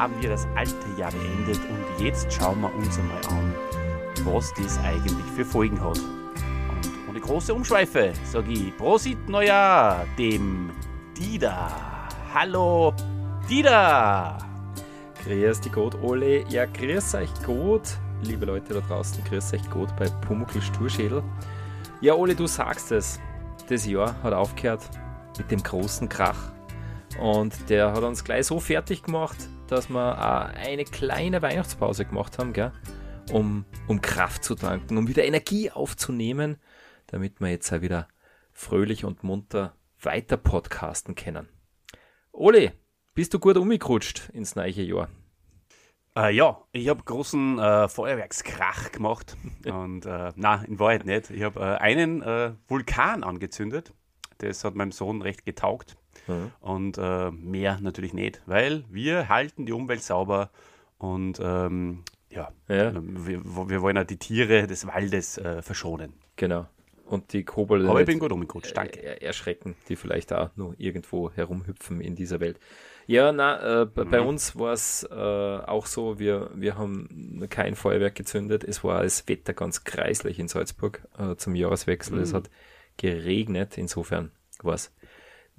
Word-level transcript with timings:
haben 0.00 0.14
wir 0.22 0.30
das 0.30 0.48
alte 0.56 0.88
Jahr 0.96 1.12
beendet 1.12 1.60
und 1.68 2.02
jetzt 2.02 2.32
schauen 2.32 2.62
wir 2.62 2.74
uns 2.74 2.98
einmal 2.98 3.20
an, 3.28 3.54
was 4.24 4.50
das 4.54 4.78
eigentlich 4.78 5.26
für 5.36 5.44
Folgen 5.44 5.78
hat. 5.78 5.98
Und 5.98 6.90
ohne 7.10 7.20
große 7.20 7.52
Umschweife 7.52 8.14
sage 8.24 8.50
ich 8.50 8.74
Prosit 8.78 9.28
Neujahr 9.28 10.06
dem 10.16 10.70
Dida. 11.14 12.08
Hallo 12.32 12.94
Dida! 13.46 14.38
Grüß 15.22 15.60
dich 15.60 15.72
gut, 15.72 15.94
Ole. 16.02 16.48
Ja, 16.48 16.64
grüß 16.64 17.16
euch 17.16 17.34
gut, 17.44 17.82
liebe 18.22 18.46
Leute 18.46 18.72
da 18.72 18.80
draußen. 18.80 19.22
Grüß 19.24 19.52
euch 19.52 19.68
gut 19.68 19.94
bei 19.98 20.08
Pumuckl 20.26 20.62
Sturschädel. 20.62 21.22
Ja, 22.00 22.14
Ole, 22.14 22.34
du 22.34 22.46
sagst 22.46 22.90
es. 22.90 23.20
Das 23.68 23.86
Jahr 23.86 24.14
hat 24.22 24.32
aufgehört 24.32 24.88
mit 25.36 25.50
dem 25.50 25.62
großen 25.62 26.08
Krach. 26.08 26.52
Und 27.20 27.68
der 27.68 27.92
hat 27.92 28.02
uns 28.02 28.24
gleich 28.24 28.46
so 28.46 28.60
fertig 28.60 29.02
gemacht, 29.02 29.36
dass 29.70 29.88
wir 29.88 30.18
auch 30.18 30.54
eine 30.54 30.84
kleine 30.84 31.42
Weihnachtspause 31.42 32.04
gemacht 32.04 32.38
haben, 32.38 32.52
gell? 32.52 32.72
Um, 33.32 33.64
um 33.86 34.00
Kraft 34.00 34.42
zu 34.42 34.56
tanken, 34.56 34.96
um 34.96 35.06
wieder 35.06 35.24
Energie 35.24 35.70
aufzunehmen, 35.70 36.56
damit 37.06 37.40
wir 37.40 37.48
jetzt 37.48 37.72
auch 37.72 37.80
wieder 37.80 38.08
fröhlich 38.52 39.04
und 39.04 39.22
munter 39.22 39.74
weiter 40.00 40.36
podcasten 40.36 41.14
können. 41.14 41.48
Ole, 42.32 42.72
bist 43.14 43.32
du 43.32 43.38
gut 43.38 43.56
umgerutscht 43.56 44.30
ins 44.32 44.56
neue 44.56 44.70
Jahr? 44.70 45.08
Äh, 46.16 46.34
ja, 46.34 46.64
ich 46.72 46.88
habe 46.88 47.04
großen 47.04 47.58
äh, 47.58 47.88
Feuerwerkskrach 47.88 48.90
gemacht. 48.90 49.36
Und 49.66 50.06
äh, 50.06 50.32
na, 50.34 50.64
in 50.64 50.78
Wahrheit 50.80 51.06
nicht. 51.06 51.30
Ich 51.30 51.42
habe 51.42 51.60
äh, 51.60 51.76
einen 51.76 52.22
äh, 52.22 52.54
Vulkan 52.66 53.22
angezündet. 53.22 53.92
Das 54.38 54.64
hat 54.64 54.74
meinem 54.74 54.92
Sohn 54.92 55.22
recht 55.22 55.44
getaugt. 55.44 55.96
Mhm. 56.26 56.52
Und 56.60 56.98
äh, 56.98 57.30
mehr 57.30 57.78
natürlich 57.80 58.14
nicht, 58.14 58.42
weil 58.46 58.84
wir 58.90 59.28
halten 59.28 59.66
die 59.66 59.72
Umwelt 59.72 60.02
sauber 60.02 60.50
und 60.98 61.40
ähm, 61.42 62.04
ja, 62.30 62.52
ja. 62.68 62.92
Wir, 62.94 63.44
wir, 63.44 63.82
wollen 63.82 63.96
ja 63.96 64.04
die 64.04 64.18
Tiere 64.18 64.66
des 64.66 64.86
Waldes 64.86 65.38
äh, 65.38 65.62
verschonen. 65.62 66.12
Genau. 66.36 66.66
Und 67.06 67.32
die 67.32 67.42
Kobolde. 67.42 67.88
Aber 67.88 68.00
ich 68.00 68.06
bin 68.06 68.20
gut 68.20 68.30
umgerutscht, 68.30 68.76
danke. 68.76 69.20
Erschrecken, 69.20 69.74
die 69.88 69.96
vielleicht 69.96 70.32
auch 70.32 70.50
nur 70.54 70.74
irgendwo 70.78 71.32
herumhüpfen 71.32 72.00
in 72.00 72.14
dieser 72.14 72.38
Welt. 72.38 72.60
Ja, 73.08 73.32
na, 73.32 73.82
äh, 73.82 73.86
mhm. 73.86 74.10
bei 74.10 74.20
uns 74.20 74.56
war 74.56 74.72
es 74.72 75.02
äh, 75.10 75.14
auch 75.14 75.86
so, 75.86 76.20
wir, 76.20 76.50
wir 76.54 76.78
haben 76.78 77.44
kein 77.50 77.74
Feuerwerk 77.74 78.14
gezündet. 78.14 78.62
Es 78.62 78.84
war 78.84 79.02
das 79.02 79.26
Wetter 79.26 79.52
ganz 79.52 79.82
kreislich 79.82 80.38
in 80.38 80.46
Salzburg 80.46 81.02
äh, 81.18 81.34
zum 81.34 81.56
Jahreswechsel. 81.56 82.18
Mhm. 82.18 82.22
Es 82.22 82.32
hat 82.32 82.48
geregnet, 82.96 83.76
insofern 83.76 84.30
war 84.62 84.74
es 84.74 84.92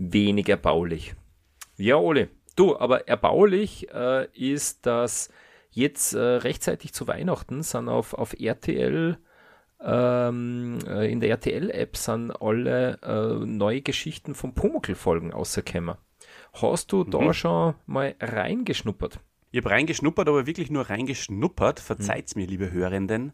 wenig 0.01 0.49
erbaulich. 0.49 1.15
Ja, 1.77 1.97
Ole, 1.97 2.29
du, 2.55 2.77
aber 2.77 3.07
erbaulich 3.07 3.89
äh, 3.93 4.27
ist, 4.33 4.85
dass 4.85 5.29
jetzt 5.69 6.13
äh, 6.13 6.19
rechtzeitig 6.19 6.93
zu 6.93 7.07
Weihnachten 7.07 7.61
sind 7.63 7.87
auf, 7.87 8.13
auf 8.13 8.33
RTL 8.39 9.17
ähm, 9.83 10.77
äh, 10.87 11.11
in 11.11 11.19
der 11.19 11.29
RTL-App 11.29 11.97
sind 11.97 12.31
alle 12.31 12.99
äh, 13.01 13.45
neue 13.45 13.81
Geschichten 13.81 14.35
von 14.35 14.53
Pumuckl-Folgen 14.53 15.33
außerkämmer. 15.33 15.97
Hast 16.53 16.91
du 16.91 17.03
mhm. 17.03 17.11
da 17.11 17.33
schon 17.33 17.75
mal 17.87 18.15
reingeschnuppert? 18.19 19.19
Ich 19.51 19.59
habe 19.59 19.71
reingeschnuppert, 19.71 20.29
aber 20.29 20.45
wirklich 20.45 20.69
nur 20.69 20.89
reingeschnuppert. 20.89 21.79
Verzeiht's 21.79 22.35
mhm. 22.35 22.41
mir, 22.41 22.47
liebe 22.47 22.71
Hörenden 22.71 23.33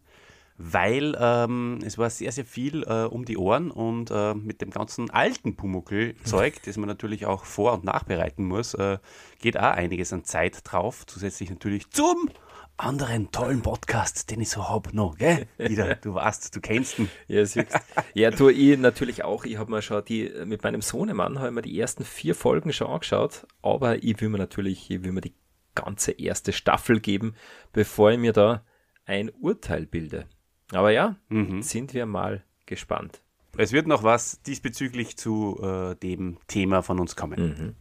weil 0.58 1.16
ähm, 1.20 1.78
es 1.84 1.98
war 1.98 2.10
sehr, 2.10 2.32
sehr 2.32 2.44
viel 2.44 2.82
äh, 2.82 3.04
um 3.04 3.24
die 3.24 3.38
Ohren 3.38 3.70
und 3.70 4.10
äh, 4.10 4.34
mit 4.34 4.60
dem 4.60 4.70
ganzen 4.70 5.08
alten 5.08 5.54
Pumuckl-Zeug, 5.54 6.60
das 6.64 6.76
man 6.76 6.88
natürlich 6.88 7.26
auch 7.26 7.44
vor- 7.44 7.74
und 7.74 7.84
nachbereiten 7.84 8.44
muss, 8.44 8.74
äh, 8.74 8.98
geht 9.40 9.56
auch 9.56 9.72
einiges 9.72 10.12
an 10.12 10.24
Zeit 10.24 10.60
drauf. 10.64 11.06
Zusätzlich 11.06 11.48
natürlich 11.48 11.88
zum 11.90 12.28
anderen 12.76 13.30
tollen 13.30 13.62
Podcast, 13.62 14.30
den 14.30 14.40
ich 14.40 14.50
so 14.50 14.68
habe 14.68 14.94
noch, 14.94 15.16
gell? 15.16 15.46
Wieder, 15.58 15.94
du 16.02 16.14
weißt, 16.14 16.54
du 16.54 16.60
kennst 16.60 16.98
ihn. 16.98 17.08
Ja, 17.28 17.44
siehst. 17.44 17.78
Ja, 18.14 18.30
tu 18.32 18.48
ich 18.48 18.78
natürlich 18.78 19.24
auch. 19.24 19.44
Ich 19.44 19.58
habe 19.58 19.70
mir 19.70 19.82
schon 19.82 20.04
die, 20.04 20.32
mit 20.44 20.64
meinem 20.64 20.82
Sohnemann 20.82 21.38
habe 21.38 21.52
mir 21.52 21.62
die 21.62 21.78
ersten 21.78 22.04
vier 22.04 22.34
Folgen 22.34 22.72
schon 22.72 22.88
angeschaut, 22.88 23.46
aber 23.62 24.02
ich 24.02 24.20
will 24.20 24.28
mir 24.28 24.38
natürlich, 24.38 24.90
ich 24.90 25.04
will 25.04 25.12
mir 25.12 25.20
die 25.20 25.34
ganze 25.76 26.12
erste 26.12 26.52
Staffel 26.52 26.98
geben, 26.98 27.34
bevor 27.72 28.10
ich 28.10 28.18
mir 28.18 28.32
da 28.32 28.64
ein 29.04 29.30
Urteil 29.30 29.86
bilde. 29.86 30.26
Aber 30.72 30.90
ja, 30.90 31.16
mhm. 31.28 31.62
sind 31.62 31.94
wir 31.94 32.06
mal 32.06 32.44
gespannt. 32.66 33.22
Es 33.56 33.72
wird 33.72 33.86
noch 33.86 34.02
was 34.02 34.42
diesbezüglich 34.42 35.16
zu 35.16 35.58
äh, 35.62 35.96
dem 35.96 36.38
Thema 36.46 36.82
von 36.82 37.00
uns 37.00 37.16
kommen. 37.16 37.40
Mhm. 37.40 37.74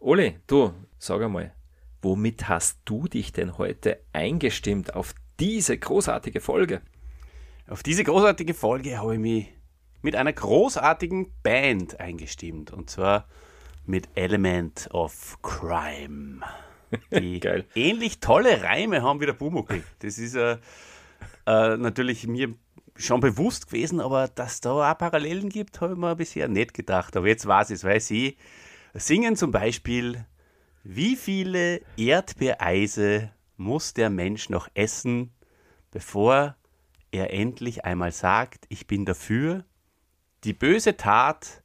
Ole, 0.00 0.40
du, 0.46 0.74
sag 0.98 1.22
einmal, 1.22 1.54
womit 2.02 2.48
hast 2.48 2.80
du 2.84 3.08
dich 3.08 3.32
denn 3.32 3.56
heute 3.58 4.00
eingestimmt 4.12 4.94
auf 4.94 5.14
diese 5.40 5.78
großartige 5.78 6.40
Folge? 6.40 6.82
Auf 7.68 7.82
diese 7.82 8.04
großartige 8.04 8.54
Folge 8.54 8.98
habe 8.98 9.14
ich 9.14 9.20
mich 9.20 9.48
mit 10.02 10.16
einer 10.16 10.32
großartigen 10.32 11.32
Band 11.42 12.00
eingestimmt. 12.00 12.72
Und 12.72 12.90
zwar 12.90 13.28
mit 13.86 14.08
Element 14.14 14.88
of 14.92 15.38
Crime. 15.42 16.40
Die 17.12 17.40
Geil. 17.40 17.66
ähnlich 17.74 18.20
tolle 18.20 18.62
Reime 18.62 19.02
haben 19.02 19.20
wie 19.20 19.26
der 19.26 19.32
Bumuckel. 19.32 19.84
Das 20.00 20.18
ist 20.18 20.36
ein. 20.36 20.56
Äh, 20.56 20.60
äh, 21.48 21.78
natürlich 21.78 22.26
mir 22.26 22.54
schon 22.94 23.20
bewusst 23.20 23.68
gewesen, 23.68 24.00
aber 24.00 24.28
dass 24.28 24.60
da 24.60 24.92
auch 24.92 24.98
Parallelen 24.98 25.48
gibt, 25.48 25.80
habe 25.80 25.94
ich 25.94 25.98
mir 25.98 26.14
bisher 26.14 26.46
nicht 26.46 26.74
gedacht. 26.74 27.16
Aber 27.16 27.26
jetzt 27.26 27.46
weiß 27.46 27.70
ich 27.70 27.76
es, 27.76 27.84
weil 27.84 28.00
sie 28.00 28.36
singen 28.92 29.34
zum 29.34 29.50
Beispiel, 29.50 30.26
wie 30.84 31.16
viele 31.16 31.80
Erdbeereise 31.96 33.30
muss 33.56 33.94
der 33.94 34.10
Mensch 34.10 34.50
noch 34.50 34.68
essen, 34.74 35.32
bevor 35.90 36.56
er 37.12 37.32
endlich 37.32 37.84
einmal 37.84 38.12
sagt, 38.12 38.66
ich 38.68 38.86
bin 38.86 39.06
dafür, 39.06 39.64
die 40.44 40.52
böse 40.52 40.98
Tat 40.98 41.62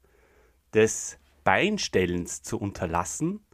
des 0.72 1.18
Beinstellens 1.44 2.42
zu 2.42 2.58
unterlassen 2.58 3.44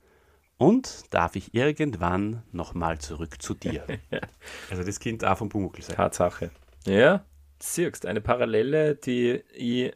und 0.61 1.05
darf 1.09 1.37
ich 1.37 1.55
irgendwann 1.55 2.43
nochmal 2.53 2.99
zurück 2.99 3.41
zu 3.41 3.55
dir? 3.55 3.87
also 4.71 4.85
das 4.85 5.01
Kind 5.01 5.25
auch 5.25 5.39
vom 5.39 5.49
Pumuckl 5.49 5.81
sein. 5.81 5.97
Tatsache. 5.97 6.51
Ja, 6.85 7.25
siehst 7.59 8.05
eine 8.05 8.21
Parallele, 8.21 8.95
die 8.95 9.43
ich 9.55 9.93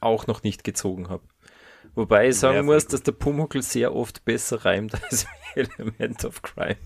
auch 0.00 0.26
noch 0.26 0.42
nicht 0.42 0.64
gezogen 0.64 1.08
habe. 1.08 1.22
Wobei 1.94 2.28
ich 2.28 2.36
sagen 2.36 2.56
ja, 2.56 2.62
muss, 2.62 2.86
dass 2.86 3.02
der 3.02 3.12
Pumuckl 3.12 3.62
sehr 3.62 3.94
oft 3.94 4.26
besser 4.26 4.66
reimt 4.66 4.94
als 5.10 5.26
Element 5.54 6.26
of 6.26 6.42
Crime. 6.42 6.76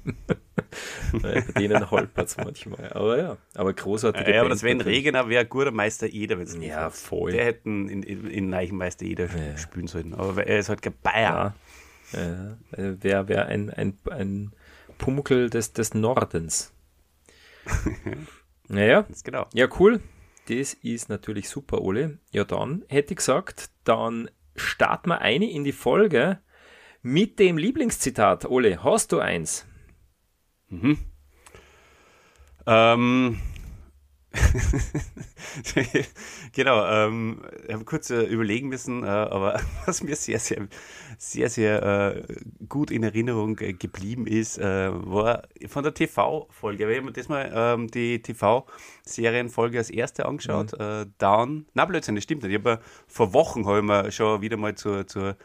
bei 1.21 1.41
denen 1.59 1.91
holpert 1.91 2.29
es 2.29 2.37
manchmal. 2.37 2.93
Aber 2.93 3.19
ja, 3.19 3.37
aber 3.55 3.73
großartig. 3.73 4.27
Ja, 4.29 4.41
aber 4.41 4.51
das 4.51 4.61
Sven 4.61 4.81
Regener 4.81 5.29
wäre 5.29 5.43
ein 5.43 5.49
guter 5.49 5.73
Meister 5.73 6.07
Eder, 6.07 6.39
wenn 6.39 6.45
es 6.47 6.55
nicht 6.55 6.69
Ja, 6.69 6.91
voll. 6.91 7.33
Der 7.33 7.45
hätten 7.45 7.89
in, 7.89 8.05
in, 8.05 8.31
in 8.31 8.51
Neichenmeister 8.51 9.05
Eder 9.05 9.27
ja. 9.27 9.57
spielen 9.57 9.89
sollen. 9.89 10.15
Aber 10.15 10.47
er 10.47 10.61
ist 10.61 10.69
halt 10.69 10.83
kein 10.83 10.95
Bayer. 11.03 11.23
Ja. 11.23 11.55
Äh, 12.13 12.55
Wäre 13.03 13.29
wär 13.29 13.47
ein, 13.47 13.71
ein, 13.71 13.99
ein 14.11 14.53
Pumuckl 14.99 15.51
des, 15.51 15.73
des 15.73 15.95
Nordens. 15.95 16.73
naja, 18.69 19.07
genau. 19.25 19.47
ja, 19.53 19.69
cool. 19.79 20.01
Das 20.49 20.75
ist 20.75 21.09
natürlich 21.09 21.49
super, 21.49 21.83
Ole. 21.83 22.19
Ja, 22.31 22.45
dann 22.45 22.85
hätte 22.89 23.15
ich 23.15 23.19
gesagt, 23.19 23.71
dann 23.85 24.31
starten 24.55 25.11
wir 25.11 25.21
eine 25.21 25.51
in 25.51 25.65
die 25.65 25.73
Folge 25.73 26.39
mit 27.03 27.39
dem 27.39 27.59
Lieblingszitat. 27.59 28.45
Ole, 28.47 28.83
hast 28.83 29.13
du 29.13 29.19
eins? 29.19 29.67
Mhm. 30.69 30.99
Ähm, 32.67 33.41
genau, 36.53 36.87
ähm, 36.87 37.43
ich 37.67 37.73
habe 37.73 37.85
kurz 37.85 38.11
äh, 38.11 38.23
überlegen 38.23 38.69
müssen, 38.69 39.03
äh, 39.03 39.07
aber 39.07 39.61
was 39.87 40.03
mir 40.03 40.17
sehr, 40.17 40.39
sehr, 40.39 40.69
sehr, 41.19 41.49
sehr 41.49 41.83
äh, 41.83 42.23
gut 42.69 42.91
in 42.91 43.03
Erinnerung 43.03 43.57
geblieben 43.57 44.27
ist, 44.27 44.59
äh, 44.59 44.91
war 44.93 45.43
von 45.67 45.83
der 45.83 45.95
TV-Folge. 45.95 46.89
Wir 46.89 46.99
haben 46.99 47.13
das 47.13 47.29
mal 47.29 47.51
ähm, 47.55 47.89
die 47.89 48.21
TV-Serienfolge 48.21 49.79
als 49.79 49.91
erste 49.91 50.27
angeschaut. 50.27 50.73
Mhm. 50.79 50.85
Äh, 50.85 51.07
Down, 51.19 51.67
na 51.75 51.85
Blödsinn, 51.85 52.15
das 52.15 52.25
stimmt 52.25 52.43
nicht. 52.43 52.53
Ich 52.53 52.59
habe 52.59 52.81
vor 53.07 53.33
Wochen 53.33 53.67
habe 53.67 53.79
ich 53.79 53.85
mir 53.85 54.13
schon 54.13 54.43
wieder 54.43 54.57
mal 54.57 54.75
zur, 54.75 55.07
zur, 55.07 55.37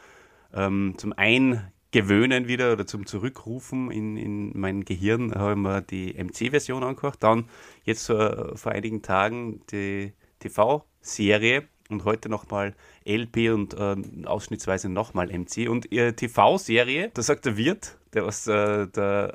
ähm, 0.54 0.94
zum 0.98 1.12
Ein 1.14 1.72
Gewöhnen 1.92 2.48
wieder 2.48 2.72
oder 2.72 2.86
zum 2.86 3.04
Zurückrufen 3.04 3.90
in, 3.90 4.16
in 4.16 4.58
mein 4.58 4.84
Gehirn 4.84 5.34
habe 5.34 5.52
ich 5.52 5.58
mir 5.58 5.82
die 5.82 6.14
MC-Version 6.14 6.82
angehört. 6.82 7.18
Dann 7.20 7.50
jetzt 7.84 8.08
äh, 8.08 8.56
vor 8.56 8.72
einigen 8.72 9.02
Tagen 9.02 9.60
die 9.70 10.14
TV-Serie 10.38 11.68
und 11.90 12.04
heute 12.06 12.30
nochmal 12.30 12.74
LP 13.06 13.52
und 13.52 13.74
äh, 13.74 13.96
ausschnittsweise 14.24 14.88
nochmal 14.88 15.26
MC. 15.26 15.68
Und 15.68 15.92
ihre 15.92 16.16
TV-Serie, 16.16 17.10
da 17.12 17.20
sagt 17.20 17.44
der 17.44 17.58
Wirt, 17.58 17.98
der 18.14 18.24
was, 18.24 18.46
äh, 18.46 18.86
der, 18.86 19.34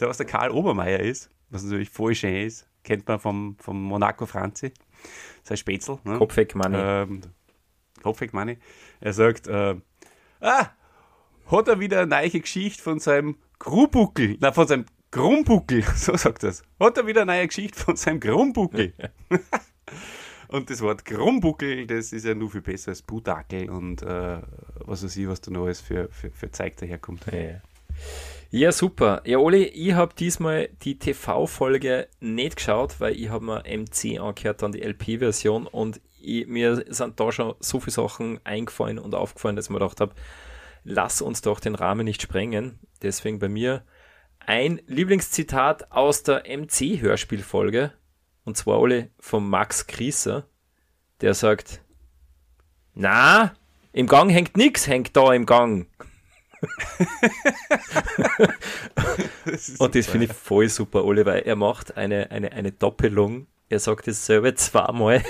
der 0.00 0.08
was 0.08 0.18
der 0.18 0.26
Karl 0.26 0.50
Obermeier 0.50 1.00
ist, 1.00 1.30
was 1.48 1.64
natürlich 1.64 1.88
voll 1.88 2.14
schön 2.14 2.46
ist, 2.46 2.68
kennt 2.84 3.08
man 3.08 3.18
vom, 3.18 3.56
vom 3.58 3.82
Monaco 3.82 4.26
Franzi, 4.26 4.72
sein 5.44 5.56
Spätzl. 5.56 5.98
Ne? 6.04 6.18
Kopfweg 6.18 6.54
Money. 6.54 6.76
Ähm, 6.78 7.22
Kopfweg 8.02 8.34
Money. 8.34 8.58
Er 9.00 9.14
sagt, 9.14 9.46
äh, 9.46 9.76
ah, 10.40 10.70
hat 11.50 11.68
er 11.68 11.80
wieder 11.80 12.00
eine 12.00 12.08
neue 12.08 12.40
Geschichte 12.40 12.82
von 12.82 13.00
seinem 13.00 13.36
Grubuckel, 13.58 14.36
na 14.40 14.52
von 14.52 14.66
seinem 14.66 14.86
Grumbuckel, 15.10 15.82
so 15.96 16.16
sagt 16.16 16.44
er 16.44 16.54
Hat 16.78 16.96
er 16.96 17.06
wieder 17.06 17.22
eine 17.22 17.32
neue 17.32 17.46
Geschichte 17.48 17.78
von 17.78 17.96
seinem 17.96 18.20
Grumbuckel. 18.20 18.92
und 20.48 20.70
das 20.70 20.80
Wort 20.80 21.04
Grumbuckel, 21.04 21.86
das 21.86 22.12
ist 22.12 22.24
ja 22.24 22.34
nur 22.34 22.50
viel 22.50 22.60
besser 22.60 22.90
als 22.90 23.02
Budakel 23.02 23.68
und 23.70 24.02
äh, 24.02 24.38
was 24.84 25.04
weiß 25.04 25.16
ich, 25.16 25.28
was 25.28 25.40
da 25.40 25.50
noch 25.50 25.64
alles 25.64 25.80
für, 25.80 26.08
für, 26.10 26.30
für 26.30 26.50
Zeug 26.50 26.76
daherkommt. 26.76 27.26
Ja. 27.32 27.60
Ja, 28.52 28.72
super. 28.72 29.22
Ja, 29.24 29.38
Oli, 29.38 29.62
ich 29.62 29.92
habe 29.92 30.12
diesmal 30.18 30.70
die 30.82 30.98
TV-Folge 30.98 32.08
nicht 32.18 32.56
geschaut, 32.56 32.98
weil 32.98 33.14
ich 33.14 33.28
habe 33.28 33.44
mir 33.44 33.62
MC 33.64 34.18
angehört, 34.18 34.62
dann 34.62 34.72
die 34.72 34.82
LP-Version 34.82 35.68
und 35.68 36.00
ich, 36.20 36.48
mir 36.48 36.84
sind 36.88 37.20
da 37.20 37.30
schon 37.30 37.54
so 37.60 37.78
viele 37.78 37.92
Sachen 37.92 38.40
eingefallen 38.44 38.98
und 38.98 39.14
aufgefallen, 39.14 39.54
dass 39.54 39.66
ich 39.66 39.70
mir 39.70 39.78
gedacht 39.78 40.00
habe, 40.00 40.14
lass 40.84 41.22
uns 41.22 41.42
doch 41.42 41.60
den 41.60 41.74
Rahmen 41.74 42.04
nicht 42.04 42.22
sprengen. 42.22 42.78
Deswegen 43.02 43.38
bei 43.38 43.48
mir 43.48 43.84
ein 44.38 44.80
Lieblingszitat 44.86 45.92
aus 45.92 46.22
der 46.22 46.44
MC-Hörspielfolge 46.46 47.92
und 48.44 48.56
zwar 48.56 48.80
Oli 48.80 49.10
von 49.18 49.48
Max 49.48 49.86
Grieser, 49.86 50.46
der 51.20 51.34
sagt, 51.34 51.82
na, 52.94 53.54
im 53.92 54.06
Gang 54.06 54.30
hängt 54.30 54.56
nix, 54.56 54.86
hängt 54.86 55.16
da 55.16 55.32
im 55.32 55.46
Gang 55.46 55.86
das 59.44 59.76
und 59.78 59.94
das 59.94 60.06
finde 60.06 60.26
ich 60.26 60.32
voll 60.32 60.68
super, 60.68 61.04
Oli, 61.04 61.24
weil 61.24 61.42
er 61.42 61.56
macht 61.56 61.96
eine, 61.96 62.30
eine, 62.30 62.52
eine 62.52 62.72
Doppelung. 62.72 63.46
Er 63.70 63.78
sagt 63.78 64.08
dasselbe 64.08 64.54
zweimal 64.56 65.22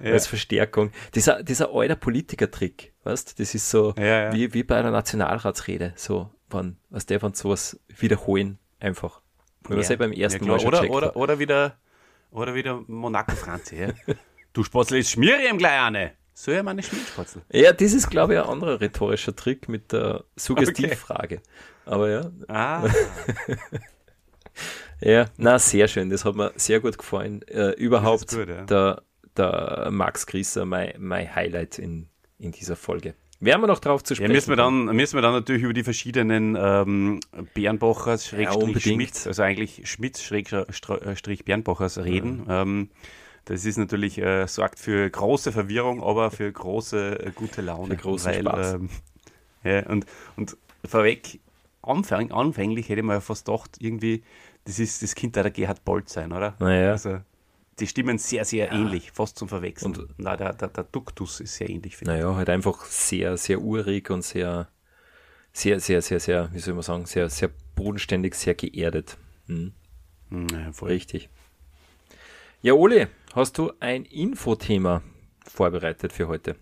ja. 0.00 0.12
als 0.12 0.26
Verstärkung. 0.26 0.92
Dieser, 1.14 1.42
dieser 1.42 1.74
alter 1.74 1.96
Politiker-Trick, 1.96 2.92
weißt 3.04 3.40
das 3.40 3.54
ist 3.54 3.70
so 3.70 3.94
ja, 3.96 4.04
ja. 4.04 4.32
Wie, 4.32 4.52
wie 4.54 4.62
bei 4.62 4.76
einer 4.76 4.90
Nationalratsrede, 4.90 5.94
so, 5.96 6.30
wann, 6.50 6.76
was 6.90 7.06
der 7.06 7.20
von 7.20 7.32
sowas 7.32 7.80
wiederholen, 7.88 8.58
einfach. 8.78 9.22
Ja. 9.68 9.76
Was 9.76 9.96
beim 9.96 10.12
ersten 10.12 10.46
Mal 10.46 10.60
oder, 10.60 10.90
oder, 10.90 11.16
oder 11.16 11.38
wieder, 11.38 11.78
oder 12.30 12.54
wieder 12.54 12.84
Monaco 12.86 13.34
Franzi, 13.34 13.76
ja. 13.76 13.88
du 14.52 14.62
Spotzel, 14.62 14.98
jetzt 14.98 15.12
schmier 15.12 15.38
ihm 15.48 15.56
gleich 15.56 15.80
eine. 15.80 16.12
So 16.34 16.50
ja 16.50 16.62
meine 16.62 16.82
Schmiedspatzel. 16.82 17.42
Ja, 17.50 17.72
das 17.72 17.92
ist, 17.92 18.10
glaube 18.10 18.34
ich, 18.34 18.40
ein 18.40 18.46
anderer 18.46 18.80
rhetorischer 18.80 19.34
Trick 19.34 19.68
mit 19.68 19.92
der 19.92 20.24
Suggestivfrage. 20.36 21.36
Okay. 21.36 21.44
Aber 21.86 22.10
ja. 22.10 22.30
Ah. 22.48 22.88
ja, 25.00 25.26
na, 25.36 25.58
sehr 25.58 25.88
schön. 25.88 26.10
Das 26.10 26.24
hat 26.24 26.34
mir 26.34 26.52
sehr 26.56 26.80
gut 26.80 26.98
gefallen. 26.98 27.42
Äh, 27.48 27.70
überhaupt 27.72 28.28
gut, 28.28 28.48
ja. 28.48 28.64
der, 28.64 29.02
der 29.36 29.88
Max 29.90 30.26
Grieser, 30.26 30.64
mein, 30.64 30.94
mein 30.98 31.34
Highlight 31.34 31.78
in, 31.78 32.08
in 32.38 32.52
dieser 32.52 32.76
Folge. 32.76 33.14
Werden 33.40 33.62
wir 33.62 33.66
noch 33.66 33.80
drauf 33.80 34.02
zu 34.02 34.14
sprechen? 34.14 34.30
Ja, 34.30 34.36
müssen 34.36 34.50
wir 34.50 34.56
dann, 34.56 34.84
müssen 34.86 35.16
wir 35.16 35.22
dann 35.22 35.34
natürlich 35.34 35.62
über 35.64 35.72
die 35.72 35.82
verschiedenen 35.82 36.56
ähm, 36.58 37.20
Bernbachers, 37.52 38.30
ja, 38.30 38.52
Schmitz, 38.78 39.26
also 39.26 39.42
eigentlich 39.42 39.82
Schmitz, 39.90 40.22
Schrägstrich 40.22 41.44
Bernbachers 41.44 41.98
reden. 41.98 42.44
Ja. 42.48 42.62
Ähm, 42.62 42.90
das 43.44 43.66
ist 43.66 43.76
natürlich, 43.76 44.18
äh, 44.18 44.46
sorgt 44.46 44.78
für 44.78 45.10
große 45.10 45.52
Verwirrung, 45.52 46.02
aber 46.02 46.30
für 46.30 46.50
große 46.50 47.26
äh, 47.26 47.30
gute 47.34 47.60
Laune. 47.60 47.96
Für 47.96 48.02
großen 48.02 48.32
weil, 48.32 48.40
Spaß. 48.40 48.74
Ähm, 48.74 48.88
ja, 49.64 49.86
und, 49.88 50.06
und 50.36 50.56
vorweg, 50.86 51.40
anfäng, 51.84 52.32
anfänglich 52.32 52.88
hätte 52.88 53.02
man 53.02 53.16
ja 53.16 53.20
fast 53.20 53.46
gedacht, 53.46 53.76
irgendwie, 53.80 54.22
das 54.64 54.78
ist 54.78 55.02
das 55.02 55.14
Kind 55.14 55.36
der 55.36 55.50
Gerhard 55.50 55.84
Bolt 55.84 56.08
sein, 56.08 56.32
oder? 56.32 56.54
Naja. 56.58 56.92
Also, 56.92 57.20
die 57.78 57.86
stimmen 57.86 58.18
sehr, 58.18 58.44
sehr 58.44 58.66
ja. 58.66 58.72
ähnlich, 58.72 59.12
fast 59.12 59.36
zum 59.36 59.48
Verwechseln. 59.48 59.96
Und 59.96 60.08
Na, 60.16 60.36
der, 60.36 60.52
der, 60.52 60.68
der 60.68 60.84
Duktus 60.84 61.40
ist 61.40 61.56
sehr 61.56 61.68
ähnlich, 61.68 62.00
naja, 62.02 62.34
halt 62.34 62.48
einfach 62.48 62.84
sehr, 62.84 63.36
sehr 63.36 63.60
urig 63.60 64.10
und 64.10 64.22
sehr, 64.22 64.68
sehr, 65.52 65.80
sehr, 65.80 66.02
sehr, 66.02 66.20
sehr, 66.20 66.50
wie 66.52 66.58
soll 66.58 66.74
man 66.74 66.82
sagen, 66.82 67.06
sehr, 67.06 67.28
sehr 67.28 67.50
bodenständig, 67.74 68.34
sehr 68.34 68.54
geerdet. 68.54 69.16
Hm. 69.46 69.72
Ja, 70.30 70.70
Richtig. 70.86 71.28
Ja, 72.62 72.72
Ole, 72.72 73.08
hast 73.34 73.58
du 73.58 73.72
ein 73.78 74.04
Infothema 74.06 75.02
vorbereitet 75.46 76.12
für 76.12 76.28
heute? 76.28 76.56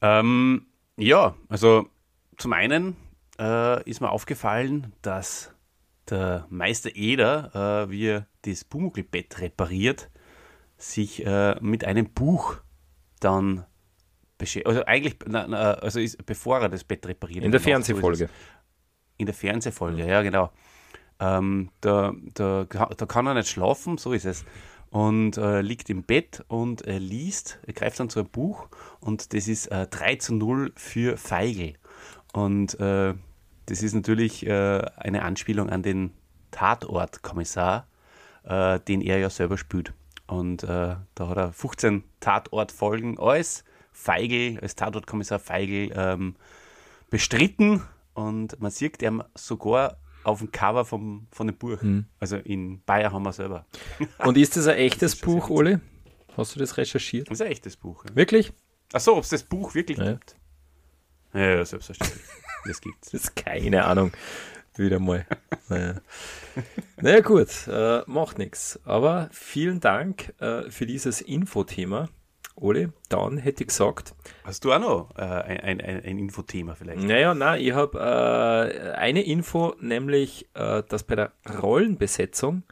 Ähm, 0.00 0.66
ja, 0.96 1.36
also 1.48 1.88
zum 2.36 2.52
einen 2.52 2.96
äh, 3.38 3.88
ist 3.88 4.00
mir 4.00 4.10
aufgefallen, 4.10 4.92
dass 5.02 5.52
der 6.10 6.46
Meister 6.50 6.94
Eder, 6.94 7.86
äh, 7.86 7.90
wie 7.90 8.06
er 8.06 8.26
das 8.42 8.64
Pumuckl-Bett 8.64 9.40
repariert, 9.40 10.10
sich 10.76 11.24
äh, 11.24 11.56
mit 11.60 11.84
einem 11.84 12.10
Buch 12.10 12.56
dann 13.20 13.64
beschäftigt. 14.38 14.66
Also 14.66 14.84
eigentlich, 14.84 15.16
na, 15.26 15.46
na, 15.46 15.74
also 15.74 16.00
ist, 16.00 16.24
bevor 16.26 16.60
er 16.60 16.68
das 16.68 16.84
Bett 16.84 17.06
repariert. 17.06 17.44
In 17.44 17.52
der 17.52 17.60
Fernsehfolge. 17.60 18.28
In 19.16 19.26
der 19.26 19.34
Fernsehfolge, 19.34 20.06
ja, 20.06 20.22
genau. 20.22 20.50
Ähm, 21.20 21.70
da, 21.80 22.12
da, 22.34 22.64
da 22.64 23.06
kann 23.06 23.26
er 23.26 23.34
nicht 23.34 23.48
schlafen, 23.48 23.98
so 23.98 24.12
ist 24.12 24.24
es. 24.24 24.44
Und 24.90 25.38
äh, 25.38 25.60
liegt 25.60 25.90
im 25.90 26.04
Bett 26.04 26.44
und 26.48 26.82
er 26.82 27.00
liest, 27.00 27.58
er 27.66 27.72
greift 27.72 27.98
dann 27.98 28.10
zu 28.10 28.20
einem 28.20 28.28
Buch 28.28 28.68
und 29.00 29.32
das 29.32 29.48
ist 29.48 29.66
äh, 29.68 29.86
3 29.88 30.16
zu 30.16 30.34
0 30.34 30.72
für 30.76 31.16
Feigl. 31.16 31.74
Und 32.34 32.78
äh, 32.80 33.14
das 33.66 33.82
ist 33.82 33.94
natürlich 33.94 34.44
äh, 34.44 34.82
eine 34.96 35.22
Anspielung 35.22 35.70
an 35.70 35.82
den 35.82 36.10
Tatortkommissar, 36.50 37.86
äh, 38.42 38.80
den 38.80 39.00
er 39.00 39.18
ja 39.18 39.30
selber 39.30 39.56
spielt. 39.56 39.92
Und 40.26 40.64
äh, 40.64 40.96
da 41.14 41.28
hat 41.28 41.36
er 41.36 41.52
15 41.52 42.02
Tatortfolgen 42.18 43.18
als 43.18 43.64
Feigl, 43.92 44.58
als 44.60 44.74
Tatortkommissar 44.74 45.38
Feigl 45.38 45.92
ähm, 45.94 46.34
bestritten 47.08 47.82
und 48.14 48.60
man 48.60 48.72
sieht 48.72 49.00
ihm 49.02 49.22
sogar 49.36 49.98
auf 50.24 50.40
dem 50.40 50.50
Cover 50.50 50.84
vom, 50.84 51.28
von 51.30 51.46
dem 51.46 51.56
Buch. 51.56 51.80
Mhm. 51.82 52.06
Also 52.18 52.36
in 52.36 52.82
Bayern 52.82 53.12
haben 53.12 53.24
wir 53.24 53.32
selber. 53.32 53.66
Und 54.18 54.38
ist 54.38 54.56
das 54.56 54.66
ein 54.66 54.78
echtes 54.78 55.16
Buch, 55.16 55.50
Oli? 55.50 55.78
Hast 56.34 56.56
du 56.56 56.60
das 56.60 56.78
recherchiert? 56.78 57.30
Das 57.30 57.40
ist 57.40 57.46
ein 57.46 57.52
echtes 57.52 57.76
Buch. 57.76 58.04
Ja. 58.08 58.16
Wirklich? 58.16 58.52
Achso, 58.92 59.16
ob 59.16 59.24
es 59.24 59.28
das 59.28 59.42
Buch 59.42 59.74
wirklich 59.74 59.98
ja. 59.98 60.12
gibt? 60.12 60.36
Ja, 61.34 61.64
selbstverständlich. 61.64 62.22
das 62.64 62.80
gibt's. 62.80 63.10
Das 63.12 63.22
ist 63.24 63.36
keine 63.36 63.84
Ahnung. 63.84 64.12
Wieder 64.76 64.98
mal. 64.98 65.24
Naja, 65.68 66.00
naja 67.00 67.20
gut, 67.20 67.68
äh, 67.68 68.02
macht 68.06 68.38
nichts. 68.38 68.80
Aber 68.84 69.28
vielen 69.30 69.78
Dank 69.80 70.34
äh, 70.40 70.68
für 70.70 70.86
dieses 70.86 71.20
Infothema. 71.20 72.08
Ole, 72.56 72.92
dann 73.08 73.38
hätte 73.38 73.62
ich 73.62 73.68
gesagt. 73.68 74.14
Hast 74.44 74.64
du 74.64 74.72
auch 74.72 74.78
noch 74.78 75.10
äh, 75.16 75.22
ein, 75.22 75.80
ein, 75.80 75.80
ein 75.80 76.18
Infothema 76.18 76.74
vielleicht? 76.74 77.02
Naja, 77.02 77.34
nein, 77.34 77.60
ich 77.60 77.72
habe 77.72 77.98
äh, 77.98 78.92
eine 78.92 79.22
Info, 79.22 79.74
nämlich, 79.80 80.48
äh, 80.54 80.82
dass 80.88 81.02
bei 81.02 81.16
der 81.16 81.32
Rollenbesetzung 81.60 82.62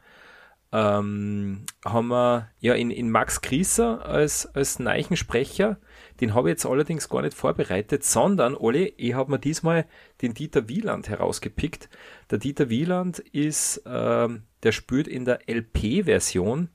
ähm, 0.72 1.66
haben 1.84 2.08
wir 2.08 2.50
ja 2.60 2.74
in, 2.74 2.90
in 2.90 3.10
Max 3.10 3.42
Grieser 3.42 4.06
als, 4.06 4.46
als 4.54 4.78
Neichensprecher, 4.78 5.78
den 6.22 6.32
habe 6.32 6.48
ich 6.48 6.52
jetzt 6.52 6.64
allerdings 6.64 7.10
gar 7.10 7.20
nicht 7.20 7.34
vorbereitet, 7.34 8.04
sondern, 8.04 8.56
Ole, 8.56 8.86
ich 8.96 9.12
habe 9.12 9.30
mir 9.30 9.38
diesmal 9.38 9.84
den 10.22 10.32
Dieter 10.32 10.68
Wieland 10.68 11.10
herausgepickt. 11.10 11.90
Der 12.30 12.38
Dieter 12.38 12.70
Wieland 12.70 13.18
ist, 13.18 13.82
ähm, 13.84 14.44
der 14.62 14.72
spielt 14.72 15.06
in 15.06 15.26
der 15.26 15.40
LP-Version, 15.46 16.70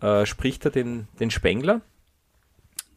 äh, 0.00 0.26
spricht 0.26 0.64
er 0.64 0.72
den, 0.72 1.06
den 1.20 1.30
Spengler 1.30 1.82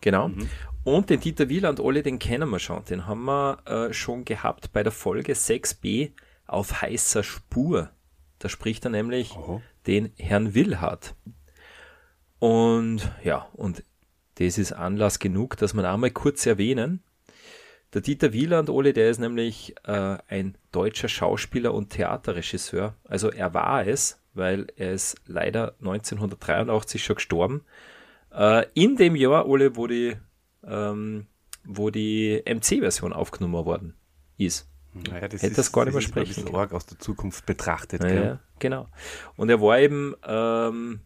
Genau. 0.02 0.30
Mhm. 0.30 0.50
Und 0.84 1.12
den 1.12 1.20
Dieter 1.20 1.48
Wieland, 1.48 1.80
alle, 1.80 2.02
den 2.02 2.18
kennen 2.18 2.50
wir 2.50 2.60
schon. 2.60 2.84
Den 2.86 3.06
haben 3.06 3.24
wir 3.26 3.60
äh, 3.66 3.94
schon 3.94 4.26
gehabt 4.26 4.74
bei 4.74 4.82
der 4.82 4.92
Folge 4.92 5.34
6b 5.34 6.12
auf 6.48 6.82
heißer 6.82 7.24
Spur. 7.24 7.92
Da 8.40 8.50
spricht 8.50 8.84
er 8.86 8.90
nämlich 8.90 9.36
oh. 9.38 9.62
den 9.86 10.12
Herrn 10.18 10.56
Willhardt. 10.56 11.14
Und 12.40 13.12
ja, 13.24 13.48
und 13.54 13.84
das 14.46 14.58
ist 14.58 14.72
Anlass 14.72 15.20
genug, 15.20 15.58
dass 15.58 15.74
man 15.74 15.86
einmal 15.86 16.10
kurz 16.10 16.46
erwähnen. 16.48 17.04
Der 17.94 18.02
Dieter 18.02 18.34
Wieland, 18.34 18.70
Ole, 18.70 18.94
der 18.94 19.10
ist 19.10 19.20
nämlich 19.20 19.76
äh, 19.84 20.18
ein 20.28 20.58
deutscher 20.72 21.10
Schauspieler 21.10 21.74
und 21.74 21.90
Theaterregisseur. 21.90 22.96
Also 23.04 23.30
er 23.30 23.54
war 23.54 23.86
es, 23.86 24.20
weil 24.34 24.68
er 24.78 24.94
ist 24.94 25.18
leider 25.28 25.76
1983 25.80 27.04
schon 27.04 27.18
gestorben. 27.18 27.66
Äh, 28.34 28.66
in 28.74 28.96
dem 28.96 29.16
Jahr, 29.16 29.48
Ole, 29.48 29.76
wo 29.76 29.86
die, 29.86 30.16
ähm, 30.66 31.28
wo 31.66 31.92
die 31.92 32.42
MC-Version 32.46 33.14
aufgenommen 33.14 33.66
worden 33.66 33.94
ist. 34.38 34.71
Naja, 34.94 35.28
das 35.30 35.42
Hätte 35.42 35.52
ist, 35.52 35.58
das 35.58 35.72
gar 35.72 35.86
nicht 35.86 35.94
mehr 35.94 36.02
sprechen. 36.02 36.48
Ein 36.48 36.56
arg 36.56 36.74
aus 36.74 36.86
der 36.86 37.00
Zukunft 37.00 37.46
betrachtet. 37.46 38.04
Ja, 38.04 38.40
genau. 38.60 38.88
Und 39.38 39.50
er 39.50 39.62
war 39.62 39.80
eben 39.80 40.16
ähm, 40.26 41.00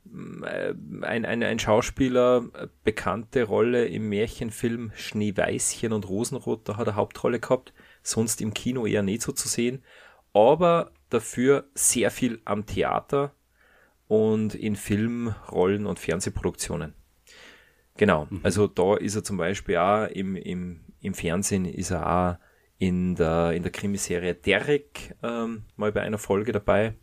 ein, 1.04 1.26
ein, 1.26 1.44
ein 1.44 1.60
Schauspieler, 1.60 2.46
bekannte 2.84 3.44
Rolle 3.44 3.86
im 3.86 4.10
Märchenfilm 4.10 4.92
Schneeweißchen 4.96 5.94
und 5.94 6.10
Rosenrot, 6.10 6.68
da 6.68 6.78
hat 6.78 6.88
er 6.88 6.96
Hauptrolle 6.96 7.40
gehabt, 7.40 7.74
sonst 8.02 8.42
im 8.42 8.56
Kino 8.56 8.88
eher 8.88 9.04
nicht 9.04 9.22
so 9.22 9.32
zu 9.32 9.48
sehen, 9.48 9.84
aber 10.34 10.92
dafür 11.10 11.66
sehr 11.76 12.10
viel 12.10 12.42
am 12.44 12.66
Theater 12.66 13.34
und 14.08 14.56
in 14.56 14.76
Filmrollen 14.76 15.86
und 15.86 16.00
Fernsehproduktionen. 16.00 16.96
Genau, 17.98 18.28
mhm. 18.30 18.42
also 18.44 18.68
da 18.68 18.98
ist 18.98 19.16
er 19.16 19.24
zum 19.24 19.38
Beispiel 19.38 19.78
auch 19.78 20.08
im, 20.08 20.36
im, 20.36 20.82
im 21.02 21.14
Fernsehen 21.14 21.66
ist 21.66 21.92
er 21.92 22.06
auch 22.08 22.36
in 22.78 23.16
der, 23.16 23.52
in 23.54 23.64
der 23.64 23.72
Krimiserie 23.72 24.36
Derek 24.36 25.16
ähm, 25.24 25.64
mal 25.76 25.92
bei 25.92 26.02
einer 26.02 26.18
Folge 26.18 26.52
dabei. 26.52 26.96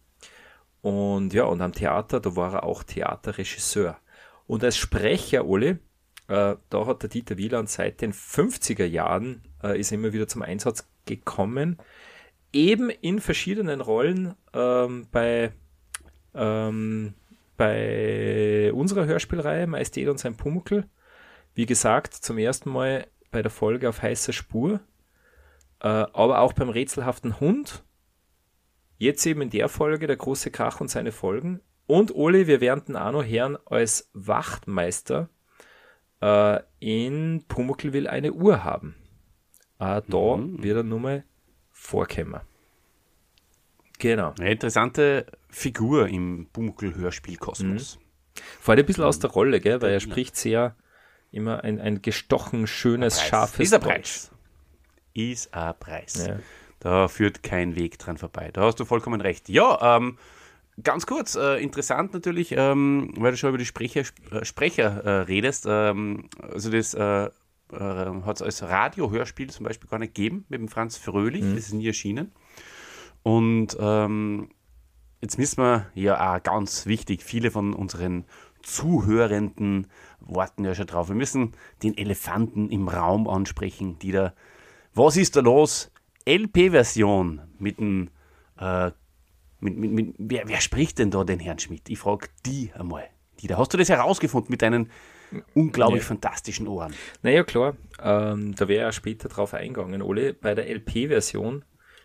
Und 0.83 1.33
ja, 1.33 1.45
und 1.45 1.61
am 1.61 1.73
Theater, 1.73 2.21
da 2.21 2.37
war 2.37 2.55
er 2.55 2.65
auch 2.65 2.83
Theaterregisseur. 2.83 3.97
Und 4.47 4.65
als 4.65 4.77
Sprecher, 4.77 5.47
Oli, 5.47 5.79
äh, 6.29 6.57
da 6.69 6.87
hat 6.87 7.03
der 7.03 7.09
Dieter 7.09 7.37
Wieland 7.39 7.71
seit 7.71 8.01
den 8.01 8.13
50er 8.13 8.85
Jahren 8.85 9.43
äh, 9.63 9.79
ist 9.79 9.93
immer 9.93 10.13
wieder 10.13 10.29
zum 10.29 10.43
Einsatz 10.43 10.89
gekommen. 11.07 11.79
Eben 12.53 12.91
in 12.91 13.21
verschiedenen 13.21 13.81
Rollen 13.81 14.35
ähm, 14.53 15.07
bei, 15.11 15.53
ähm, 16.35 17.15
bei 17.57 18.73
unserer 18.73 19.07
Hörspielreihe 19.07 19.67
Majestät 19.67 20.09
und 20.09 20.19
sein 20.19 20.37
Pumuckel. 20.37 20.89
Wie 21.55 21.67
gesagt, 21.67 22.15
zum 22.15 22.39
ersten 22.39 22.71
Mal 22.71 23.07
bei 23.31 23.43
der 23.43 23.51
Folge 23.51 23.89
auf 23.89 24.03
heißer 24.03 24.33
Spur, 24.33 24.81
äh, 25.83 25.89
aber 25.89 26.41
auch 26.41 26.53
beim 26.53 26.71
rätselhaften 26.71 27.41
Hund. 27.41 27.85
Jetzt 28.99 29.27
eben 29.27 29.43
in 29.43 29.51
der 29.51 29.69
Folge 29.69 30.07
der 30.07 30.17
große 30.17 30.51
Krach 30.51 30.81
und 30.81 30.89
seine 30.89 31.13
Folgen. 31.13 31.61
Und 31.87 32.15
Oli, 32.15 32.47
wir 32.47 32.61
werden 32.61 32.85
den 32.87 32.97
Arno 32.97 33.23
Herrn 33.23 33.59
als 33.67 34.09
Wachtmeister 34.15 35.29
äh, 36.23 36.61
in 36.79 37.45
Pumuckl 37.49 37.93
will 37.93 38.07
eine 38.07 38.33
Uhr 38.33 38.65
haben. 38.65 38.95
Äh, 39.79 40.01
da 40.07 40.37
mhm. 40.37 40.63
wird 40.63 40.77
er 40.79 40.83
nur 40.85 41.01
mal 41.01 41.25
vorkommen. 41.71 42.41
Genau. 43.99 44.33
Eine 44.39 44.53
interessante 44.53 45.27
Figur 45.49 46.09
im 46.09 46.49
Pumuckl-Hörspielkosmos. 46.53 47.99
Mhm. 47.99 48.03
Fällt 48.61 48.79
ein 48.79 48.87
bisschen 48.87 49.05
aus 49.05 49.19
der 49.19 49.31
Rolle, 49.31 49.61
gell? 49.61 49.83
weil 49.83 49.93
er 49.93 50.01
spricht 50.01 50.37
sehr 50.37 50.77
immer 51.31 51.65
ein, 51.65 51.81
ein 51.81 52.03
gestochen, 52.03 52.67
schönes, 52.67 53.21
scharfes 53.21 53.61
Ist 53.61 53.75
ein 53.75 53.81
Preis. 53.81 54.31
Ist 55.15 55.55
ein 55.55 55.75
Preis. 55.79 56.27
Ja. 56.27 56.39
Da 56.81 57.09
führt 57.09 57.43
kein 57.43 57.77
Weg 57.77 57.99
dran 57.99 58.19
vorbei. 58.19 58.51
Da 58.53 58.63
hast 58.63 58.81
du 58.81 58.85
vollkommen 58.85 59.21
recht. 59.21 59.49
Ja, 59.49 59.97
ähm, 59.97 60.19
Ganz 60.83 61.05
kurz, 61.05 61.35
äh, 61.35 61.63
interessant 61.63 62.15
natürlich, 62.15 62.55
ähm, 62.57 63.13
weil 63.19 63.33
du 63.33 63.37
schon 63.37 63.51
über 63.51 63.59
die 63.59 63.67
Sprecher, 63.67 64.05
äh, 64.31 64.45
Sprecher 64.45 65.05
äh, 65.05 65.11
redest. 65.25 65.67
Ähm, 65.69 66.31
also 66.41 66.71
das 66.71 66.95
äh, 66.95 67.27
äh, 67.27 67.31
hat 67.73 68.37
es 68.37 68.43
als 68.43 68.63
Radiohörspiel 68.63 69.51
zum 69.51 69.67
Beispiel 69.67 69.91
gar 69.91 69.99
nicht 69.99 70.15
gegeben 70.15 70.47
mit 70.49 70.61
dem 70.61 70.69
Franz 70.69 70.97
Fröhlich, 70.97 71.43
mhm. 71.43 71.55
das 71.55 71.67
ist 71.67 71.75
nie 71.75 71.87
erschienen. 71.87 72.33
Und 73.23 73.77
ähm, 73.79 74.49
jetzt 75.21 75.39
müssen 75.39 75.63
wir 75.63 75.87
ja 75.95 76.35
auch 76.35 76.43
ganz 76.43 76.87
wichtig, 76.87 77.23
viele 77.23 77.51
von 77.51 77.75
unseren 77.75 78.25
Zuhörenden 78.63 79.89
warten 80.21 80.65
ja 80.65 80.75
schon 80.75 80.87
drauf. 80.87 81.09
Wir 81.09 81.17
müssen 81.17 81.53
den 81.83 81.97
Elefanten 81.99 82.71
im 82.71 82.89
Raum 82.89 83.29
ansprechen, 83.29 83.99
die 83.99 84.13
da, 84.13 84.33
was 84.95 85.17
ist 85.17 85.37
da 85.37 85.41
los? 85.41 85.91
LP-Version 86.27 87.41
mit 87.59 87.79
dem 87.79 88.11
äh, 88.59 88.91
mit, 89.61 89.77
mit, 89.77 89.93
mit, 89.93 90.15
wer, 90.19 90.49
wer, 90.49 90.61
spricht 90.61 90.99
denn 90.99 91.11
da 91.11 91.25
den 91.25 91.39
Herrn 91.39 91.59
Schmidt? 91.59 91.89
Ich 91.89 91.99
frage 91.99 92.29
die 92.45 92.73
einmal. 92.75 93.09
Die 93.41 93.47
da. 93.47 93.59
Hast 93.59 93.73
du 93.73 93.79
das 93.79 93.89
herausgefunden 93.89 94.51
mit 94.51 94.63
deinen 94.63 94.91
unglaublich 95.55 96.03
nee. 96.03 96.07
fantastischen 96.09 96.67
Ohren? 96.67 96.95
Naja, 97.23 97.45
klar. 97.45 97.77
Ähm, 98.03 98.55
da 98.57 98.69
wäre 98.69 98.87
ja 98.87 98.93
später 98.93 99.29
drauf 99.29 99.55
eingegangen. 99.55 100.03
Ole, 100.03 100.35
bei 100.35 100.55
der 100.55 100.69
LP-Version 100.69 101.65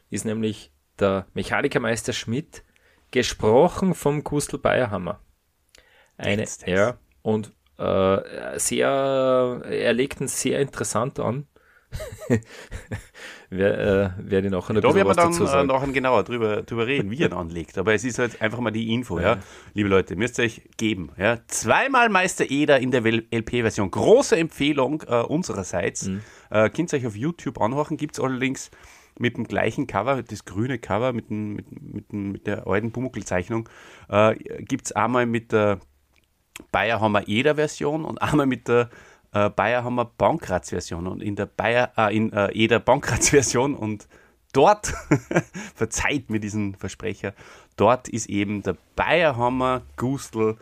ist 0.09 0.25
nämlich 0.25 0.71
der 0.99 1.25
Mechanikermeister 1.33 2.13
Schmidt 2.13 2.63
gesprochen 3.11 3.93
vom 3.93 4.23
Gustl 4.23 4.57
Bayerhammer. 4.57 5.19
Eine, 6.17 6.45
ja, 6.65 6.97
und 7.21 7.53
äh, 7.77 8.59
sehr, 8.59 9.61
er 9.69 9.93
legt 9.93 10.21
ihn 10.21 10.27
sehr 10.27 10.59
interessant 10.59 11.19
an. 11.19 11.47
Wer, 13.49 13.79
äh, 13.79 14.29
werde 14.29 14.49
noch 14.49 14.69
ein 14.69 14.75
Da 14.75 14.93
werden 14.93 15.07
wir 15.07 15.45
dann 15.45 15.67
noch 15.67 15.93
genauer 15.93 16.23
drüber, 16.23 16.63
drüber 16.63 16.85
reden, 16.85 17.11
wie 17.11 17.21
er 17.21 17.29
ihn 17.29 17.33
anlegt. 17.33 17.77
Aber 17.77 17.93
es 17.93 18.03
ist 18.03 18.19
halt 18.19 18.41
einfach 18.41 18.59
mal 18.59 18.71
die 18.71 18.93
Info, 18.93 19.19
ja. 19.19 19.35
ja. 19.35 19.37
Liebe 19.73 19.87
Leute, 19.87 20.17
müsst 20.17 20.37
ihr 20.39 20.45
euch 20.45 20.61
geben. 20.75 21.11
Ja. 21.17 21.39
Zweimal 21.47 22.09
Meister 22.09 22.49
Eder 22.49 22.79
in 22.79 22.91
der 22.91 23.03
LP-Version. 23.05 23.89
Große 23.89 24.35
Empfehlung 24.35 25.03
äh, 25.07 25.21
unsererseits. 25.21 26.07
Mhm. 26.07 26.21
Äh, 26.49 26.69
könnt 26.69 26.93
ihr 26.93 26.99
euch 26.99 27.07
auf 27.07 27.15
YouTube 27.15 27.61
anhören, 27.61 27.95
gibt 27.95 28.17
es 28.17 28.23
allerdings 28.23 28.69
mit 29.19 29.37
dem 29.37 29.45
gleichen 29.45 29.87
Cover, 29.87 30.21
das 30.21 30.45
grüne 30.45 30.77
Cover 30.77 31.13
mit, 31.13 31.29
dem, 31.29 31.53
mit, 31.55 31.65
mit, 31.71 32.13
mit 32.13 32.47
der 32.47 32.67
alten 32.67 32.91
Pumuckl-Zeichnung, 32.91 33.67
äh, 34.09 34.35
gibt 34.59 34.87
es 34.87 34.91
einmal 34.91 35.25
mit 35.25 35.51
der 35.51 35.79
Bayerhammer 36.71 37.27
Eder-Version 37.27 38.05
und 38.05 38.21
einmal 38.21 38.45
mit 38.45 38.67
der 38.67 38.89
äh, 39.33 39.49
Bayer 39.49 39.83
haben 39.83 39.95
wir 39.95 40.05
Bankrats-Version 40.05 41.07
und 41.07 41.21
in 41.21 41.35
der 41.35 41.45
Bayer, 41.45 41.91
äh, 41.97 42.15
in 42.15 42.31
äh, 42.33 42.51
jeder 42.53 42.79
Bankrats-Version 42.79 43.75
und 43.75 44.07
dort, 44.53 44.87
verzeiht 45.75 46.29
mir 46.29 46.39
diesen 46.39 46.75
Versprecher, 46.75 47.33
dort 47.75 48.07
ist 48.07 48.27
eben 48.27 48.63
der 48.63 48.77
Bayerhammer 48.95 49.83
Gustl 49.97 50.57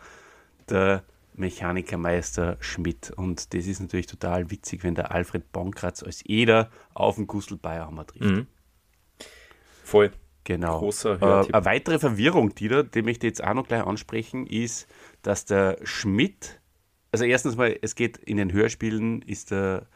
der 0.68 1.02
Mechanikermeister 1.34 2.56
Schmidt. 2.60 3.10
Und 3.10 3.54
das 3.54 3.66
ist 3.66 3.80
natürlich 3.80 4.06
total 4.06 4.50
witzig, 4.50 4.82
wenn 4.84 4.94
der 4.94 5.12
Alfred 5.12 5.52
Bankratz 5.52 6.02
als 6.02 6.24
Eder 6.24 6.70
auf 6.94 7.16
den 7.16 7.26
Gustl 7.26 7.56
Bayerhammer 7.56 8.06
trifft. 8.06 8.24
Mhm. 8.24 8.46
Voll. 9.84 10.12
Genau. 10.44 10.78
Großer 10.78 11.20
äh, 11.20 11.52
eine 11.52 11.64
weitere 11.64 11.98
Verwirrung, 11.98 12.54
die 12.54 12.68
da, 12.68 12.84
die 12.84 13.02
möchte 13.02 13.26
ich 13.26 13.32
jetzt 13.32 13.44
auch 13.44 13.54
noch 13.54 13.66
gleich 13.66 13.82
ansprechen, 13.82 14.46
ist, 14.46 14.86
dass 15.22 15.44
der 15.44 15.78
Schmidt 15.82 16.60
also 17.16 17.24
erstens 17.24 17.56
mal, 17.56 17.74
es 17.80 17.94
geht 17.94 18.18
in 18.18 18.36
den 18.36 18.52
Hörspielen, 18.52 19.22
ist 19.22 19.50
der 19.50 19.86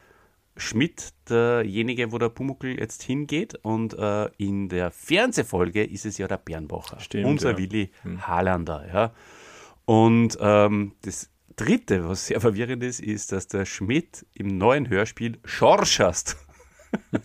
Schmidt 0.57 1.13
derjenige, 1.29 2.11
wo 2.11 2.17
der 2.17 2.29
Pumuckl 2.29 2.79
jetzt 2.79 3.03
hingeht 3.03 3.53
und 3.61 3.93
äh, 3.93 4.25
in 4.37 4.69
der 4.69 4.89
Fernsehfolge 4.89 5.83
ist 5.83 6.07
es 6.07 6.17
ja 6.17 6.27
der 6.27 6.37
Bernbacher, 6.37 6.99
Stimmt, 6.99 7.27
unser 7.27 7.51
ja. 7.51 7.57
Willi 7.59 7.91
hm. 8.01 8.27
Harlander. 8.27 8.87
Ja. 8.91 9.13
Und 9.85 10.35
ähm, 10.41 10.93
das 11.03 11.29
Dritte, 11.55 12.09
was 12.09 12.25
sehr 12.25 12.41
verwirrend 12.41 12.83
ist, 12.83 12.99
ist, 12.99 13.31
dass 13.31 13.47
der 13.47 13.65
Schmidt 13.65 14.25
im 14.33 14.57
neuen 14.57 14.89
Hörspiel 14.89 15.37
Schorsch 15.45 15.99
hast. 15.99 16.37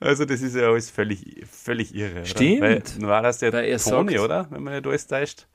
also 0.00 0.26
das 0.26 0.42
ist 0.42 0.54
ja 0.54 0.68
alles 0.68 0.90
völlig, 0.90 1.46
völlig 1.50 1.94
irre. 1.94 2.26
Stimmt. 2.26 2.58
Oder? 2.58 2.82
Weil, 2.98 3.08
war 3.08 3.22
das 3.22 3.38
der 3.38 3.78
Toni, 3.78 4.18
oder? 4.18 4.48
Wenn 4.50 4.64
man 4.64 4.74
nicht 4.74 4.86
alles 4.86 5.06
täuscht. 5.06 5.46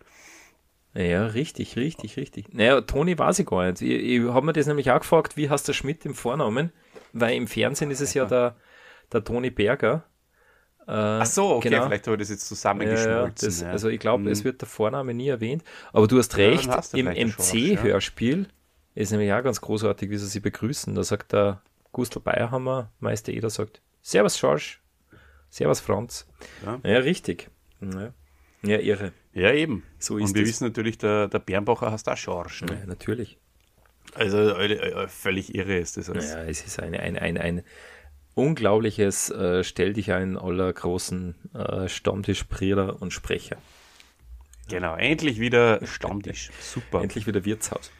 Ja, 0.95 1.25
richtig, 1.25 1.75
richtig, 1.75 2.17
richtig. 2.17 2.53
Naja, 2.53 2.81
Toni 2.81 3.17
weiß 3.17 3.39
ich 3.39 3.45
gar 3.45 3.69
nicht. 3.69 3.81
Ich, 3.81 3.91
ich 3.91 4.21
habe 4.21 4.45
mir 4.45 4.53
das 4.53 4.65
nämlich 4.65 4.91
auch 4.91 4.99
gefragt, 4.99 5.35
wie 5.35 5.49
heißt 5.49 5.67
der 5.67 5.73
Schmidt 5.73 6.05
im 6.05 6.13
Vornamen? 6.13 6.71
Weil 7.11 7.35
im 7.35 7.47
Fernsehen 7.47 7.91
ist 7.91 8.01
es 8.01 8.13
ja 8.13 8.25
der, 8.25 8.55
der 9.11 9.23
Toni 9.23 9.49
Berger. 9.49 10.05
Äh, 10.87 10.91
Ach 10.91 11.25
so, 11.25 11.55
okay, 11.55 11.69
genau. 11.69 11.87
vielleicht 11.87 12.07
habe 12.07 12.15
ich 12.15 12.21
das 12.21 12.29
jetzt 12.29 12.47
zusammengeschmolzen. 12.47 13.51
Ja, 13.51 13.65
ja, 13.67 13.71
Also 13.71 13.89
ich 13.89 13.99
glaube, 13.99 14.23
mhm. 14.23 14.29
es 14.29 14.43
wird 14.43 14.61
der 14.61 14.67
Vorname 14.67 15.13
nie 15.13 15.27
erwähnt. 15.27 15.63
Aber 15.91 16.07
du 16.07 16.17
hast 16.17 16.37
recht, 16.37 16.69
hast 16.69 16.93
du 16.93 16.97
im 16.97 17.07
MC-Hörspiel 17.07 18.47
ist 18.95 19.11
nämlich 19.11 19.31
auch 19.33 19.43
ganz 19.43 19.61
großartig, 19.61 20.09
wie 20.09 20.17
sie 20.17 20.27
sie 20.27 20.39
begrüßen. 20.39 20.95
Da 20.95 21.03
sagt 21.03 21.33
der 21.33 21.61
Gustl 21.91 22.21
Bayerhammer, 22.21 22.91
Meister 22.99 23.33
Eder, 23.33 23.49
sagt 23.49 23.81
Servus 24.01 24.37
Schorsch, 24.37 24.81
Servus 25.49 25.81
Franz. 25.81 26.27
Ja, 26.65 26.97
richtig. 26.99 27.49
Ja. 27.81 28.13
ja, 28.63 28.79
irre. 28.79 29.11
Ja, 29.35 29.51
eben. 29.51 29.83
So 29.99 30.17
ist 30.17 30.29
Und 30.29 30.35
wir 30.35 30.41
das. 30.41 30.49
wissen 30.49 30.63
natürlich, 30.67 30.97
der, 30.97 31.27
der 31.27 31.39
Bernbacher 31.39 31.91
hast 31.91 32.09
auch 32.09 32.17
Schorsch. 32.17 32.61
Ne? 32.61 32.79
Ja, 32.79 32.85
natürlich. 32.87 33.37
Also 34.13 34.37
äh, 34.37 35.07
völlig 35.09 35.53
irre 35.53 35.77
ist 35.77 35.97
das. 35.97 36.09
Alles. 36.09 36.31
Ja, 36.31 36.43
es 36.43 36.65
ist 36.65 36.79
ein, 36.79 36.95
ein, 36.95 37.17
ein, 37.17 37.37
ein 37.37 37.63
unglaubliches 38.33 39.29
äh, 39.31 39.63
Stell 39.65 39.93
dich 39.93 40.13
ein 40.13 40.37
aller 40.37 40.71
großen 40.71 41.35
äh, 41.53 41.89
Stammtischprierer 41.89 43.01
und 43.01 43.11
Sprecher. 43.11 43.57
Genau, 44.69 44.95
endlich 44.95 45.39
wieder 45.39 45.85
Stammtisch. 45.85 46.49
Super. 46.61 47.01
endlich 47.01 47.27
wieder 47.27 47.43
Wirtshaus. 47.43 47.91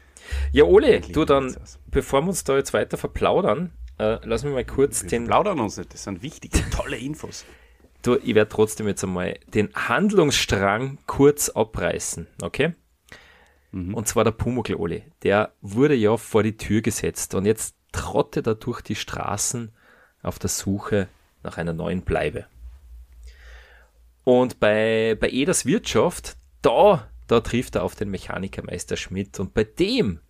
Ja, 0.52 0.64
Ole, 0.64 0.94
endlich 0.96 1.12
du 1.12 1.26
dann, 1.26 1.50
Wirtshaus. 1.50 1.78
bevor 1.90 2.22
wir 2.22 2.28
uns 2.28 2.44
da 2.44 2.56
jetzt 2.56 2.72
weiter 2.72 2.96
verplaudern, 2.96 3.72
äh, 3.98 4.18
lass 4.24 4.42
mich 4.42 4.54
mal 4.54 4.64
kurz 4.64 5.02
wir 5.02 5.10
den. 5.10 5.26
Plaudern 5.26 5.60
uns 5.60 5.76
nicht, 5.76 5.92
das 5.92 6.04
sind 6.04 6.22
wichtige, 6.22 6.58
tolle 6.70 6.96
Infos. 6.96 7.44
Du, 8.06 8.14
ich 8.14 8.36
werde 8.36 8.48
trotzdem 8.48 8.86
jetzt 8.86 9.02
einmal 9.02 9.36
den 9.52 9.74
Handlungsstrang 9.74 10.98
kurz 11.08 11.48
abreißen, 11.48 12.28
okay? 12.40 12.74
Mhm. 13.72 13.94
Und 13.94 14.06
zwar 14.06 14.22
der 14.22 14.30
Pumuckl 14.30 14.76
Oli. 14.76 15.02
Der 15.24 15.54
wurde 15.60 15.96
ja 15.96 16.16
vor 16.16 16.44
die 16.44 16.56
Tür 16.56 16.82
gesetzt 16.82 17.34
und 17.34 17.46
jetzt 17.46 17.74
trottet 17.90 18.46
er 18.46 18.54
durch 18.54 18.80
die 18.80 18.94
Straßen 18.94 19.72
auf 20.22 20.38
der 20.38 20.50
Suche 20.50 21.08
nach 21.42 21.58
einer 21.58 21.72
neuen 21.72 22.02
Bleibe. 22.02 22.46
Und 24.22 24.60
bei, 24.60 25.16
bei 25.18 25.28
Eders 25.28 25.66
Wirtschaft, 25.66 26.36
da, 26.62 27.10
da 27.26 27.40
trifft 27.40 27.74
er 27.74 27.82
auf 27.82 27.96
den 27.96 28.10
Mechanikermeister 28.10 28.96
Schmidt 28.96 29.40
und 29.40 29.52
bei 29.52 29.64
dem, 29.64 30.20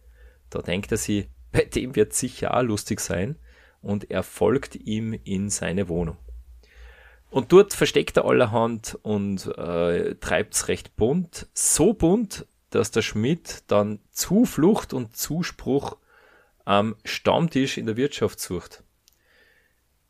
da 0.49 0.63
denkt 0.63 0.93
er 0.93 0.99
sich, 0.99 1.29
bei 1.53 1.67
dem 1.67 1.95
wird 1.95 2.15
sicher 2.15 2.57
auch 2.57 2.63
lustig 2.63 3.01
sein 3.01 3.37
und 3.83 4.11
er 4.11 4.23
folgt 4.23 4.77
ihm 4.77 5.13
in 5.13 5.51
seine 5.51 5.91
Wohnung. 5.91 6.17
Und 7.31 7.53
dort 7.53 7.75
versteckt 7.75 8.17
er 8.17 8.25
allerhand 8.25 8.99
und 9.03 9.47
äh, 9.59 10.15
treibt 10.17 10.55
es 10.55 10.69
recht 10.69 10.97
bunt. 10.97 11.49
So 11.53 11.93
bunt, 11.93 12.47
dass 12.71 12.91
der 12.91 13.03
Schmidt 13.03 13.65
dann 13.67 14.01
Zuflucht 14.13 14.93
und 14.93 15.17
Zuspruch 15.17 15.97
am 16.65 16.97
Stammtisch 17.05 17.79
in 17.79 17.87
der 17.87 17.97
Wirtschaft 17.97 18.41
sucht. 18.41 18.83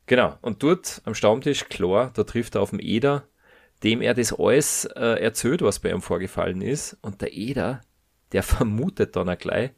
Genau, 0.05 0.37
und 0.41 0.63
dort 0.63 1.01
am 1.05 1.13
Stammtisch, 1.13 1.65
klar, 1.65 2.11
da 2.13 2.23
trifft 2.23 2.55
er 2.55 2.61
auf 2.61 2.69
den 2.69 2.79
Eder, 2.79 3.27
dem 3.83 4.01
er 4.01 4.13
das 4.13 4.33
alles 4.33 4.85
äh, 4.85 5.21
erzählt, 5.21 5.61
was 5.61 5.79
bei 5.79 5.91
ihm 5.91 6.01
vorgefallen 6.01 6.61
ist. 6.61 6.97
Und 7.01 7.21
der 7.21 7.33
Eder, 7.33 7.81
der 8.31 8.43
vermutet 8.43 9.15
dann 9.15 9.29
auch 9.29 9.37
gleich, 9.37 9.71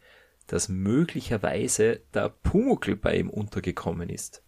dass 0.48 0.70
möglicherweise 0.70 2.02
der 2.14 2.30
Pumuckl 2.30 2.96
bei 2.96 3.18
ihm 3.18 3.30
untergekommen 3.30 4.10
ist. 4.10 4.44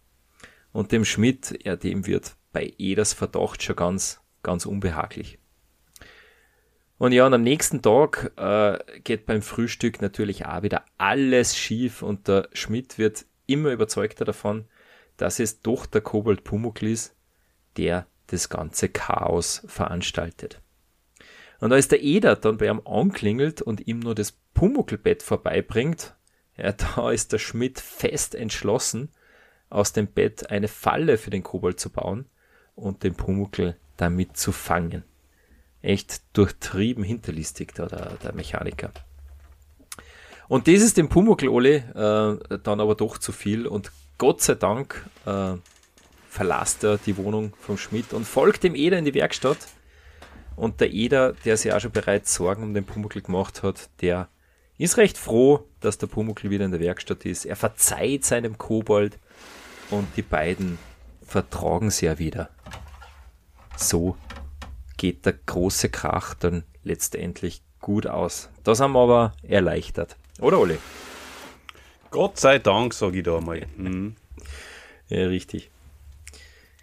Und 0.72 0.90
dem 0.90 1.04
Schmidt, 1.04 1.58
ja, 1.64 1.76
dem 1.76 2.06
wird 2.06 2.36
bei 2.52 2.72
Eders 2.78 3.12
Verdacht 3.12 3.62
schon 3.62 3.76
ganz, 3.76 4.20
ganz 4.42 4.66
unbehaglich. 4.66 5.38
Und 6.98 7.12
ja, 7.12 7.26
und 7.26 7.34
am 7.34 7.42
nächsten 7.42 7.82
Tag 7.82 8.32
äh, 8.36 8.78
geht 9.02 9.26
beim 9.26 9.42
Frühstück 9.42 10.00
natürlich 10.00 10.46
auch 10.46 10.62
wieder 10.62 10.84
alles 10.98 11.56
schief 11.56 12.02
und 12.02 12.28
der 12.28 12.48
Schmidt 12.52 12.96
wird 12.96 13.26
immer 13.46 13.70
überzeugter 13.70 14.24
davon, 14.24 14.66
dass 15.16 15.40
es 15.40 15.62
doch 15.62 15.86
der 15.86 16.00
Kobold 16.00 16.44
Pumuckl 16.44 16.86
ist, 16.86 17.16
der 17.76 18.06
das 18.28 18.48
ganze 18.48 18.88
Chaos 18.88 19.64
veranstaltet. 19.66 20.60
Und 21.58 21.72
als 21.72 21.88
der 21.88 22.02
Eder 22.02 22.36
dann 22.36 22.58
bei 22.58 22.68
ihm 22.68 22.82
anklingelt 22.84 23.62
und 23.62 23.86
ihm 23.86 23.98
nur 23.98 24.14
das 24.14 24.32
Pumuckelbett 24.54 25.22
vorbeibringt, 25.22 26.14
ja, 26.56 26.72
da 26.96 27.10
ist 27.10 27.32
der 27.32 27.38
Schmidt 27.38 27.80
fest 27.80 28.34
entschlossen, 28.34 29.10
aus 29.70 29.92
dem 29.92 30.06
Bett 30.06 30.50
eine 30.50 30.68
Falle 30.68 31.18
für 31.18 31.30
den 31.30 31.42
Kobold 31.42 31.80
zu 31.80 31.90
bauen 31.90 32.26
und 32.74 33.02
den 33.02 33.14
Pumuckel 33.14 33.76
damit 33.96 34.36
zu 34.36 34.52
fangen. 34.52 35.04
Echt 35.82 36.22
durchtrieben 36.32 37.04
hinterlistig 37.04 37.72
da 37.74 37.86
der, 37.86 38.16
der 38.22 38.34
Mechaniker. 38.34 38.92
Und 40.48 40.68
das 40.68 40.82
ist 40.82 40.96
dem 40.96 41.08
Pumuckel 41.08 41.48
Ole 41.48 42.38
äh, 42.50 42.58
dann 42.58 42.80
aber 42.80 42.94
doch 42.94 43.18
zu 43.18 43.32
viel 43.32 43.66
und 43.66 43.90
Gott 44.18 44.42
sei 44.42 44.54
Dank 44.54 45.04
äh, 45.24 45.54
verlässt 46.28 46.84
er 46.84 46.98
die 46.98 47.16
Wohnung 47.16 47.52
vom 47.60 47.76
Schmidt 47.76 48.12
und 48.12 48.24
folgt 48.26 48.62
dem 48.62 48.74
Eder 48.74 48.98
in 48.98 49.04
die 49.04 49.14
Werkstatt. 49.14 49.58
Und 50.54 50.80
der 50.80 50.92
Eder, 50.92 51.32
der 51.44 51.56
sich 51.56 51.72
auch 51.72 51.80
schon 51.80 51.92
bereits 51.92 52.34
Sorgen 52.34 52.62
um 52.62 52.74
den 52.74 52.84
Pumuckl 52.84 53.22
gemacht 53.22 53.62
hat, 53.62 53.88
der 54.00 54.28
ist 54.78 54.96
recht 54.96 55.18
froh, 55.18 55.64
dass 55.80 55.98
der 55.98 56.06
Pumuckl 56.06 56.50
wieder 56.50 56.64
in 56.64 56.70
der 56.70 56.80
Werkstatt 56.80 57.24
ist. 57.24 57.46
Er 57.46 57.56
verzeiht 57.56 58.24
seinem 58.24 58.58
Kobold 58.58 59.18
und 59.90 60.06
die 60.16 60.22
beiden 60.22 60.78
vertragen 61.26 61.90
sich 61.90 62.02
ja 62.02 62.18
wieder. 62.18 62.50
So 63.82 64.16
geht 64.96 65.26
der 65.26 65.32
große 65.32 65.88
Krach 65.88 66.34
dann 66.34 66.62
letztendlich 66.84 67.62
gut 67.80 68.06
aus. 68.06 68.48
Das 68.62 68.80
haben 68.80 68.92
wir 68.92 69.00
aber 69.00 69.32
erleichtert. 69.42 70.16
Oder 70.40 70.60
Oli? 70.60 70.78
Gott 72.10 72.38
sei 72.38 72.58
Dank, 72.58 72.94
sage 72.94 73.18
ich 73.18 73.24
da 73.24 73.40
mal. 73.40 73.66
Mhm. 73.76 74.16
Ja, 75.08 75.26
richtig. 75.26 75.70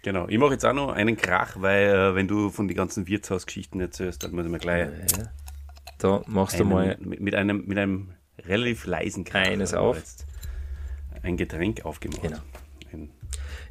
Genau, 0.02 0.28
ich 0.28 0.38
mache 0.38 0.52
jetzt 0.52 0.64
auch 0.64 0.72
noch 0.72 0.92
einen 0.92 1.16
Krach, 1.16 1.56
weil 1.56 1.88
äh, 1.88 2.14
wenn 2.14 2.28
du 2.28 2.50
von 2.50 2.68
den 2.68 2.76
ganzen 2.76 3.06
Wirtshausgeschichten 3.06 3.80
erzählst, 3.80 4.22
dann 4.22 4.32
muss 4.32 4.44
ich 4.44 4.50
mir 4.50 4.58
gleich. 4.58 4.88
Ja, 5.16 5.24
da 5.98 6.22
machst 6.26 6.56
einen, 6.56 6.68
du 6.68 6.74
mal. 6.74 6.96
Mit, 7.00 7.20
mit, 7.20 7.34
einem, 7.34 7.66
mit 7.66 7.78
einem 7.78 8.14
relativ 8.46 8.86
leisen 8.86 9.24
Krach. 9.24 9.46
Eines 9.46 9.74
auf. 9.74 10.02
Ein 11.22 11.36
Getränk 11.36 11.84
aufgemacht. 11.84 12.22
Genau. 12.22 12.38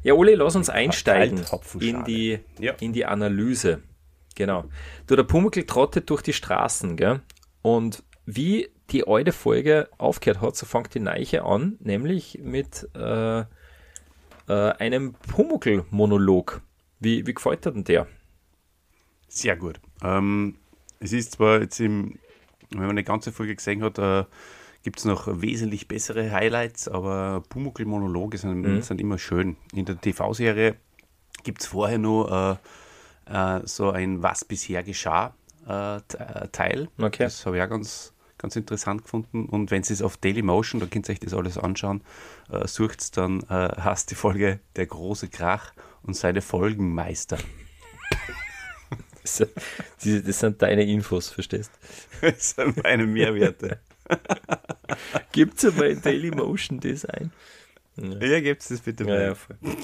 Ja, 0.02 0.14
Uli, 0.14 0.34
lass 0.34 0.56
uns 0.56 0.70
einsteigen 0.70 1.44
in 1.78 2.04
die, 2.04 2.38
ja. 2.58 2.72
in 2.80 2.92
die 2.92 3.04
Analyse. 3.04 3.82
Genau. 4.34 4.64
Du, 5.06 5.16
der 5.16 5.24
Pumuckl 5.24 5.64
trottet 5.64 6.08
durch 6.08 6.22
die 6.22 6.32
Straßen, 6.32 6.96
gell? 6.96 7.20
Und 7.62 8.02
wie 8.24 8.70
die 8.90 9.06
alte 9.06 9.32
Folge 9.32 9.88
aufgehört 9.98 10.40
hat, 10.40 10.56
so 10.56 10.66
fängt 10.66 10.94
die 10.94 11.00
Neiche 11.00 11.44
an, 11.44 11.76
nämlich 11.80 12.38
mit 12.42 12.88
äh, 12.94 13.40
äh, 13.40 13.44
einem 14.48 15.14
Pumuckl-Monolog. 15.14 16.62
Wie, 16.98 17.26
wie 17.26 17.34
gefällt 17.34 17.64
dir 17.66 17.72
denn 17.72 17.84
der? 17.84 18.06
Sehr 19.28 19.56
gut. 19.56 19.80
Ähm, 20.02 20.56
es 20.98 21.12
ist 21.12 21.32
zwar 21.32 21.60
jetzt 21.60 21.78
im, 21.80 22.18
wenn 22.70 22.80
man 22.80 22.90
eine 22.90 23.04
ganze 23.04 23.32
Folge 23.32 23.54
gesehen 23.54 23.82
hat, 23.82 23.98
äh, 23.98 24.24
gibt 24.82 24.98
es 24.98 25.04
noch 25.04 25.28
wesentlich 25.42 25.88
bessere 25.88 26.30
Highlights, 26.30 26.88
aber 26.88 27.42
Pumuckl-Monologe 27.48 28.38
sind, 28.38 28.62
mhm. 28.62 28.82
sind, 28.82 29.00
immer 29.00 29.18
schön. 29.18 29.56
In 29.74 29.84
der 29.84 30.00
TV-Serie 30.00 30.76
gibt 31.42 31.60
es 31.60 31.66
vorher 31.66 31.98
nur 31.98 32.58
äh, 33.28 33.56
äh, 33.58 33.60
so 33.66 33.90
ein 33.90 34.22
Was 34.22 34.44
bisher 34.44 34.82
geschah 34.82 35.34
äh, 35.68 35.96
äh, 35.96 36.48
Teil. 36.52 36.88
Okay. 36.98 37.24
Das 37.24 37.44
habe 37.46 37.58
ich 37.58 37.62
auch 37.62 37.68
ganz, 37.68 38.14
ganz 38.38 38.56
interessant 38.56 39.02
gefunden. 39.02 39.46
Und 39.46 39.70
wenn 39.70 39.82
Sie 39.82 39.92
es 39.92 40.02
auf 40.02 40.16
Dailymotion, 40.16 40.80
da 40.80 40.86
könnt 40.86 41.08
ihr 41.08 41.12
euch 41.12 41.20
das 41.20 41.34
alles 41.34 41.58
anschauen, 41.58 42.02
äh, 42.50 42.66
sucht, 42.66 43.16
dann 43.16 43.42
äh, 43.44 43.44
hast 43.76 44.10
die 44.10 44.14
Folge 44.14 44.60
Der 44.76 44.86
große 44.86 45.28
Krach 45.28 45.72
und 46.02 46.14
seine 46.14 46.40
Folgenmeister. 46.40 47.38
das, 49.22 49.46
das 50.02 50.38
sind 50.40 50.62
deine 50.62 50.84
Infos, 50.84 51.28
verstehst 51.28 51.70
du? 52.20 52.30
Das 52.30 52.50
sind 52.50 52.82
meine 52.82 53.06
Mehrwerte. 53.06 53.78
Gibt 55.32 55.58
es 55.58 55.64
aber 55.64 55.88
in 55.88 56.02
Dailymotion 56.02 56.80
Design? 56.80 57.32
Ja, 57.96 58.26
ja 58.26 58.40
gibt 58.40 58.62
es 58.62 58.68
das 58.68 58.80
bitte 58.80 59.04
mal. 59.04 59.20
Ja, 59.20 59.28
ja, 59.28 59.74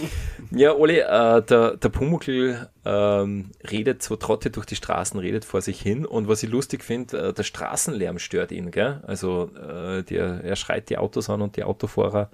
ja 0.51 0.75
Oli, 0.75 0.99
äh, 0.99 1.43
der, 1.43 1.77
der 1.77 1.89
Pumuckl 1.89 2.69
ähm, 2.85 3.51
redet 3.71 4.03
so, 4.03 4.17
trottet 4.17 4.57
durch 4.57 4.67
die 4.67 4.77
Straßen, 4.77 5.19
redet 5.21 5.45
vor 5.45 5.61
sich 5.61 5.81
hin 5.81 6.07
und 6.07 6.29
was 6.29 6.43
ich 6.43 6.51
lustig 6.51 6.83
finde, 6.83 7.19
äh, 7.19 7.33
der 7.33 7.43
Straßenlärm 7.43 8.19
stört 8.19 8.53
ihn, 8.53 8.71
gell? 8.71 9.03
Also 9.07 9.51
äh, 9.57 10.03
der, 10.03 10.45
er 10.45 10.57
schreit 10.57 10.89
die 10.89 10.99
Autos 10.99 11.29
an 11.29 11.43
und 11.43 11.57
die 11.57 11.65
Autofahrer 11.65 12.31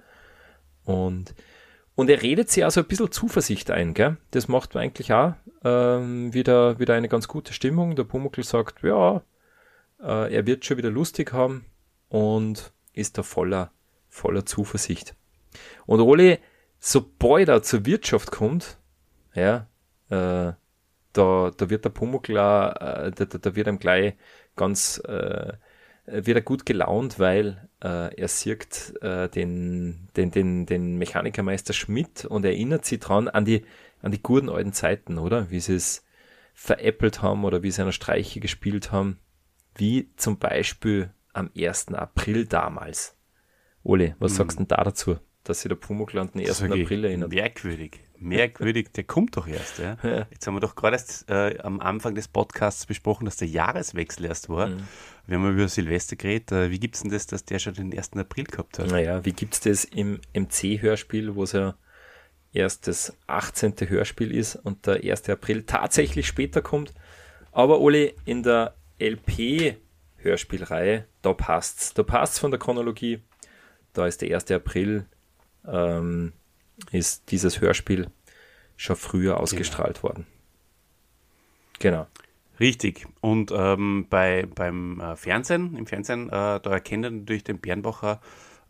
und, 0.85 1.33
und 1.95 2.09
er 2.09 2.21
redet 2.21 2.49
sich 2.49 2.63
also 2.63 2.81
ein 2.81 2.87
bisschen 2.87 3.11
Zuversicht 3.11 3.71
ein, 3.71 3.93
gell? 3.93 4.17
Das 4.31 4.47
macht 4.47 4.75
eigentlich 4.75 5.11
auch 5.11 5.33
ähm, 5.63 6.33
wieder, 6.33 6.79
wieder 6.79 6.93
eine 6.93 7.09
ganz 7.09 7.27
gute 7.27 7.53
Stimmung. 7.53 7.95
Der 7.95 8.03
Pumuckl 8.03 8.43
sagt, 8.43 8.83
ja, 8.83 9.21
äh, 10.01 10.33
er 10.33 10.45
wird 10.45 10.65
schon 10.65 10.77
wieder 10.77 10.91
lustig 10.91 11.33
haben 11.33 11.65
und 12.13 12.71
ist 12.93 13.17
da 13.17 13.23
voller, 13.23 13.71
voller 14.07 14.45
Zuversicht. 14.45 15.15
Und 15.87 15.99
Oli, 15.99 16.37
sobald 16.79 17.49
er 17.49 17.63
zur 17.63 17.87
Wirtschaft 17.87 18.29
kommt, 18.29 18.77
ja, 19.33 19.67
äh, 20.09 20.53
da, 21.13 21.51
da 21.57 21.69
wird 21.71 21.85
der 21.85 21.89
Pumuckl, 21.89 22.33
äh, 22.33 22.35
da, 22.37 23.11
da 23.11 23.55
wird 23.55 23.67
ihm 23.67 23.79
gleich 23.79 24.13
ganz, 24.55 24.99
äh, 24.99 25.53
wird 26.05 26.37
er 26.37 26.41
gut 26.43 26.67
gelaunt, 26.67 27.17
weil 27.17 27.67
äh, 27.83 28.15
er 28.15 28.27
sieht 28.27 28.93
äh, 29.01 29.27
den, 29.27 30.07
den, 30.15 30.29
den, 30.29 30.67
den 30.67 30.97
Mechanikermeister 30.99 31.73
Schmidt 31.73 32.25
und 32.25 32.45
erinnert 32.45 32.85
sich 32.85 32.99
dran 32.99 33.27
an 33.27 33.43
die, 33.43 33.65
an 34.03 34.11
die 34.11 34.21
guten 34.21 34.49
alten 34.49 34.73
Zeiten, 34.73 35.17
oder? 35.17 35.49
Wie 35.49 35.59
sie 35.59 35.75
es 35.75 36.05
veräppelt 36.53 37.23
haben 37.23 37.43
oder 37.43 37.63
wie 37.63 37.71
sie 37.71 37.81
eine 37.81 37.91
Streiche 37.91 38.39
gespielt 38.39 38.91
haben. 38.91 39.17
Wie 39.73 40.11
zum 40.15 40.37
Beispiel 40.37 41.09
am 41.33 41.49
1. 41.57 41.89
April 41.89 42.45
damals. 42.45 43.17
Ole, 43.83 44.15
was 44.19 44.31
hm. 44.33 44.37
sagst 44.37 44.57
du 44.59 44.63
denn 44.63 44.67
da 44.69 44.83
dazu? 44.83 45.17
dass 45.43 45.61
sich 45.61 45.69
der 45.69 45.75
Pumuckl 45.75 46.19
an 46.19 46.31
den 46.31 46.47
1. 46.47 46.63
April 46.63 47.05
erinnert. 47.05 47.31
Merkwürdig. 47.31 47.99
Merkwürdig, 48.17 48.93
der 48.93 49.03
kommt 49.03 49.35
doch 49.35 49.47
erst. 49.47 49.79
Ja? 49.79 49.97
ja. 50.01 50.27
Jetzt 50.31 50.47
haben 50.47 50.55
wir 50.55 50.61
doch 50.61 50.75
gerade 50.75 50.95
erst 50.95 51.29
äh, 51.29 51.59
am 51.61 51.81
Anfang 51.81 52.15
des 52.15 52.29
Podcasts 52.29 52.85
besprochen, 52.85 53.25
dass 53.25 53.35
der 53.35 53.49
Jahreswechsel 53.49 54.25
erst 54.25 54.47
war. 54.47 54.67
Mhm. 54.67 54.87
Wir 55.27 55.37
haben 55.37 55.53
über 55.53 55.67
Silvester 55.67 56.15
geredet. 56.15 56.51
Äh, 56.53 56.71
wie 56.71 56.79
gibt 56.79 56.95
es 56.95 57.01
denn 57.01 57.11
das, 57.11 57.27
dass 57.27 57.43
der 57.43 57.59
schon 57.59 57.73
den 57.73 57.95
1. 57.95 58.13
April 58.13 58.45
gehabt 58.45 58.79
hat? 58.79 58.89
Naja, 58.89 59.25
wie 59.25 59.33
gibt 59.33 59.55
es 59.55 59.59
das 59.59 59.83
im 59.83 60.21
MC-Hörspiel, 60.33 61.35
wo 61.35 61.43
es 61.43 61.51
ja 61.51 61.75
erst 62.53 62.87
das 62.87 63.17
18. 63.27 63.73
Hörspiel 63.87 64.33
ist 64.33 64.55
und 64.55 64.87
der 64.87 65.03
1. 65.03 65.29
April 65.29 65.63
tatsächlich 65.63 66.27
später 66.27 66.61
kommt. 66.61 66.93
Aber 67.51 67.81
Oli, 67.81 68.13
in 68.23 68.43
der 68.43 68.75
LP-Hörspielreihe, 70.23 71.05
da 71.21 71.33
passt's. 71.33 71.93
Da 71.93 72.03
passt's 72.03 72.39
von 72.39 72.51
der 72.51 72.59
Chronologie. 72.59 73.21
Da 73.93 74.07
ist 74.07 74.21
der 74.21 74.33
1. 74.35 74.51
April 74.51 75.05
ähm, 75.67 76.33
ist 76.91 77.31
dieses 77.31 77.61
Hörspiel 77.61 78.07
schon 78.77 78.95
früher 78.95 79.39
ausgestrahlt 79.39 80.01
genau. 80.01 80.03
worden. 80.03 80.27
Genau. 81.79 82.07
Richtig. 82.59 83.07
Und 83.21 83.51
ähm, 83.55 84.07
bei, 84.09 84.45
beim 84.45 84.99
äh, 84.99 85.15
Fernsehen, 85.15 85.75
im 85.75 85.85
Fernsehen, 85.85 86.29
äh, 86.29 86.59
da 86.59 86.69
erkennt 86.71 87.05
er 87.05 87.11
natürlich 87.11 87.43
den 87.43 87.59
Bernbacher 87.59 88.21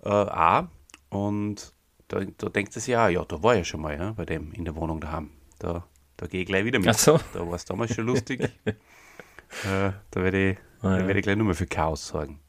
äh, 0.04 0.10
auch. 0.10 0.68
Und 1.10 1.74
da, 2.08 2.22
da 2.38 2.50
denkt 2.50 2.76
er 2.76 2.82
sich, 2.82 2.92
ja, 2.92 3.08
ja, 3.10 3.24
da 3.26 3.44
war 3.44 3.56
ja 3.56 3.64
schon 3.64 3.82
mal, 3.82 3.98
ja, 3.98 4.12
bei 4.14 4.26
dem 4.26 4.52
in 4.54 4.66
der 4.66 4.76
Wohnung 4.76 5.00
daheim. 5.00 5.32
Da, 5.60 5.86
da 6.18 6.28
gehe 6.28 6.42
ich 6.42 6.48
gleich 6.48 6.66
wieder 6.66 6.80
mit. 6.80 6.98
So. 6.98 7.20
Da 7.34 7.46
war 7.46 7.56
es 7.56 7.66
damals 7.66 7.94
schon 7.94 8.06
lustig. 8.06 8.42
äh, 8.66 8.76
da 9.64 9.96
werde 10.16 10.52
ich, 10.52 10.58
ah, 10.84 11.00
ja. 11.00 11.08
werd 11.08 11.18
ich 11.18 11.24
gleich 11.24 11.36
nur 11.36 11.48
mal 11.48 11.56
für 11.56 11.68
Chaos 11.68 12.08
sorgen. 12.08 12.40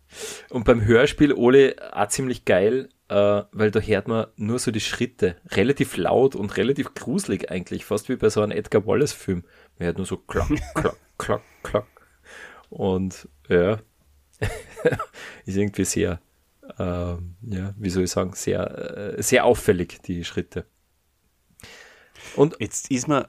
Und 0.50 0.64
beim 0.64 0.84
Hörspiel 0.84 1.32
Ole 1.32 1.76
auch 1.92 2.08
ziemlich 2.08 2.44
geil, 2.44 2.88
äh, 3.08 3.42
weil 3.52 3.70
da 3.70 3.80
hört 3.80 4.08
man 4.08 4.26
nur 4.36 4.58
so 4.58 4.70
die 4.70 4.80
Schritte. 4.80 5.36
Relativ 5.50 5.96
laut 5.96 6.34
und 6.36 6.56
relativ 6.56 6.94
gruselig 6.94 7.50
eigentlich, 7.50 7.84
fast 7.84 8.08
wie 8.08 8.16
bei 8.16 8.30
so 8.30 8.40
einem 8.42 8.52
Edgar 8.52 8.86
Wallace-Film. 8.86 9.44
Man 9.78 9.86
hört 9.86 9.96
nur 9.96 10.06
so 10.06 10.16
klack, 10.18 10.48
klack, 10.74 10.96
klack, 11.18 11.42
klack. 11.62 11.86
Und 12.70 13.28
ja, 13.48 13.78
ist 15.44 15.56
irgendwie 15.56 15.84
sehr, 15.84 16.20
äh, 16.78 16.82
ja, 16.82 17.74
wie 17.76 17.90
soll 17.90 18.04
ich 18.04 18.10
sagen, 18.10 18.32
sehr, 18.34 19.16
äh, 19.16 19.22
sehr 19.22 19.44
auffällig, 19.44 20.00
die 20.02 20.24
Schritte. 20.24 20.66
Und 22.36 22.56
jetzt 22.58 22.90
ist 22.90 23.08
mir 23.08 23.28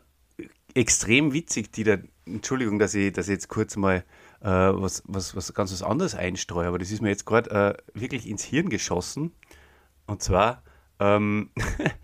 extrem 0.74 1.34
witzig, 1.34 1.72
die 1.72 1.84
da, 1.84 1.98
Entschuldigung, 2.26 2.80
dass 2.80 2.94
ich, 2.94 3.14
dass 3.14 3.28
ich 3.28 3.34
jetzt 3.34 3.48
kurz 3.48 3.76
mal 3.76 4.04
äh, 4.46 4.80
was, 4.80 5.02
was, 5.08 5.36
was 5.36 5.54
ganz 5.56 5.72
was 5.72 5.82
anderes 5.82 6.14
einstreue, 6.14 6.68
aber 6.68 6.78
das 6.78 6.92
ist 6.92 7.02
mir 7.02 7.10
jetzt 7.10 7.26
gerade 7.26 7.50
äh, 7.50 8.00
wirklich 8.00 8.30
ins 8.30 8.44
Hirn 8.44 8.70
geschossen. 8.70 9.34
Und 10.06 10.22
zwar, 10.22 10.62
ähm, 11.00 11.50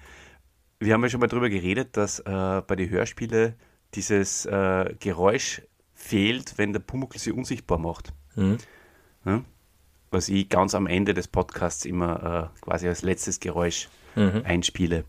wir 0.80 0.93
haben 0.93 1.04
ja 1.04 1.10
schon 1.10 1.19
mal 1.19 1.27
darüber 1.27 1.49
geredet, 1.49 1.95
dass 1.97 2.19
äh, 2.19 2.62
bei 2.65 2.75
den 2.75 2.89
Hörspielen 2.89 3.54
dieses 3.93 4.47
äh, 4.47 4.95
Geräusch 4.99 5.62
fehlt, 5.93 6.58
wenn 6.58 6.73
der 6.73 6.80
Pumuckl 6.80 7.19
sie 7.19 7.32
unsichtbar 7.32 7.77
macht. 7.77 8.12
Mhm. 8.36 8.58
Ja? 9.23 9.43
Was 10.10 10.27
ich 10.27 10.49
ganz 10.49 10.73
am 10.73 10.88
Ende 10.88 11.13
des 11.13 11.27
Podcasts 11.27 11.86
immer 11.86 12.51
äh, 12.56 12.60
quasi 12.62 12.88
als 12.88 13.04
letztes 13.04 13.39
Geräusch 13.39 13.88
mhm. 14.15 14.41
einspiele 14.45 15.06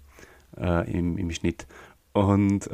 äh, 0.59 0.91
im, 0.93 1.17
im 1.17 1.31
Schnitt. 1.31 1.67
Und 2.13 2.69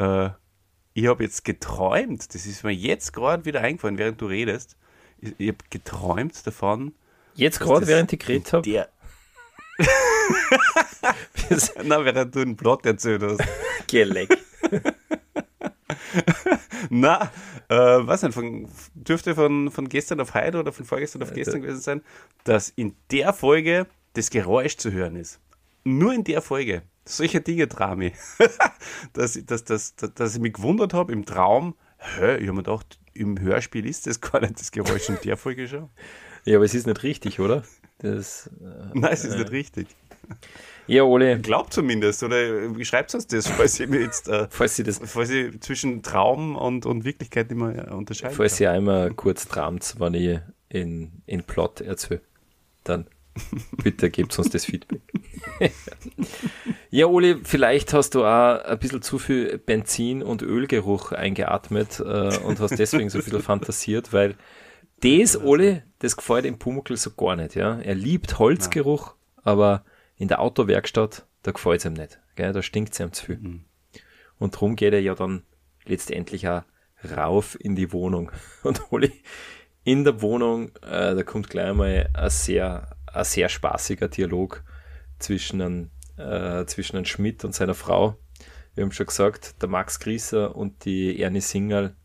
ich 0.98 1.06
habe 1.06 1.22
jetzt 1.22 1.44
geträumt, 1.44 2.34
das 2.34 2.44
ist 2.44 2.64
mir 2.64 2.72
jetzt 2.72 3.12
gerade 3.12 3.44
wieder 3.44 3.60
eingefallen, 3.60 3.98
während 3.98 4.20
du 4.20 4.26
redest. 4.26 4.76
Ich, 5.20 5.32
ich 5.38 5.48
habe 5.48 5.58
geträumt 5.70 6.44
davon. 6.44 6.92
Jetzt 7.34 7.60
gerade, 7.60 7.86
während 7.86 8.12
ich 8.12 8.18
geredet 8.18 8.52
habe? 8.52 8.88
Na, 11.84 12.04
während 12.04 12.34
du 12.34 12.40
einen 12.40 12.56
Plot 12.56 12.84
erzählt 12.84 13.22
hast. 13.22 13.40
Geleck. 13.86 14.36
Na, 16.90 17.30
äh, 17.68 17.76
was 17.76 18.22
denn, 18.22 18.32
von, 18.32 18.68
dürfte 18.94 19.36
von, 19.36 19.70
von 19.70 19.88
gestern 19.88 20.20
auf 20.20 20.34
heute 20.34 20.58
oder 20.58 20.72
von 20.72 20.84
vorgestern 20.84 21.22
auf 21.22 21.32
gestern 21.32 21.62
gewesen 21.62 21.80
sein, 21.80 22.02
dass 22.42 22.70
in 22.70 22.96
der 23.12 23.32
Folge 23.32 23.86
das 24.14 24.30
Geräusch 24.30 24.76
zu 24.76 24.90
hören 24.90 25.14
ist. 25.14 25.38
Nur 25.84 26.12
in 26.12 26.24
der 26.24 26.42
Folge. 26.42 26.82
Solche 27.08 27.40
Dinge 27.40 27.68
traue 27.68 28.04
ich. 28.06 28.14
dass, 29.14 29.38
dass, 29.46 29.64
dass, 29.64 29.94
dass 29.96 30.34
ich 30.34 30.40
mich 30.40 30.52
gewundert 30.52 30.94
habe 30.94 31.12
im 31.12 31.24
Traum, 31.24 31.74
hä, 31.98 32.36
ich 32.36 32.42
habe 32.48 32.52
mir 32.52 32.62
gedacht, 32.62 32.98
im 33.14 33.40
Hörspiel 33.40 33.86
ist 33.86 34.06
das 34.06 34.20
gar 34.20 34.40
nicht 34.40 34.60
das 34.60 34.70
Geräusch 34.70 35.08
in 35.08 35.18
der 35.24 35.36
Folge 35.36 35.66
schon. 35.66 35.88
Ja, 36.44 36.56
aber 36.56 36.64
es 36.64 36.74
ist 36.74 36.86
nicht 36.86 37.02
richtig, 37.02 37.40
oder? 37.40 37.62
Das, 37.98 38.50
äh, 38.60 38.90
Nein, 38.94 39.12
es 39.12 39.24
ist 39.24 39.34
äh, 39.34 39.38
nicht 39.38 39.50
richtig. 39.50 39.88
Ja, 40.86 41.02
Ole. 41.02 41.38
Glaubt 41.40 41.72
zumindest, 41.72 42.22
oder 42.22 42.76
wie 42.76 42.84
schreibt 42.84 43.14
es 43.14 43.26
das, 43.26 43.48
falls 43.48 43.80
ihr 43.80 43.88
mir 43.88 44.00
jetzt, 44.00 44.28
äh, 44.28 44.46
falls 44.50 44.76
sie 44.76 44.82
das, 44.82 45.00
falls 45.02 45.30
ihr 45.30 45.58
zwischen 45.60 46.02
Traum 46.02 46.56
und, 46.56 46.86
und 46.86 47.04
Wirklichkeit 47.04 47.50
immer 47.50 47.92
unterscheiden 47.92 48.36
Falls 48.36 48.60
ihr 48.60 48.70
einmal 48.70 49.12
kurz 49.14 49.48
traumt, 49.48 49.96
wenn 49.98 50.14
ich 50.14 50.40
in, 50.68 51.22
in 51.26 51.42
Plot 51.42 51.80
erzähle, 51.80 52.20
dann 52.84 53.06
bitte 53.82 54.10
gebt 54.10 54.38
uns 54.38 54.50
das 54.50 54.64
Feedback. 54.64 55.00
ja, 56.90 57.06
Oli, 57.06 57.36
vielleicht 57.42 57.92
hast 57.92 58.14
du 58.14 58.24
auch 58.24 58.64
ein 58.64 58.78
bisschen 58.78 59.02
zu 59.02 59.18
viel 59.18 59.58
Benzin- 59.58 60.22
und 60.22 60.42
Ölgeruch 60.42 61.12
eingeatmet 61.12 62.00
äh, 62.00 62.38
und 62.38 62.60
hast 62.60 62.78
deswegen 62.78 63.10
so 63.10 63.20
viel 63.20 63.40
fantasiert, 63.40 64.12
weil 64.12 64.36
das, 65.00 65.40
Oli, 65.40 65.82
das 66.00 66.16
gefällt 66.16 66.44
dem 66.44 66.58
Pumuckl 66.58 66.96
so 66.96 67.10
gar 67.10 67.36
nicht. 67.36 67.54
Ja? 67.54 67.78
Er 67.78 67.94
liebt 67.94 68.38
Holzgeruch, 68.38 69.14
aber 69.42 69.84
in 70.16 70.28
der 70.28 70.40
Autowerkstatt, 70.40 71.26
da 71.42 71.52
gefällt 71.52 71.80
es 71.80 71.86
ihm 71.86 71.92
nicht. 71.92 72.18
Gell? 72.34 72.52
Da 72.52 72.62
stinkt 72.62 72.92
es 72.92 73.00
ihm 73.00 73.12
zu 73.12 73.26
viel. 73.26 73.38
Mhm. 73.38 73.64
Und 74.38 74.54
darum 74.54 74.76
geht 74.76 74.92
er 74.92 75.00
ja 75.00 75.14
dann 75.14 75.42
letztendlich 75.84 76.48
auch 76.48 76.62
rauf 77.16 77.56
in 77.60 77.76
die 77.76 77.92
Wohnung. 77.92 78.32
Und 78.62 78.92
Oli, 78.92 79.12
in 79.84 80.04
der 80.04 80.20
Wohnung, 80.20 80.70
äh, 80.82 81.14
da 81.14 81.22
kommt 81.22 81.48
gleich 81.48 81.72
mal 81.74 82.10
ein 82.12 82.30
sehr, 82.30 82.90
ein 83.12 83.24
sehr 83.24 83.48
spaßiger 83.48 84.08
Dialog 84.08 84.62
zwischen 85.18 85.60
einem, 85.60 85.90
äh, 86.16 86.64
zwischen 86.66 86.96
einem 86.96 87.06
Schmidt 87.06 87.44
und 87.44 87.54
seiner 87.54 87.74
Frau. 87.74 88.16
Wir 88.74 88.84
haben 88.84 88.92
schon 88.92 89.06
gesagt, 89.06 89.60
der 89.60 89.68
Max 89.68 89.98
Grieser 89.98 90.54
und 90.54 90.84
die 90.84 91.20
Ernie 91.20 91.40
Singerl, 91.40 91.96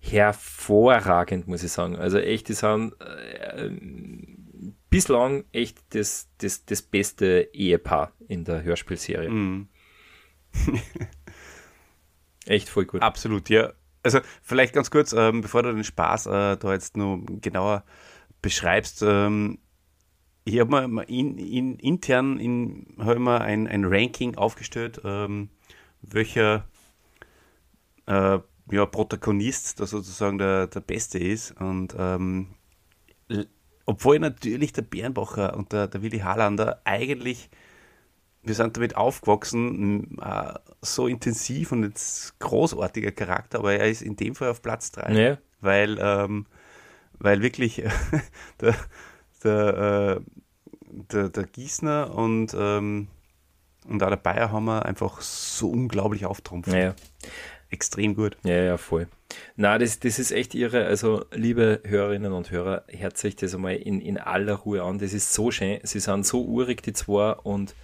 hervorragend, 0.00 1.48
muss 1.48 1.62
ich 1.62 1.72
sagen. 1.72 1.96
Also 1.96 2.18
echt, 2.18 2.48
die 2.48 2.52
sind 2.52 2.94
äh, 3.00 3.70
bislang 4.90 5.44
echt 5.52 5.78
das, 5.90 6.28
das, 6.38 6.64
das 6.66 6.82
beste 6.82 7.48
Ehepaar 7.52 8.12
in 8.28 8.44
der 8.44 8.62
Hörspielserie. 8.62 9.30
Mm. 9.30 9.68
echt 12.46 12.68
voll 12.68 12.84
gut. 12.84 13.02
Absolut, 13.02 13.48
ja. 13.48 13.72
Also 14.02 14.20
vielleicht 14.42 14.74
ganz 14.74 14.90
kurz, 14.90 15.14
ähm, 15.14 15.40
bevor 15.40 15.62
du 15.62 15.72
den 15.72 15.82
Spaß 15.82 16.26
äh, 16.26 16.56
da 16.58 16.72
jetzt 16.72 16.96
nur 16.96 17.24
genauer 17.40 17.84
beschreibst, 18.42 19.02
ähm, 19.02 19.58
ich 20.44 20.60
habe 20.60 20.88
mal 20.88 21.04
in, 21.04 21.38
in, 21.38 21.78
intern 21.78 22.38
in, 22.38 22.86
hab 22.98 23.18
mal 23.18 23.38
ein, 23.38 23.66
ein 23.66 23.84
Ranking 23.84 24.36
aufgestellt, 24.36 25.00
ähm, 25.04 25.48
welcher 26.02 26.68
äh, 28.06 28.38
ja, 28.70 28.86
Protagonist 28.86 29.80
da 29.80 29.86
sozusagen 29.86 30.38
der, 30.38 30.66
der 30.66 30.80
Beste 30.80 31.18
ist. 31.18 31.58
Und 31.60 31.94
ähm, 31.98 32.48
obwohl 33.86 34.18
natürlich 34.18 34.72
der 34.72 34.82
Bernbacher 34.82 35.56
und 35.56 35.72
der, 35.72 35.88
der 35.88 36.02
Willi 36.02 36.18
Harlander 36.18 36.80
eigentlich, 36.84 37.48
wir 38.42 38.54
sind 38.54 38.76
damit 38.76 38.96
aufgewachsen, 38.96 40.18
äh, 40.20 40.54
so 40.82 41.06
intensiv 41.06 41.72
und 41.72 41.84
jetzt 41.84 42.38
großartiger 42.38 43.12
Charakter, 43.12 43.60
aber 43.60 43.74
er 43.74 43.88
ist 43.88 44.02
in 44.02 44.16
dem 44.16 44.34
Fall 44.34 44.50
auf 44.50 44.60
Platz 44.60 44.92
3. 44.92 45.12
Ja. 45.12 45.38
Weil, 45.62 45.98
ähm, 45.98 46.44
weil 47.18 47.40
wirklich 47.40 47.82
der, 48.60 48.74
der, 49.44 50.18
äh, 50.18 50.20
der, 51.12 51.28
der 51.28 51.44
Gießner 51.44 52.14
und, 52.14 52.54
ähm, 52.58 53.08
und 53.86 54.02
auch 54.02 54.08
der 54.08 54.16
Bayer 54.16 54.50
haben 54.50 54.64
wir 54.64 54.84
einfach 54.84 55.20
so 55.20 55.70
unglaublich 55.70 56.26
auftrumpft. 56.26 56.72
Ja. 56.72 56.94
Extrem 57.70 58.14
gut. 58.14 58.36
Ja, 58.44 58.62
ja, 58.62 58.76
voll. 58.76 59.08
Na, 59.56 59.78
das, 59.78 59.98
das 59.98 60.18
ist 60.18 60.30
echt 60.30 60.54
irre. 60.54 60.86
Also, 60.86 61.24
liebe 61.32 61.80
Hörerinnen 61.84 62.32
und 62.32 62.50
Hörer, 62.50 62.84
hört 62.88 63.18
sich 63.18 63.34
das 63.36 63.54
einmal 63.54 63.74
in, 63.74 64.00
in 64.00 64.16
aller 64.16 64.54
Ruhe 64.54 64.82
an. 64.82 64.98
Das 64.98 65.12
ist 65.12 65.34
so 65.34 65.50
schön. 65.50 65.80
Sie 65.82 65.98
sind 65.98 66.24
so 66.24 66.44
urig, 66.44 66.82
die 66.82 66.92
zwei, 66.92 67.32
und 67.32 67.74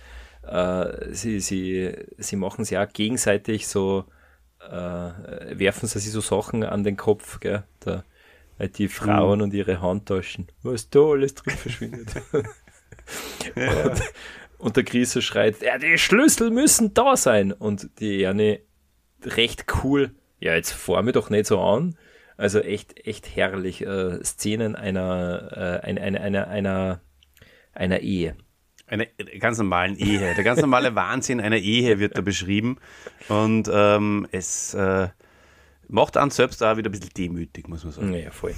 äh, 0.42 1.12
sie, 1.12 1.40
sie, 1.40 1.92
sie 2.18 2.36
machen 2.36 2.64
sich 2.64 2.78
auch 2.78 2.88
gegenseitig 2.88 3.66
so, 3.66 4.04
äh, 4.60 5.58
werfen 5.58 5.88
sie 5.88 5.98
sich 5.98 6.12
so 6.12 6.20
Sachen 6.20 6.62
an 6.62 6.84
den 6.84 6.96
Kopf, 6.96 7.40
gell? 7.40 7.64
Da, 7.80 8.04
die 8.68 8.88
Frauen 8.88 9.38
mhm. 9.38 9.44
und 9.44 9.54
ihre 9.54 9.80
Handtaschen. 9.80 10.48
Was 10.62 10.90
da 10.90 11.00
alles 11.00 11.34
drin 11.34 11.56
verschwindet. 11.56 12.08
ja. 13.56 13.84
und, 13.90 14.02
und, 14.58 14.76
der 14.76 14.84
Krise 14.84 15.22
schreit, 15.22 15.62
ja, 15.62 15.78
die 15.78 15.98
Schlüssel 15.98 16.50
müssen 16.50 16.94
da 16.94 17.16
sein. 17.16 17.52
Und 17.52 17.88
die 18.00 18.22
Erne 18.22 18.60
recht 19.24 19.66
cool 19.82 20.14
ja, 20.40 20.54
jetzt 20.54 20.72
fahr 20.72 21.02
mir 21.02 21.12
doch 21.12 21.30
nicht 21.30 21.46
so 21.46 21.60
an. 21.60 21.96
Also 22.36 22.60
echt, 22.60 23.06
echt 23.06 23.36
herrlich. 23.36 23.82
Äh, 23.82 24.24
Szenen 24.24 24.74
einer, 24.74 25.82
äh, 25.84 25.86
einer, 25.86 26.02
einer, 26.02 26.20
einer, 26.20 26.48
einer, 26.48 27.00
einer 27.72 28.00
Ehe. 28.00 28.36
Eine 28.86 29.06
ganz 29.38 29.58
normalen 29.58 29.96
Ehe. 29.96 30.34
Der 30.34 30.42
ganz 30.42 30.60
normale 30.60 30.94
Wahnsinn 30.94 31.40
einer 31.40 31.58
Ehe 31.58 32.00
wird 32.00 32.16
da 32.16 32.22
beschrieben. 32.22 32.78
Und 33.28 33.70
ähm, 33.72 34.26
es 34.32 34.74
äh, 34.74 35.08
macht 35.90 36.16
einen 36.16 36.30
selbst 36.30 36.62
auch 36.62 36.76
wieder 36.76 36.88
ein 36.88 36.92
bisschen 36.92 37.10
demütig, 37.16 37.68
muss 37.68 37.84
man 37.84 37.92
sagen. 37.92 38.14
Ja, 38.14 38.30
voll. 38.30 38.54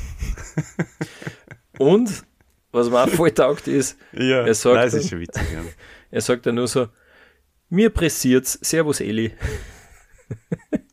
Und 1.78 2.24
was 2.70 2.90
mir 2.90 3.02
auch 3.02 3.08
voll 3.08 3.30
taugt 3.30 3.68
ist, 3.68 3.98
ja, 4.12 4.46
er 4.46 4.54
sagt, 4.54 4.76
nein, 4.76 4.84
das 4.84 4.94
ist 4.94 5.10
schon 5.10 5.20
witzig, 5.20 5.42
ja. 5.52 5.62
er 6.10 6.20
sagt 6.20 6.46
dann 6.46 6.54
nur 6.54 6.68
so, 6.68 6.88
mir 7.68 7.90
pressiert's, 7.90 8.58
Servus 8.62 9.00
Eli. 9.00 9.32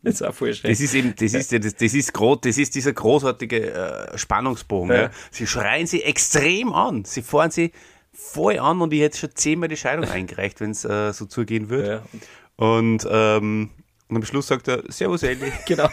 Das 0.01 0.15
ist 0.15 0.21
auch 0.21 0.33
voll 0.33 0.53
schön. 0.53 0.71
Das 0.71 0.79
ist 0.79 0.93
eben, 0.93 1.13
das 1.15 1.33
ist, 1.33 1.51
das, 1.51 1.75
das 1.75 1.93
ist, 1.93 2.13
groß, 2.13 2.39
das 2.41 2.57
ist 2.57 2.73
dieser 2.73 2.93
großartige 2.93 3.73
äh, 3.73 4.17
Spannungsbogen. 4.17 4.89
Ja. 4.89 5.01
Ja. 5.03 5.11
Sie 5.29 5.45
schreien 5.45 5.87
sie 5.87 6.03
extrem 6.03 6.73
an. 6.73 7.03
Sie 7.03 7.21
fahren 7.21 7.51
sie 7.51 7.73
voll 8.13 8.59
an 8.59 8.81
und 8.81 8.93
ich 8.93 9.01
hätte 9.01 9.17
schon 9.17 9.35
zehnmal 9.35 9.67
die 9.67 9.77
Scheidung 9.77 10.05
eingereicht, 10.05 10.61
wenn 10.61 10.71
es 10.71 10.85
äh, 10.85 11.11
so 11.11 11.25
zugehen 11.25 11.69
würde. 11.69 12.03
Ja. 12.11 12.65
Und, 12.65 13.07
ähm, 13.09 13.71
und 14.09 14.15
am 14.15 14.25
Schluss 14.25 14.47
sagt 14.47 14.67
er, 14.67 14.83
Servus 14.91 15.23
Elli. 15.23 15.51
Genau. 15.67 15.89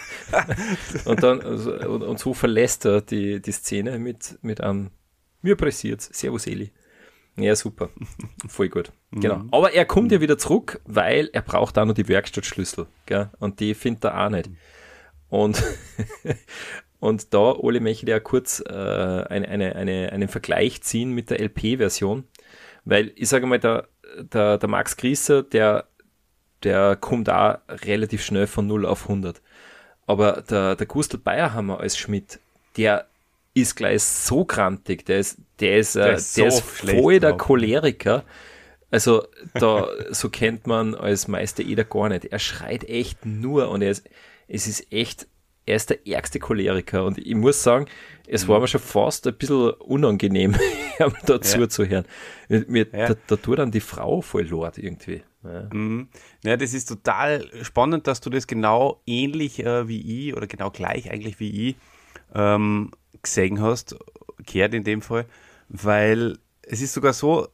und 1.04 1.22
dann, 1.22 1.40
also, 1.42 1.74
und, 1.74 2.02
und, 2.02 2.18
so 2.18 2.32
verlässt 2.34 2.86
er 2.86 3.02
die, 3.02 3.40
die 3.40 3.52
Szene 3.52 3.98
mit, 3.98 4.38
mit 4.42 4.60
einem, 4.60 4.90
mir 5.42 5.56
pressiert 5.56 6.00
Servus 6.00 6.46
Eli. 6.46 6.72
Ja, 7.38 7.54
super. 7.54 7.90
Voll 8.48 8.70
gut. 8.70 8.92
Genau. 9.12 9.36
Mhm. 9.36 9.48
Aber 9.52 9.72
er 9.74 9.84
kommt 9.84 10.10
ja 10.10 10.22
wieder 10.22 10.38
zurück, 10.38 10.80
weil 10.86 11.28
er 11.34 11.42
braucht 11.42 11.76
auch 11.76 11.84
noch 11.84 11.92
die 11.92 12.08
Werkstattschlüssel. 12.08 12.86
Gell? 13.04 13.30
Und 13.38 13.60
die 13.60 13.74
findet 13.74 14.04
er 14.04 14.24
auch 14.24 14.30
nicht. 14.30 14.48
Und, 15.28 15.62
und 16.98 17.34
da, 17.34 17.52
Ole, 17.52 17.80
möchte 17.80 18.06
ja 18.06 18.20
kurz 18.20 18.62
äh, 18.66 18.72
eine, 18.72 19.48
eine, 19.48 19.76
eine, 19.76 20.12
einen 20.12 20.28
Vergleich 20.28 20.80
ziehen 20.82 21.10
mit 21.12 21.28
der 21.28 21.40
LP-Version. 21.40 22.24
Weil 22.86 23.12
ich 23.16 23.28
sage 23.28 23.44
mal, 23.46 23.58
der, 23.58 23.88
der, 24.32 24.56
der 24.56 24.68
Max 24.70 24.96
Grieser, 24.96 25.42
der, 25.42 25.88
der 26.62 26.96
kommt 26.96 27.30
auch 27.30 27.58
relativ 27.68 28.24
schnell 28.24 28.46
von 28.46 28.66
0 28.66 28.86
auf 28.86 29.04
100. 29.04 29.40
Aber 30.06 30.42
der, 30.48 30.76
der 30.76 30.86
Gustl 30.86 31.18
Bayerhammer 31.18 31.80
als 31.80 31.98
Schmidt, 31.98 32.38
der 32.76 33.06
ist 33.54 33.74
gleich 33.74 34.02
so 34.02 34.44
krantig, 34.44 35.06
der 35.06 35.18
ist, 35.18 35.38
der 35.60 35.78
ist, 35.78 35.96
der 35.96 36.12
äh, 36.12 36.14
ist, 36.16 36.36
der 36.36 36.46
ist 36.46 36.60
voll 36.60 37.20
der 37.20 37.32
Choleriker. 37.34 38.24
Also 38.90 39.26
da, 39.54 39.88
so 40.10 40.28
kennt 40.28 40.66
man 40.66 40.94
als 40.94 41.26
Meister 41.26 41.62
Eder 41.62 41.84
gar 41.84 42.08
nicht. 42.08 42.26
Er 42.26 42.38
schreit 42.38 42.84
echt 42.84 43.24
nur 43.24 43.70
und 43.70 43.82
er 43.82 43.90
ist, 43.90 44.08
es 44.46 44.66
ist 44.66 44.92
echt, 44.92 45.26
er 45.64 45.76
ist 45.76 45.90
der 45.90 46.06
ärgste 46.06 46.38
Choleriker 46.38 47.04
und 47.04 47.18
ich 47.18 47.34
muss 47.34 47.62
sagen, 47.62 47.86
es 48.28 48.46
war 48.46 48.60
mir 48.60 48.68
schon 48.68 48.80
fast 48.80 49.26
ein 49.26 49.34
bisschen 49.34 49.70
unangenehm, 49.70 50.54
ihm 51.00 51.14
dazu 51.24 51.60
ja. 51.60 51.68
zu 51.68 51.88
hören. 51.88 52.04
Mir, 52.48 52.86
ja. 52.92 53.08
da, 53.08 53.16
da 53.26 53.36
tut 53.36 53.58
dann 53.58 53.70
die 53.70 53.80
Frau 53.80 54.20
voll 54.20 54.46
Lord 54.46 54.78
irgendwie. 54.78 55.22
Ja. 55.46 55.68
Mhm. 55.72 56.08
ja, 56.42 56.56
das 56.56 56.74
ist 56.74 56.86
total 56.86 57.48
spannend, 57.62 58.06
dass 58.06 58.20
du 58.20 58.30
das 58.30 58.46
genau 58.46 59.02
ähnlich 59.06 59.64
äh, 59.64 59.88
wie 59.88 60.28
ich 60.28 60.36
oder 60.36 60.46
genau 60.46 60.70
gleich 60.70 61.10
eigentlich 61.10 61.40
wie 61.40 61.68
ich 61.68 61.76
ähm, 62.34 62.90
gesehen 63.22 63.60
hast, 63.60 63.96
kehrt 64.44 64.74
in 64.74 64.84
dem 64.84 65.02
Fall, 65.02 65.26
weil 65.68 66.38
es 66.62 66.80
ist 66.80 66.92
sogar 66.92 67.12
so, 67.12 67.48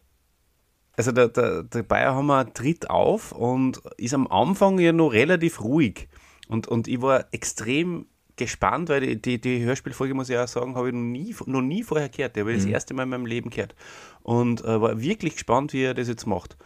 also 0.96 1.12
der, 1.12 1.28
der, 1.28 1.62
der 1.62 1.82
Bayerhammer 1.82 2.52
tritt 2.52 2.90
auf 2.90 3.32
und 3.32 3.80
ist 3.96 4.14
am 4.14 4.26
Anfang 4.26 4.78
ja 4.78 4.92
noch 4.92 5.08
relativ 5.08 5.62
ruhig. 5.62 6.08
Und, 6.48 6.68
und 6.68 6.88
ich 6.88 7.00
war 7.00 7.26
extrem 7.32 8.06
gespannt, 8.36 8.88
weil 8.88 9.00
die, 9.00 9.20
die, 9.20 9.40
die 9.40 9.62
Hörspielfolge, 9.62 10.14
muss 10.14 10.30
ich 10.30 10.36
auch 10.36 10.48
sagen, 10.48 10.74
habe 10.74 10.88
ich 10.88 10.94
noch 10.94 11.00
nie, 11.00 11.34
noch 11.46 11.62
nie 11.62 11.82
vorher 11.82 12.08
gehört. 12.08 12.36
Die 12.36 12.40
habe 12.40 12.52
ich 12.52 12.58
mhm. 12.58 12.64
das 12.64 12.72
erste 12.72 12.94
Mal 12.94 13.04
in 13.04 13.10
meinem 13.10 13.26
Leben 13.26 13.50
gehört. 13.50 13.74
Und 14.22 14.62
äh, 14.64 14.80
war 14.80 15.00
wirklich 15.00 15.34
gespannt, 15.34 15.72
wie 15.72 15.82
er 15.82 15.94
das 15.94 16.08
jetzt 16.08 16.26
macht. 16.26 16.56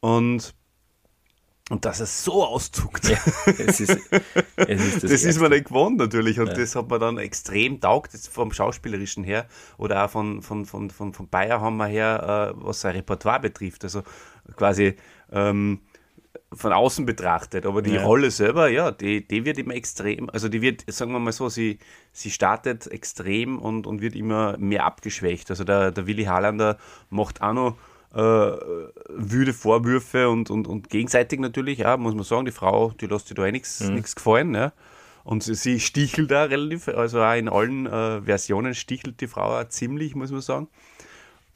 Und 0.00 0.54
und 1.68 1.84
dass 1.84 1.98
er 1.98 2.06
so 2.06 2.44
auszuckt. 2.44 3.08
Ja, 3.08 3.18
es 3.58 3.80
ist, 3.80 3.98
es 4.56 4.84
ist 4.84 4.94
das, 5.02 5.10
das 5.10 5.24
ist 5.24 5.40
man 5.40 5.50
nicht 5.50 5.66
gewohnt 5.66 5.96
natürlich. 5.96 6.38
Und 6.38 6.48
ja. 6.48 6.54
das 6.54 6.76
hat 6.76 6.88
man 6.88 7.00
dann 7.00 7.18
extrem 7.18 7.80
taugt, 7.80 8.12
jetzt 8.12 8.28
vom 8.28 8.52
Schauspielerischen 8.52 9.24
her 9.24 9.46
oder 9.76 10.04
auch 10.04 10.10
von, 10.10 10.42
von, 10.42 10.64
von, 10.64 10.90
von, 10.90 11.12
von 11.12 11.28
Bayerhammer 11.28 11.86
her, 11.86 12.54
äh, 12.54 12.64
was 12.64 12.82
sein 12.82 12.94
Repertoire 12.94 13.40
betrifft. 13.40 13.82
Also 13.82 14.02
quasi 14.54 14.94
ähm, 15.32 15.80
von 16.52 16.72
außen 16.72 17.04
betrachtet. 17.04 17.66
Aber 17.66 17.82
die 17.82 17.94
ja. 17.94 18.04
Rolle 18.04 18.30
selber, 18.30 18.68
ja, 18.68 18.92
die, 18.92 19.26
die 19.26 19.44
wird 19.44 19.58
immer 19.58 19.74
extrem, 19.74 20.30
also 20.30 20.48
die 20.48 20.62
wird, 20.62 20.84
sagen 20.86 21.10
wir 21.10 21.18
mal 21.18 21.32
so, 21.32 21.48
sie, 21.48 21.80
sie 22.12 22.30
startet 22.30 22.86
extrem 22.86 23.58
und, 23.58 23.88
und 23.88 24.00
wird 24.00 24.14
immer 24.14 24.56
mehr 24.58 24.84
abgeschwächt. 24.84 25.50
Also 25.50 25.64
der, 25.64 25.90
der 25.90 26.06
Willi 26.06 26.24
Harlander 26.24 26.78
macht 27.10 27.42
auch 27.42 27.52
noch 27.52 27.76
äh, 28.16 28.56
wüde 29.08 29.52
Vorwürfe 29.52 30.30
und, 30.30 30.50
und, 30.50 30.66
und 30.66 30.88
gegenseitig 30.88 31.38
natürlich, 31.38 31.80
ja, 31.80 31.96
muss 31.98 32.14
man 32.14 32.24
sagen, 32.24 32.46
die 32.46 32.52
Frau, 32.52 32.92
die 32.98 33.06
lässt 33.06 33.28
sich 33.28 33.36
da 33.36 33.44
eh 33.44 33.52
nichts 33.52 33.80
mhm. 33.80 34.02
gefallen. 34.02 34.54
Ja. 34.54 34.72
Und 35.22 35.42
sie, 35.42 35.54
sie, 35.54 35.80
stichelt 35.80 36.30
da 36.30 36.44
relativ, 36.44 36.88
also 36.88 37.20
auch 37.20 37.34
in 37.34 37.48
allen 37.48 37.86
äh, 37.86 38.22
Versionen 38.22 38.74
stichelt 38.74 39.20
die 39.20 39.26
Frau 39.26 39.60
auch 39.60 39.68
ziemlich, 39.68 40.14
muss 40.14 40.30
man 40.30 40.40
sagen. 40.40 40.68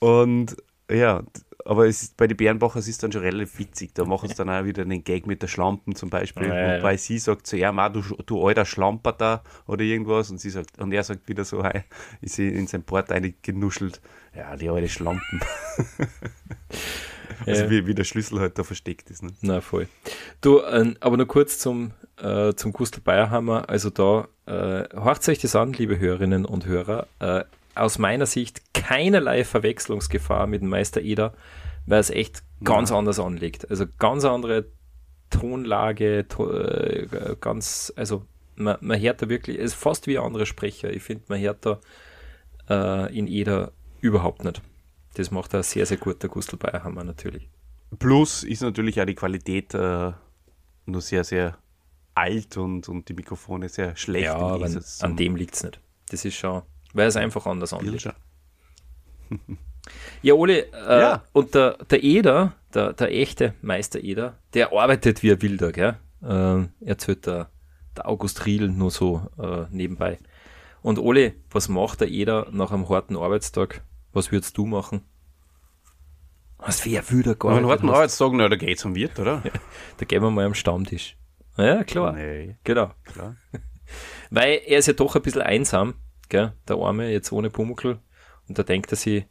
Und 0.00 0.56
ja, 0.90 1.22
aber 1.64 1.86
es 1.86 2.02
ist, 2.02 2.16
bei 2.16 2.26
den 2.26 2.36
Bärenbachers 2.36 2.88
ist 2.88 3.02
dann 3.02 3.12
schon 3.12 3.22
relativ 3.22 3.58
witzig. 3.58 3.94
Da 3.94 4.04
machen 4.04 4.28
sie 4.28 4.34
dann 4.34 4.50
auch 4.50 4.64
wieder 4.64 4.82
einen 4.82 5.04
Gag 5.04 5.26
mit 5.26 5.42
der 5.42 5.48
Schlampen 5.48 5.94
zum 5.94 6.10
Beispiel. 6.10 6.48
Ja, 6.48 6.78
Wobei 6.78 6.92
ja. 6.92 6.98
sie 6.98 7.18
sagt 7.18 7.46
so, 7.46 7.56
ja, 7.56 7.88
du, 7.88 8.02
du 8.26 8.46
alter 8.46 8.64
Schlamper 8.64 9.12
da 9.12 9.42
oder 9.66 9.82
irgendwas. 9.82 10.30
Und 10.30 10.40
sie 10.40 10.50
sagt, 10.50 10.78
und 10.78 10.92
er 10.92 11.02
sagt 11.02 11.28
wieder 11.28 11.44
so, 11.44 11.62
hey, 11.62 11.84
ist 12.20 12.34
sie 12.34 12.48
in 12.48 12.66
sein 12.66 12.82
Port 12.82 13.08
genuschelt. 13.42 14.00
Ja, 14.34 14.56
die 14.56 14.68
alte 14.68 14.88
Schlampen. 14.88 15.40
also 17.46 17.64
ja. 17.64 17.70
wie, 17.70 17.86
wie 17.86 17.94
der 17.94 18.04
Schlüssel 18.04 18.40
halt 18.40 18.58
da 18.58 18.64
versteckt 18.64 19.10
ist. 19.10 19.22
Ne? 19.22 19.30
Na, 19.40 19.60
voll. 19.60 19.88
Du, 20.40 20.60
äh, 20.60 20.94
aber 21.00 21.16
nur 21.16 21.26
kurz 21.26 21.58
zum, 21.58 21.92
äh, 22.22 22.54
zum 22.54 22.72
Gustl 22.72 23.00
Bayerhammer. 23.00 23.68
Also 23.68 23.90
da, 23.90 24.28
äh, 24.46 24.88
horcht 24.96 25.28
euch 25.28 25.38
das 25.38 25.56
an, 25.56 25.72
liebe 25.72 25.98
Hörerinnen 25.98 26.44
und 26.44 26.66
Hörer. 26.66 27.06
Äh, 27.18 27.44
aus 27.74 27.98
meiner 27.98 28.26
Sicht 28.26 28.74
keinerlei 28.74 29.44
Verwechslungsgefahr 29.44 30.46
mit 30.46 30.62
dem 30.62 30.68
Meister 30.68 31.00
Eder, 31.00 31.34
weil 31.86 32.00
es 32.00 32.10
echt 32.10 32.42
ganz 32.64 32.90
ja. 32.90 32.96
anders 32.96 33.18
anliegt. 33.18 33.70
Also 33.70 33.86
ganz 33.98 34.24
andere 34.24 34.66
Tonlage, 35.30 36.26
to 36.28 36.50
äh, 36.52 37.36
ganz, 37.40 37.92
also 37.96 38.24
man, 38.56 38.76
man 38.80 39.00
hört 39.00 39.22
da 39.22 39.28
wirklich, 39.28 39.58
es 39.58 39.72
ist 39.72 39.74
fast 39.74 40.06
wie 40.06 40.18
andere 40.18 40.46
Sprecher. 40.46 40.90
Ich 40.90 41.02
finde, 41.02 41.24
man 41.28 41.40
hört 41.40 41.66
da 41.66 41.80
äh, 42.68 43.16
in 43.16 43.26
Eder 43.26 43.72
überhaupt 44.00 44.44
nicht. 44.44 44.60
Das 45.14 45.30
macht 45.30 45.54
er 45.54 45.62
sehr, 45.62 45.86
sehr 45.86 45.96
gut, 45.96 46.22
der 46.22 46.30
Gustl 46.30 46.56
Bayerhammer 46.56 47.04
natürlich. 47.04 47.48
Plus 47.98 48.44
ist 48.44 48.62
natürlich 48.62 49.00
auch 49.00 49.06
die 49.06 49.14
Qualität 49.14 49.74
äh, 49.74 50.12
nur 50.86 51.00
sehr, 51.00 51.24
sehr 51.24 51.58
alt 52.14 52.56
und, 52.56 52.88
und 52.88 53.08
die 53.08 53.14
Mikrofone 53.14 53.68
sehr 53.68 53.96
schlecht. 53.96 54.26
Ja, 54.26 54.36
aber 54.36 54.68
an 55.00 55.16
dem 55.16 55.36
liegt 55.36 55.54
es 55.54 55.64
nicht. 55.64 55.80
Das 56.10 56.24
ist 56.24 56.36
schon 56.36 56.62
weil 56.92 57.08
es 57.08 57.16
einfach 57.16 57.46
anders 57.46 57.72
anliegt. 57.72 58.08
Ja, 60.22 60.34
Ole, 60.34 60.66
äh, 60.72 61.00
ja. 61.00 61.22
und 61.32 61.54
der, 61.54 61.78
der 61.90 62.02
Eder, 62.02 62.54
der, 62.74 62.92
der 62.92 63.10
echte 63.12 63.54
Meister 63.62 64.00
Eder, 64.00 64.38
der 64.54 64.72
arbeitet 64.72 65.22
wie 65.22 65.32
ein 65.32 65.42
Wilder, 65.42 65.72
gell? 65.72 65.96
Äh, 66.22 66.86
erzählt 66.86 67.26
der, 67.26 67.48
der 67.96 68.08
August 68.08 68.44
Riel 68.44 68.68
nur 68.68 68.90
so 68.90 69.22
äh, 69.38 69.64
nebenbei. 69.70 70.18
Und 70.82 70.98
Ole, 70.98 71.34
was 71.50 71.68
macht 71.68 72.00
der 72.00 72.08
Eder 72.08 72.48
nach 72.50 72.72
einem 72.72 72.88
harten 72.88 73.16
Arbeitstag? 73.16 73.82
Was 74.12 74.32
würdest 74.32 74.56
du 74.58 74.66
machen? 74.66 75.02
Was 76.58 76.84
würde 76.84 77.36
gar 77.36 77.52
Nach 77.52 77.58
einem 77.58 77.68
harten 77.68 77.88
Arbeitstag, 77.88 78.32
na, 78.34 78.48
da 78.48 78.56
geht's 78.56 78.82
zum 78.82 78.94
Wirt, 78.94 79.18
oder? 79.18 79.42
da 79.96 80.04
gehen 80.04 80.22
wir 80.22 80.30
mal 80.30 80.44
am 80.44 80.54
Stammtisch. 80.54 81.16
Ja, 81.56 81.84
klar. 81.84 82.12
Nee. 82.12 82.56
Genau. 82.64 82.92
Klar. 83.04 83.36
Weil 84.30 84.60
er 84.66 84.78
ist 84.78 84.86
ja 84.86 84.92
doch 84.92 85.16
ein 85.16 85.22
bisschen 85.22 85.42
einsam 85.42 85.94
gell, 86.30 86.54
der 86.66 86.76
Arme, 86.76 87.10
jetzt 87.10 87.30
ohne 87.32 87.50
Pumuckl. 87.50 87.98
Und 88.48 88.58
da 88.58 88.62
denkt 88.62 88.90
er 88.90 88.96
sich, 88.96 89.26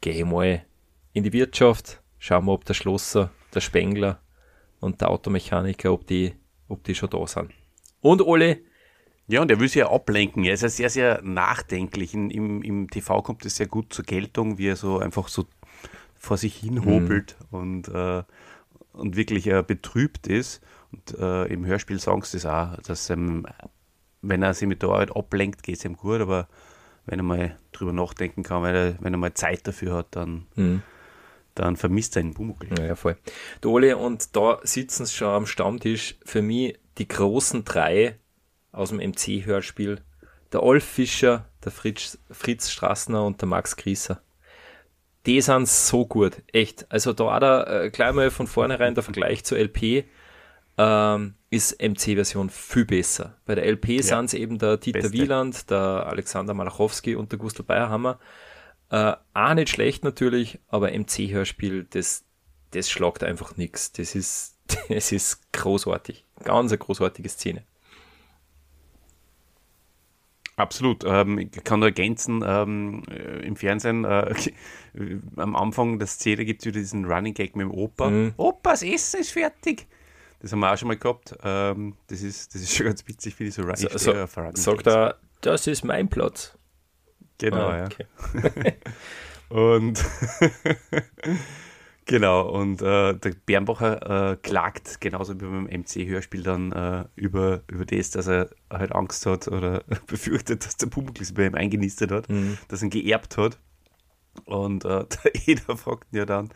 geh 0.00 0.24
mal 0.24 0.64
in 1.12 1.22
die 1.22 1.32
Wirtschaft, 1.32 2.02
schau 2.18 2.40
mal, 2.40 2.52
ob 2.52 2.64
der 2.64 2.74
Schlosser, 2.74 3.30
der 3.54 3.60
Spengler 3.60 4.20
und 4.80 5.00
der 5.00 5.10
Automechaniker, 5.10 5.92
ob 5.92 6.06
die, 6.06 6.34
ob 6.68 6.82
die 6.84 6.94
schon 6.94 7.10
da 7.10 7.26
sind. 7.26 7.52
Und 8.00 8.22
Ole. 8.22 8.60
Ja, 9.26 9.40
und 9.40 9.50
er 9.50 9.58
will 9.58 9.68
sich 9.68 9.76
ja 9.76 9.90
ablenken. 9.90 10.44
Er 10.44 10.52
ist 10.52 10.62
ja 10.62 10.68
sehr, 10.68 10.90
sehr 10.90 11.22
nachdenklich. 11.22 12.12
In, 12.12 12.30
im, 12.30 12.62
Im 12.62 12.90
TV 12.90 13.22
kommt 13.22 13.46
es 13.46 13.56
sehr 13.56 13.66
gut 13.66 13.92
zur 13.92 14.04
Geltung, 14.04 14.58
wie 14.58 14.68
er 14.68 14.76
so 14.76 14.98
einfach 14.98 15.28
so 15.28 15.46
vor 16.14 16.36
sich 16.36 16.56
hin 16.56 16.84
hobelt 16.84 17.36
mhm. 17.50 17.58
und, 17.58 17.88
äh, 17.88 18.22
und 18.92 19.16
wirklich 19.16 19.46
äh, 19.46 19.62
betrübt 19.66 20.26
ist. 20.26 20.60
Und 20.92 21.18
äh, 21.18 21.44
im 21.46 21.64
Hörspiel 21.64 21.98
sagen 21.98 22.20
sie 22.22 22.36
das 22.36 22.46
auch, 22.46 22.76
dass 22.82 23.08
ähm, 23.08 23.46
wenn 24.28 24.42
er 24.42 24.54
sich 24.54 24.68
mit 24.68 24.82
der 24.82 24.90
Arbeit 24.90 25.14
ablenkt, 25.14 25.62
geht 25.62 25.76
es 25.76 25.84
ihm 25.84 25.96
gut, 25.96 26.20
aber 26.20 26.48
wenn 27.06 27.18
er 27.18 27.24
mal 27.24 27.58
drüber 27.72 27.92
nachdenken 27.92 28.42
kann, 28.42 28.62
wenn 28.62 28.74
er, 28.74 28.96
wenn 29.00 29.14
er 29.14 29.18
mal 29.18 29.34
Zeit 29.34 29.66
dafür 29.66 29.94
hat, 29.94 30.08
dann, 30.10 30.46
mhm. 30.54 30.82
dann 31.54 31.76
vermisst 31.76 32.16
er 32.16 32.20
einen 32.20 32.34
Bumuckl. 32.34 32.68
Ja, 32.78 32.86
ja, 32.86 32.94
voll. 32.94 33.16
Der 33.62 33.70
Ole, 33.70 33.96
und 33.96 34.34
da 34.34 34.58
sitzen 34.62 35.04
sie 35.06 35.14
schon 35.14 35.28
am 35.28 35.46
Stammtisch. 35.46 36.16
Für 36.24 36.42
mich 36.42 36.78
die 36.98 37.08
großen 37.08 37.64
drei 37.64 38.18
aus 38.72 38.90
dem 38.90 38.98
MC-Hörspiel. 38.98 40.00
Der 40.52 40.62
Olf 40.62 40.84
Fischer, 40.84 41.48
der 41.64 41.72
Fritz, 41.72 42.18
Fritz 42.30 42.70
Strassner 42.70 43.24
und 43.24 43.40
der 43.40 43.48
Max 43.48 43.76
Grieser. 43.76 44.20
Die 45.26 45.40
sind 45.40 45.68
so 45.68 46.06
gut, 46.06 46.42
echt. 46.52 46.90
Also 46.90 47.12
da 47.12 47.24
auch 47.24 47.40
da 47.40 47.82
äh, 47.82 47.90
gleich 47.90 48.12
mal 48.12 48.30
von 48.30 48.46
vornherein 48.46 48.94
der 48.94 49.02
Vergleich 49.02 49.42
zur 49.44 49.58
LP 49.58 50.04
ähm, 50.76 51.34
ist 51.50 51.80
MC-Version 51.80 52.50
viel 52.50 52.84
besser. 52.84 53.36
Bei 53.46 53.54
der 53.54 53.66
LP 53.66 53.88
ja. 53.88 54.02
sind 54.02 54.26
es 54.26 54.34
eben 54.34 54.58
der 54.58 54.76
Dieter 54.76 55.00
Beste. 55.00 55.12
Wieland, 55.12 55.70
der 55.70 56.06
Alexander 56.06 56.54
Malachowski 56.54 57.14
und 57.14 57.30
der 57.30 57.38
Gustav 57.38 57.66
Bayerhammer. 57.66 58.18
Äh, 58.90 59.14
auch 59.34 59.54
nicht 59.54 59.70
schlecht 59.70 60.04
natürlich, 60.04 60.58
aber 60.68 60.90
MC-Hörspiel, 60.90 61.86
das, 61.90 62.24
das 62.72 62.90
schlagt 62.90 63.22
einfach 63.22 63.56
nichts. 63.56 63.92
Das 63.92 64.14
ist, 64.14 64.58
das 64.88 65.12
ist 65.12 65.52
großartig. 65.52 66.24
Ganz 66.42 66.72
eine 66.72 66.78
großartige 66.78 67.28
Szene. 67.28 67.62
Absolut. 70.56 71.02
Ähm, 71.04 71.38
ich 71.38 71.64
kann 71.64 71.80
nur 71.80 71.88
ergänzen, 71.88 72.44
ähm, 72.46 73.02
äh, 73.10 73.44
im 73.44 73.56
Fernsehen, 73.56 74.04
äh, 74.04 74.32
am 75.36 75.56
Anfang 75.56 75.98
der 75.98 76.06
Szene 76.06 76.44
gibt 76.44 76.62
es 76.62 76.66
wieder 76.66 76.78
diesen 76.78 77.04
Running 77.06 77.34
Gag 77.34 77.56
mit 77.56 77.64
dem 77.64 77.72
Opa. 77.72 78.10
Mhm. 78.10 78.34
Opa, 78.36 78.70
das 78.70 78.82
Essen 78.82 79.20
ist 79.20 79.32
fertig. 79.32 79.86
Das 80.44 80.52
haben 80.52 80.60
wir 80.60 80.70
auch 80.70 80.76
schon 80.76 80.88
mal 80.88 80.98
gehabt. 80.98 81.34
Ähm, 81.42 81.96
das, 82.08 82.20
ist, 82.20 82.54
das 82.54 82.60
ist 82.60 82.76
schon 82.76 82.84
ganz 82.84 83.08
witzig, 83.08 83.38
wie 83.38 83.44
die 83.44 83.50
so 83.50 83.62
rein 83.62 83.76
so, 83.76 83.88
so, 83.96 84.26
Sagt 84.52 84.86
er, 84.86 85.16
das 85.40 85.66
ist 85.66 85.86
mein 85.86 86.10
Platz. 86.10 86.58
Genau, 87.38 87.70
ah, 87.70 87.86
okay. 87.86 88.06
ja. 88.42 88.72
und 89.56 90.04
genau, 92.04 92.46
und 92.50 92.82
äh, 92.82 93.14
der 93.14 93.34
Bernbacher 93.46 94.32
äh, 94.32 94.36
klagt 94.36 95.00
genauso 95.00 95.40
wie 95.40 95.46
beim 95.46 95.64
MC-Hörspiel 95.64 96.42
dann 96.42 96.72
äh, 96.72 97.06
über, 97.16 97.62
über 97.68 97.86
das, 97.86 98.10
dass 98.10 98.26
er 98.28 98.50
halt 98.70 98.92
Angst 98.92 99.24
hat 99.24 99.48
oder 99.48 99.82
befürchtet, 100.06 100.66
dass 100.66 100.76
der 100.76 100.88
Pumuckl 100.88 101.24
sich 101.24 101.34
bei 101.34 101.46
ihm 101.46 101.54
eingenistet 101.54 102.10
hat, 102.10 102.28
mhm. 102.28 102.58
dass 102.68 102.82
er 102.82 102.88
ihn 102.88 102.90
geerbt 102.90 103.38
hat. 103.38 103.58
Und 104.44 104.84
äh, 104.84 105.06
der 105.06 105.48
Eder 105.48 105.78
fragt 105.78 106.12
ihn 106.12 106.18
ja 106.18 106.26
dann, 106.26 106.50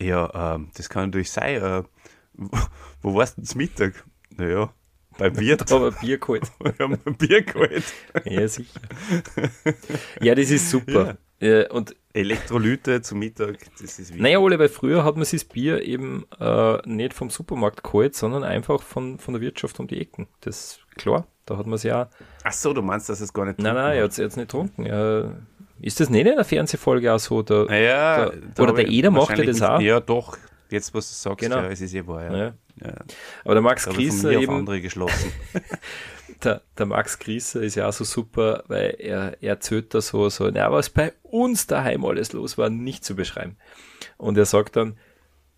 ja, 0.00 0.54
ähm, 0.54 0.70
das 0.74 0.88
kann 0.88 1.04
natürlich 1.10 1.30
sein, 1.30 1.62
äh, 1.62 1.82
wo 3.02 3.14
warst 3.14 3.38
du 3.38 3.42
zum 3.42 3.58
Mittag? 3.58 4.04
Naja, 4.36 4.72
beim 5.18 5.38
Wirt. 5.38 5.70
Aber 5.70 5.90
Bier 6.00 6.18
geholt. 6.18 6.50
Wir 6.60 6.74
haben 6.78 6.98
ein 7.04 7.14
Bier 7.16 7.42
geholt. 7.42 7.84
ja, 8.24 8.48
sicher. 8.48 8.80
Ja, 10.20 10.34
das 10.34 10.50
ist 10.50 10.70
super. 10.70 11.18
Ja. 11.40 11.70
Und 11.70 11.96
Elektrolyte 12.12 13.02
zum 13.02 13.20
Mittag, 13.20 13.58
das 13.80 13.98
ist 13.98 14.10
wichtig. 14.10 14.20
Naja, 14.20 14.38
Ole, 14.38 14.58
weil 14.58 14.68
früher 14.68 15.04
hat 15.04 15.16
man 15.16 15.24
sich 15.24 15.42
das 15.42 15.48
Bier 15.48 15.82
eben 15.82 16.24
äh, 16.38 16.78
nicht 16.86 17.14
vom 17.14 17.30
Supermarkt 17.30 17.82
geholt, 17.82 18.14
sondern 18.14 18.44
einfach 18.44 18.82
von, 18.82 19.18
von 19.18 19.34
der 19.34 19.40
Wirtschaft 19.40 19.78
um 19.80 19.86
die 19.86 20.00
Ecken. 20.00 20.26
Das 20.40 20.56
ist 20.56 20.96
klar, 20.96 21.26
da 21.46 21.56
hat 21.56 21.66
man 21.66 21.74
es 21.74 21.82
ja. 21.82 22.10
Ach 22.44 22.52
so, 22.52 22.74
du 22.74 22.82
meinst, 22.82 23.08
dass 23.08 23.20
es 23.20 23.32
gar 23.32 23.46
nicht 23.46 23.58
Nein, 23.58 23.74
nein, 23.74 23.96
er 23.96 24.04
hat 24.04 24.10
es 24.10 24.16
jetzt 24.18 24.36
nicht 24.36 24.48
getrunken. 24.50 24.86
Ja, 24.86 25.32
ist 25.80 26.00
das 26.00 26.10
nicht 26.10 26.26
in 26.26 26.36
der 26.36 26.44
Fernsehfolge 26.44 27.12
auch 27.12 27.18
so? 27.18 27.42
Der, 27.42 27.66
ja, 27.80 28.30
der, 28.30 28.64
oder 28.64 28.74
der 28.74 28.88
Eder 28.88 29.10
macht 29.10 29.38
ja 29.38 29.44
das 29.44 29.62
auch. 29.62 29.80
Ja, 29.80 30.00
doch, 30.00 30.36
jetzt 30.70 30.94
was 30.94 31.08
du 31.08 31.14
sagst, 31.14 31.40
genau. 31.40 31.58
ja, 31.58 31.68
es 31.68 31.80
ist 31.80 31.94
eh 31.94 32.06
wahr. 32.06 32.24
Ja. 32.24 32.36
Ja. 32.36 32.54
ja. 32.82 32.94
Aber 33.44 33.54
der 33.54 33.62
Max 33.62 33.86
Grieser 33.86 34.32
eben. 34.32 34.52
andere 34.52 34.80
geschlossen. 34.80 35.32
der, 36.44 36.62
der 36.78 36.86
Max 36.86 37.18
Grieser 37.18 37.62
ist 37.62 37.74
ja 37.74 37.88
auch 37.88 37.92
so 37.92 38.04
super, 38.04 38.64
weil 38.68 38.96
er, 38.98 39.36
er 39.40 39.50
erzählt 39.50 39.94
da 39.94 40.00
so, 40.00 40.28
so, 40.28 40.50
na, 40.50 40.70
was 40.72 40.90
bei 40.90 41.12
uns 41.22 41.66
daheim 41.66 42.04
alles 42.04 42.32
los 42.32 42.58
war, 42.58 42.70
nicht 42.70 43.04
zu 43.04 43.14
beschreiben. 43.14 43.56
Und 44.16 44.36
er 44.38 44.46
sagt 44.46 44.76
dann, 44.76 44.96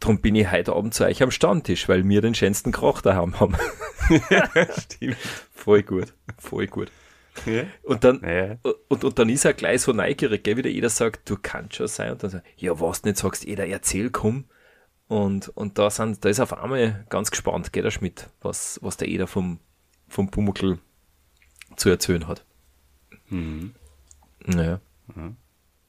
Darum 0.02 0.20
bin 0.20 0.34
ich 0.34 0.50
heute 0.50 0.72
Abend 0.72 0.94
zu 0.94 1.04
euch 1.04 1.22
am 1.22 1.30
Stammtisch, 1.30 1.88
weil 1.88 2.08
wir 2.08 2.20
den 2.20 2.34
schönsten 2.34 2.72
Krach 2.72 3.02
daheim 3.02 3.38
haben. 3.38 3.56
stimmt. 4.80 5.16
Voll 5.54 5.84
gut, 5.84 6.12
voll 6.38 6.66
gut. 6.66 6.90
Ja. 7.46 7.62
Und, 7.84 8.02
dann, 8.02 8.20
ja. 8.20 8.56
und, 8.88 9.04
und 9.04 9.18
dann 9.18 9.28
ist 9.28 9.44
er 9.44 9.54
gleich 9.54 9.82
so 9.82 9.92
neugierig, 9.92 10.42
gell, 10.42 10.56
wie 10.56 10.62
der 10.62 10.72
jeder 10.72 10.88
sagt, 10.88 11.30
du 11.30 11.36
kannst 11.40 11.76
schon 11.76 11.86
sein. 11.86 12.10
Und 12.10 12.22
dann 12.24 12.30
sagt 12.30 12.46
ja, 12.56 12.80
was 12.80 13.04
nicht 13.04 13.16
sagst, 13.16 13.44
jeder 13.44 13.66
erzähl, 13.66 14.10
komm. 14.10 14.46
Und, 15.12 15.50
und 15.50 15.76
da, 15.76 15.90
sind, 15.90 16.24
da 16.24 16.30
ist 16.30 16.40
auf 16.40 16.54
einmal 16.56 17.04
ganz 17.10 17.30
gespannt, 17.30 17.70
geht 17.70 17.84
der 17.84 17.90
Schmidt, 17.90 18.30
was, 18.40 18.78
was 18.82 18.96
der 18.96 19.08
Eder 19.08 19.26
vom, 19.26 19.58
vom 20.08 20.30
Pumuckl 20.30 20.78
zu 21.76 21.90
erzählen 21.90 22.26
hat. 22.26 22.46
Mhm. 23.28 23.74
Naja. 24.46 24.80
Mhm. 25.14 25.36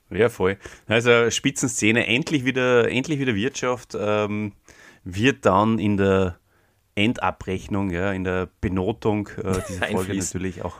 Ja, 0.09 0.27
voll. 0.27 0.57
Also 0.88 1.31
Spitzenszene, 1.31 2.05
endlich 2.05 2.43
wieder, 2.43 2.91
endlich 2.91 3.17
wieder 3.17 3.33
Wirtschaft, 3.33 3.95
ähm, 3.97 4.51
wird 5.05 5.45
dann 5.45 5.79
in 5.79 5.95
der 5.95 6.38
Endabrechnung, 6.95 7.91
ja, 7.91 8.12
in 8.12 8.25
der 8.25 8.49
Benotung 8.59 9.29
äh, 9.41 9.62
dieser 9.69 9.88
Folge 9.91 10.15
natürlich 10.17 10.63
auch 10.63 10.75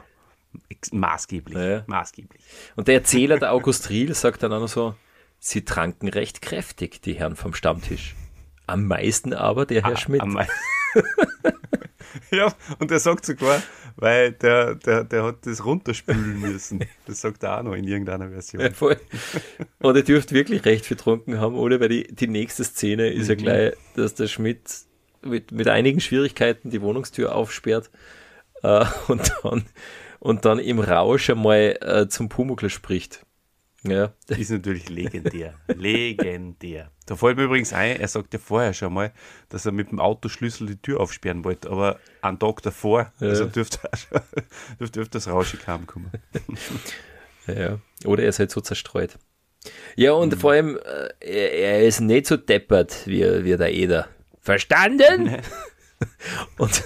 maßgeblich, 0.92 1.58
ja. 1.58 1.84
maßgeblich. 1.88 2.44
Und 2.76 2.90
der 2.90 2.96
Erzähler, 2.96 3.40
der 3.40 3.54
August 3.54 3.90
Riel, 3.90 4.14
sagt 4.14 4.44
dann 4.44 4.52
auch 4.52 4.60
noch 4.60 4.68
so, 4.68 4.96
sie 5.40 5.64
tranken 5.64 6.10
recht 6.10 6.42
kräftig, 6.42 7.02
die 7.02 7.14
Herren 7.14 7.38
vom 7.38 7.54
Stammtisch. 7.54 8.16
Am 8.68 8.88
meisten 8.88 9.34
aber 9.34 9.66
der 9.66 9.84
Herr 9.84 9.94
ah, 9.94 9.98
Schmidt. 9.98 10.24
ja, 12.32 12.54
und 12.80 12.92
er 12.92 13.00
sagt 13.00 13.26
sogar, 13.26 13.62
weil 13.96 14.32
der, 14.34 14.76
der, 14.76 15.04
der 15.04 15.24
hat 15.24 15.46
das 15.46 15.66
runterspülen 15.66 16.40
müssen. 16.40 16.86
Das 17.06 17.22
sagt 17.22 17.44
er 17.44 17.60
auch 17.60 17.64
noch 17.64 17.74
in 17.74 17.88
irgendeiner 17.88 18.30
Version. 18.30 18.62
Ja, 18.62 18.72
voll. 18.72 18.98
Und 19.80 19.96
er 19.96 20.04
dürfte 20.04 20.34
wirklich 20.34 20.66
recht 20.66 20.86
viel 20.86 20.98
getrunken 20.98 21.40
haben, 21.40 21.56
oder? 21.56 21.80
Weil 21.80 21.90
die, 21.90 22.14
die 22.14 22.28
nächste 22.28 22.64
Szene 22.64 23.10
ist 23.10 23.30
ja 23.30 23.36
mhm. 23.36 23.40
gleich, 23.40 23.74
dass 23.96 24.16
der 24.16 24.28
Schmidt 24.28 24.62
mit, 25.22 25.52
mit 25.52 25.68
einigen 25.68 26.00
Schwierigkeiten 26.00 26.70
die 26.70 26.82
Wohnungstür 26.82 27.36
aufsperrt 27.36 27.90
äh, 28.62 28.86
und, 29.08 29.32
dann, 29.44 29.66
und 30.20 30.46
dann 30.46 30.60
im 30.60 30.80
Rausch 30.80 31.30
einmal 31.30 31.78
äh, 31.82 32.08
zum 32.08 32.30
Pumuckl 32.30 32.70
spricht. 32.70 33.26
Ja. 33.86 34.14
Ist 34.28 34.50
natürlich 34.50 34.90
legendär. 34.90 35.56
legendär. 35.68 36.90
Da 37.06 37.18
fällt 37.18 37.38
mir 37.38 37.44
übrigens 37.44 37.74
ein, 37.74 38.00
er 38.00 38.08
sagte 38.08 38.40
vorher 38.40 38.74
schon 38.74 38.94
mal, 38.94 39.12
dass 39.50 39.66
er 39.66 39.74
mit 39.74 39.92
dem 39.92 40.00
Autoschlüssel 40.00 40.68
die 40.68 40.82
Tür 40.82 41.02
aufsperren 41.02 41.44
wollte, 41.44 41.70
aber 41.70 42.00
einen 42.22 42.40
Tag 42.40 42.62
davor, 42.62 43.12
ja. 43.20 43.28
also 43.28 43.46
dürfte, 43.46 43.80
dürfte 44.80 45.02
öfters 45.02 45.28
rauschig 45.28 45.60
kommen. 45.86 46.10
ja, 47.48 47.80
oder 48.06 48.24
er 48.24 48.30
ist 48.30 48.40
halt 48.40 48.52
so 48.52 48.62
zerstreut. 48.62 49.18
Ja, 49.96 50.14
und 50.14 50.34
mhm. 50.34 50.40
vor 50.40 50.52
allem, 50.52 50.78
äh, 50.78 51.10
er, 51.20 51.54
er, 51.54 51.84
ist 51.84 52.00
nicht 52.00 52.28
so 52.28 52.38
deppert 52.38 53.06
wie, 53.06 53.44
wie 53.44 53.58
der 53.58 53.74
Eder. 53.74 54.08
Verstanden? 54.40 55.38
und 56.58 56.84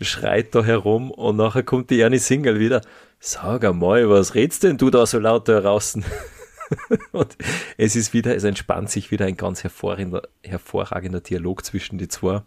schreit 0.00 0.54
da 0.54 0.64
herum 0.64 1.10
und 1.10 1.36
nachher 1.36 1.62
kommt 1.62 1.90
die 1.90 2.00
Ernie 2.00 2.18
Single 2.18 2.58
wieder. 2.58 2.80
Sag 3.20 3.64
einmal, 3.64 4.08
was 4.08 4.34
redst 4.34 4.62
denn 4.62 4.78
du 4.78 4.90
da 4.90 5.04
so 5.04 5.18
laut 5.18 5.48
da 5.48 5.60
draußen? 5.60 6.04
und 7.12 7.36
es 7.76 7.96
ist 7.96 8.12
wieder, 8.12 8.34
es 8.34 8.44
entspannt 8.44 8.90
sich 8.90 9.10
wieder 9.10 9.26
ein 9.26 9.36
ganz 9.36 9.62
hervorragender, 9.62 10.22
hervorragender 10.42 11.20
Dialog 11.20 11.64
zwischen 11.64 11.98
die 11.98 12.08
zwei. 12.08 12.42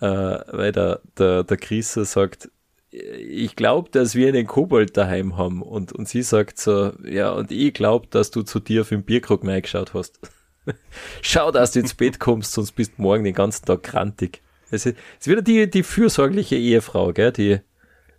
Äh, 0.00 0.40
weil 0.48 0.72
der, 0.72 1.00
der, 1.18 1.44
der 1.44 1.56
Chris 1.56 1.92
sagt, 1.92 2.50
ich 2.90 3.54
glaube, 3.54 3.90
dass 3.90 4.14
wir 4.14 4.28
einen 4.28 4.46
Kobold 4.46 4.96
daheim 4.96 5.36
haben. 5.36 5.62
Und, 5.62 5.92
und 5.92 6.08
sie 6.08 6.22
sagt 6.22 6.58
so, 6.58 6.92
ja, 7.04 7.30
und 7.30 7.52
ich 7.52 7.72
glaube, 7.72 8.08
dass 8.10 8.30
du 8.30 8.42
zu 8.42 8.58
dir 8.60 8.82
auf 8.82 8.88
den 8.88 9.04
Bierkrug 9.04 9.46
reingeschaut 9.46 9.94
hast. 9.94 10.18
Schau, 11.22 11.50
dass 11.50 11.72
du 11.72 11.80
ins 11.80 11.94
Bett 11.94 12.18
kommst, 12.18 12.52
sonst 12.52 12.72
bist 12.72 12.94
du 12.96 13.02
morgen 13.02 13.24
den 13.24 13.34
ganzen 13.34 13.64
Tag 13.64 13.82
krantig. 13.82 14.42
Es 14.70 14.86
ist, 14.86 14.96
wieder 15.24 15.42
die, 15.42 15.68
die 15.68 15.82
fürsorgliche 15.82 16.56
Ehefrau, 16.56 17.12
gell, 17.12 17.32
die, 17.32 17.60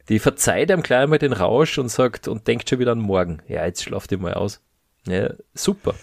die 0.10 0.19
verzeiht 0.19 0.71
einem 0.71 0.84
gleich 0.84 1.08
mal 1.08 1.17
den 1.17 1.34
Rausch 1.34 1.78
und 1.78 1.89
sagt 1.89 2.28
und 2.28 2.47
denkt 2.47 2.69
schon 2.69 2.80
wieder 2.80 2.91
an 2.91 3.00
morgen. 3.00 3.41
Ja, 3.47 3.65
jetzt 3.65 3.84
schlaft 3.84 4.12
ihr 4.12 4.17
mal 4.17 4.34
aus. 4.34 4.62
Ja, 5.07 5.33
super. 5.53 5.95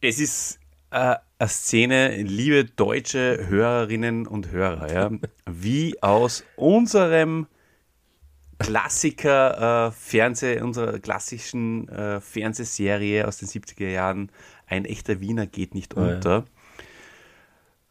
Es 0.00 0.18
ist 0.18 0.58
äh, 0.90 1.16
eine 1.38 1.48
Szene, 1.48 2.22
liebe 2.22 2.64
deutsche 2.64 3.46
Hörerinnen 3.48 4.26
und 4.26 4.50
Hörer, 4.50 4.92
ja, 4.92 5.10
wie 5.46 6.02
aus 6.02 6.44
unserem 6.56 7.46
Klassiker 8.58 9.88
äh, 9.88 9.90
Fernseh, 9.92 10.60
unserer 10.60 10.98
klassischen 10.98 11.88
äh, 11.88 12.20
Fernsehserie 12.20 13.26
aus 13.26 13.38
den 13.38 13.48
70er 13.48 13.88
Jahren, 13.88 14.30
ein 14.66 14.84
echter 14.84 15.20
Wiener 15.20 15.46
geht 15.46 15.74
nicht 15.74 15.94
unter. 15.94 16.38
Oh, 16.38 16.40
ja. 16.40 16.44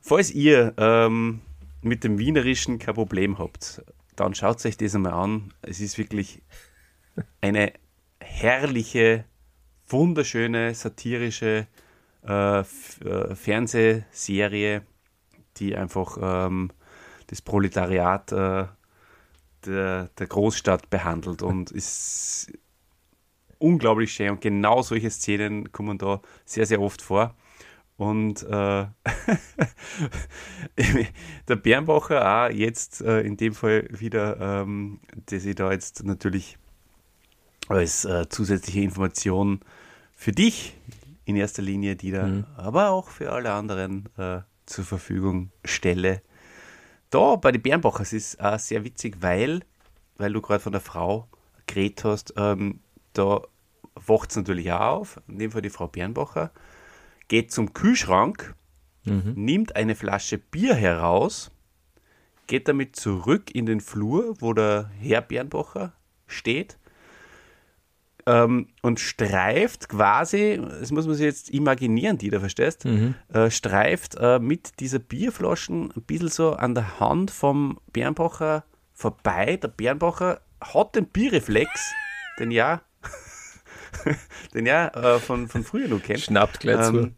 Falls 0.01 0.31
ihr 0.31 0.73
ähm, 0.77 1.41
mit 1.81 2.03
dem 2.03 2.19
Wienerischen 2.19 2.79
kein 2.79 2.95
Problem 2.95 3.39
habt, 3.39 3.83
dann 4.15 4.35
schaut 4.35 4.63
euch 4.65 4.77
das 4.77 4.95
einmal 4.95 5.13
an. 5.13 5.53
Es 5.61 5.79
ist 5.79 5.97
wirklich 5.97 6.41
eine 7.41 7.73
herrliche 8.19 9.25
wunderschöne 9.89 10.73
satirische 10.73 11.67
äh, 12.27 12.59
äh, 12.59 12.63
Fernsehserie, 13.35 14.83
die 15.57 15.75
einfach 15.75 16.17
ähm, 16.21 16.71
das 17.27 17.41
Proletariat 17.41 18.31
äh, 18.31 18.65
der, 19.65 20.09
der 20.17 20.27
Großstadt 20.27 20.89
behandelt 20.89 21.41
und 21.41 21.71
ist 21.71 22.51
unglaublich 23.57 24.13
schön. 24.13 24.31
Und 24.31 24.41
genau 24.41 24.81
solche 24.81 25.09
Szenen 25.09 25.71
kommen 25.71 25.97
da 25.97 26.21
sehr, 26.45 26.65
sehr 26.65 26.81
oft 26.81 27.01
vor. 27.01 27.35
Und 27.97 28.43
äh, 28.43 28.47
der 31.47 31.55
Bernbacher 31.57 32.47
auch 32.47 32.49
jetzt 32.49 33.01
äh, 33.01 33.19
in 33.21 33.35
dem 33.35 33.53
Fall 33.53 33.87
wieder, 33.91 34.61
ähm, 34.61 35.01
dass 35.25 35.43
ich 35.43 35.55
da 35.55 35.71
jetzt 35.71 36.05
natürlich 36.05 36.57
als 37.67 38.05
äh, 38.05 38.27
zusätzliche 38.29 38.79
Information 38.81 39.59
für 40.19 40.33
dich 40.33 40.75
in 41.23 41.37
erster 41.37 41.61
Linie, 41.61 41.95
die 41.95 42.11
da, 42.11 42.27
mhm. 42.27 42.45
aber 42.57 42.89
auch 42.89 43.07
für 43.07 43.31
alle 43.31 43.53
anderen 43.53 44.09
äh, 44.17 44.41
zur 44.65 44.83
Verfügung 44.83 45.49
stelle. 45.63 46.21
Da 47.09 47.37
bei 47.37 47.53
den 47.53 47.61
Bernbachers 47.61 48.11
ist 48.11 48.41
auch 48.41 48.59
sehr 48.59 48.83
witzig, 48.83 49.21
weil, 49.21 49.61
weil 50.17 50.33
du 50.33 50.41
gerade 50.41 50.59
von 50.59 50.73
der 50.73 50.81
Frau 50.81 51.29
geredet 51.67 52.03
hast, 52.03 52.33
ähm, 52.35 52.81
da 53.13 53.43
wacht 53.95 54.31
es 54.31 54.35
natürlich 54.35 54.73
auch 54.73 54.99
auf, 54.99 55.21
in 55.29 55.39
dem 55.39 55.51
Fall 55.51 55.61
die 55.61 55.69
Frau 55.69 55.87
Bernbacher, 55.87 56.51
geht 57.29 57.53
zum 57.53 57.71
Kühlschrank, 57.71 58.55
mhm. 59.05 59.35
nimmt 59.37 59.77
eine 59.77 59.95
Flasche 59.95 60.37
Bier 60.37 60.75
heraus, 60.75 61.49
geht 62.47 62.67
damit 62.67 62.97
zurück 62.97 63.55
in 63.55 63.65
den 63.65 63.79
Flur, 63.79 64.35
wo 64.41 64.51
der 64.51 64.91
Herr 64.99 65.21
Bernbacher 65.21 65.93
steht 66.27 66.77
ähm, 68.25 68.67
und 68.81 68.99
streift 68.99 69.89
quasi, 69.89 70.61
das 70.79 70.91
muss 70.91 71.05
man 71.05 71.15
sich 71.15 71.25
jetzt 71.25 71.49
imaginieren, 71.49 72.17
die 72.17 72.29
da 72.29 72.39
verstehst, 72.39 72.85
mhm. 72.85 73.15
äh, 73.33 73.49
streift 73.49 74.15
äh, 74.19 74.39
mit 74.39 74.79
dieser 74.79 74.99
Bierflaschen 74.99 75.91
ein 75.95 76.01
bisschen 76.03 76.29
so 76.29 76.53
an 76.53 76.75
der 76.75 76.99
Hand 76.99 77.31
vom 77.31 77.79
Bernbacher 77.93 78.63
vorbei. 78.93 79.57
Der 79.57 79.69
Bernbacher 79.69 80.41
hat 80.61 80.95
den 80.95 81.05
Bierreflex, 81.05 81.93
den 82.39 82.51
ja, 82.51 82.81
den 84.53 84.65
ja 84.65 84.87
äh, 84.89 85.19
von, 85.19 85.47
von 85.47 85.63
früher 85.63 85.87
noch 85.87 86.03
kennt. 86.03 86.21
Schnappt 86.21 86.59
gleich 86.59 86.87
ähm, 86.87 87.15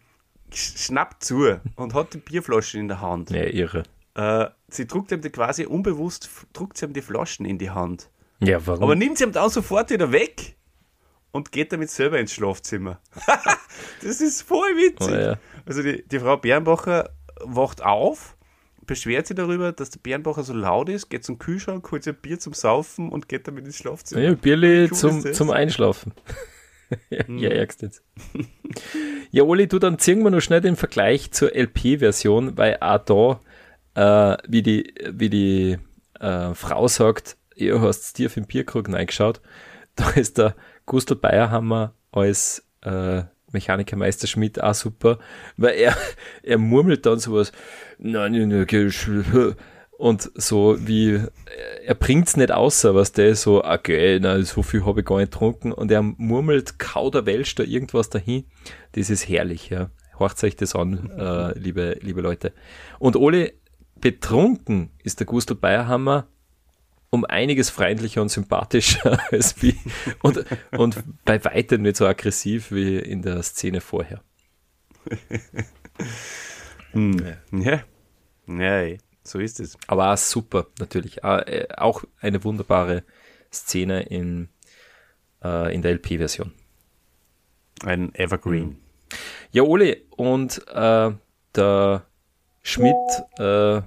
zu. 0.52 0.58
Schnappt 0.84 1.24
zu 1.24 1.60
und 1.76 1.94
hat 1.94 2.14
die 2.14 2.18
Bierflasche 2.18 2.78
in 2.78 2.90
der 2.90 3.02
Hand. 3.02 3.30
Ja, 3.30 3.44
irre. 3.44 3.84
Äh, 4.16 4.48
sie 4.68 4.86
druckt 4.86 5.12
ihm 5.12 5.22
die 5.22 5.30
quasi 5.30 5.66
unbewusst, 5.66 6.30
druckt 6.54 6.78
sie 6.78 6.86
ihm 6.86 6.94
die 6.94 7.02
Flaschen 7.02 7.46
in 7.46 7.58
die 7.58 7.70
Hand. 7.70 8.10
Ja, 8.40 8.66
warum? 8.66 8.84
Aber 8.84 8.96
nimmt 8.96 9.18
sie 9.18 9.24
ihm 9.24 9.32
dann 9.32 9.50
sofort 9.50 9.90
wieder 9.90 10.12
weg 10.12 10.58
und 11.32 11.52
geht 11.52 11.72
damit 11.72 11.90
selber 11.90 12.20
ins 12.20 12.34
Schlafzimmer. 12.34 13.00
das 14.04 14.22
ist 14.22 14.42
voll 14.42 14.76
witzig. 14.76 15.14
Oh, 15.14 15.20
ja. 15.20 15.38
Also 15.66 15.84
die, 15.84 16.04
die 16.08 16.20
Frau 16.20 16.38
Bernbacher 16.38 17.12
wacht 17.44 17.82
auf, 17.82 18.36
beschwert 18.86 19.28
sich 19.28 19.36
darüber, 19.36 19.72
dass 19.72 19.90
der 19.90 20.00
Bernbacher 20.00 20.44
so 20.44 20.54
laut 20.54 20.90
ist, 20.90 21.10
geht 21.10 21.24
zum 21.24 21.40
Kühlschrank, 21.40 21.90
holt 21.92 22.04
sich 22.04 22.14
ein 22.14 22.22
Bier 22.22 22.40
zum 22.40 22.54
Saufen 22.54 23.10
und 23.10 23.30
geht 23.30 23.48
damit 23.48 23.66
ins 23.66 23.78
Schlafzimmer. 23.78 24.22
Ja, 24.22 24.34
Bierli 24.34 24.92
zum, 24.92 25.22
zum 25.34 25.50
Einschlafen. 25.52 26.14
ja, 27.10 27.24
ja, 27.28 27.50
ärgstens. 27.50 28.04
ja, 29.32 29.44
Oli, 29.44 29.68
du, 29.68 29.80
dann 29.80 30.00
ziehen 30.00 30.24
wir 30.24 30.32
noch 30.32 30.42
schnell 30.42 30.62
den 30.62 30.76
Vergleich 30.76 31.32
zur 31.32 31.56
LP-Version, 31.56 32.58
weil 32.58 32.78
auch 32.82 33.40
da, 33.94 34.34
äh, 34.34 34.38
wie 34.48 34.62
die, 34.62 34.94
wie 35.10 35.30
die 35.30 35.78
äh, 36.20 36.54
Frau 36.54 36.88
sagt, 36.88 37.38
ihr 37.56 37.80
hast 37.82 38.14
tief 38.14 38.36
im 38.38 38.46
Bierkrug 38.46 38.90
reingeschaut, 38.90 39.42
da 39.96 40.10
ist 40.12 40.38
der 40.38 40.56
Gustl 40.92 41.16
Bayerhammer 41.16 41.94
als 42.12 42.68
äh, 42.82 43.24
Mechanikermeister 43.54 44.28
Schmidt 44.28 44.62
auch 44.62 44.74
super, 44.74 45.20
weil 45.56 45.76
er, 45.76 45.96
er 46.44 46.58
murmelt 46.58 47.06
dann 47.06 47.18
sowas, 47.18 47.54
nein, 47.98 48.34
nein, 48.34 48.68
nein, 48.70 49.56
und 49.98 50.30
so 50.36 50.76
wie, 50.86 51.18
er 51.86 51.96
bringt's 51.96 52.36
nicht 52.36 52.52
außer, 52.52 52.94
was 52.94 53.14
der 53.14 53.36
so, 53.36 53.64
okay, 53.64 54.20
na, 54.22 54.42
so 54.42 54.64
viel 54.64 54.86
habe 54.86 55.00
ich 55.00 55.06
gar 55.06 55.20
nicht 55.20 55.32
getrunken 55.32 55.72
und 55.72 55.90
er 55.92 56.02
murmelt 56.02 56.78
kauderwelsch 56.78 57.56
da 57.56 57.64
irgendwas 57.64 58.10
dahin. 58.10 58.44
Das 58.92 59.10
ist 59.10 59.30
herrlich, 59.30 59.70
ja. 59.70 59.92
Horcht 60.20 60.44
euch 60.44 60.58
das 60.58 60.76
an, 60.76 61.10
äh, 61.18 61.58
liebe, 61.58 62.00
liebe 62.02 62.20
Leute. 62.20 62.52
Und 63.00 63.16
Ole, 63.16 63.54
betrunken 63.96 64.90
ist 65.04 65.22
der 65.22 65.26
Gustl 65.26 65.56
Bayerhammer 65.56 66.28
um 67.12 67.26
einiges 67.26 67.70
freundlicher 67.70 68.22
und 68.22 68.30
sympathischer 68.30 69.20
als 69.32 69.62
wie 69.62 69.78
und, 70.24 70.44
und 70.72 71.04
bei 71.26 71.44
weitem 71.46 71.84
nicht 71.84 71.98
so 71.98 72.08
aggressiv 72.08 72.72
wie 72.72 72.98
in 72.98 73.22
der 73.22 73.44
Szene 73.44 73.82
vorher. 73.82 74.24
hm. 76.92 77.36
Ja. 77.52 77.84
Ja, 78.48 78.98
so 79.24 79.40
ist 79.40 79.60
es. 79.60 79.78
Aber 79.88 80.14
auch 80.14 80.18
super, 80.18 80.68
natürlich. 80.80 81.24
Äh, 81.24 81.68
auch 81.78 82.04
eine 82.20 82.44
wunderbare 82.44 83.04
Szene 83.52 84.04
in, 84.04 84.50
äh, 85.44 85.74
in 85.74 85.82
der 85.82 85.92
LP-Version. 85.94 86.54
Ein 87.84 88.16
Evergreen. 88.16 88.64
Hm. 88.64 88.78
Ja, 89.52 89.64
Ole, 89.64 89.98
und 90.12 90.66
äh, 90.70 91.12
der 91.56 92.06
Schmidt 92.62 92.96
äh, 93.38 93.82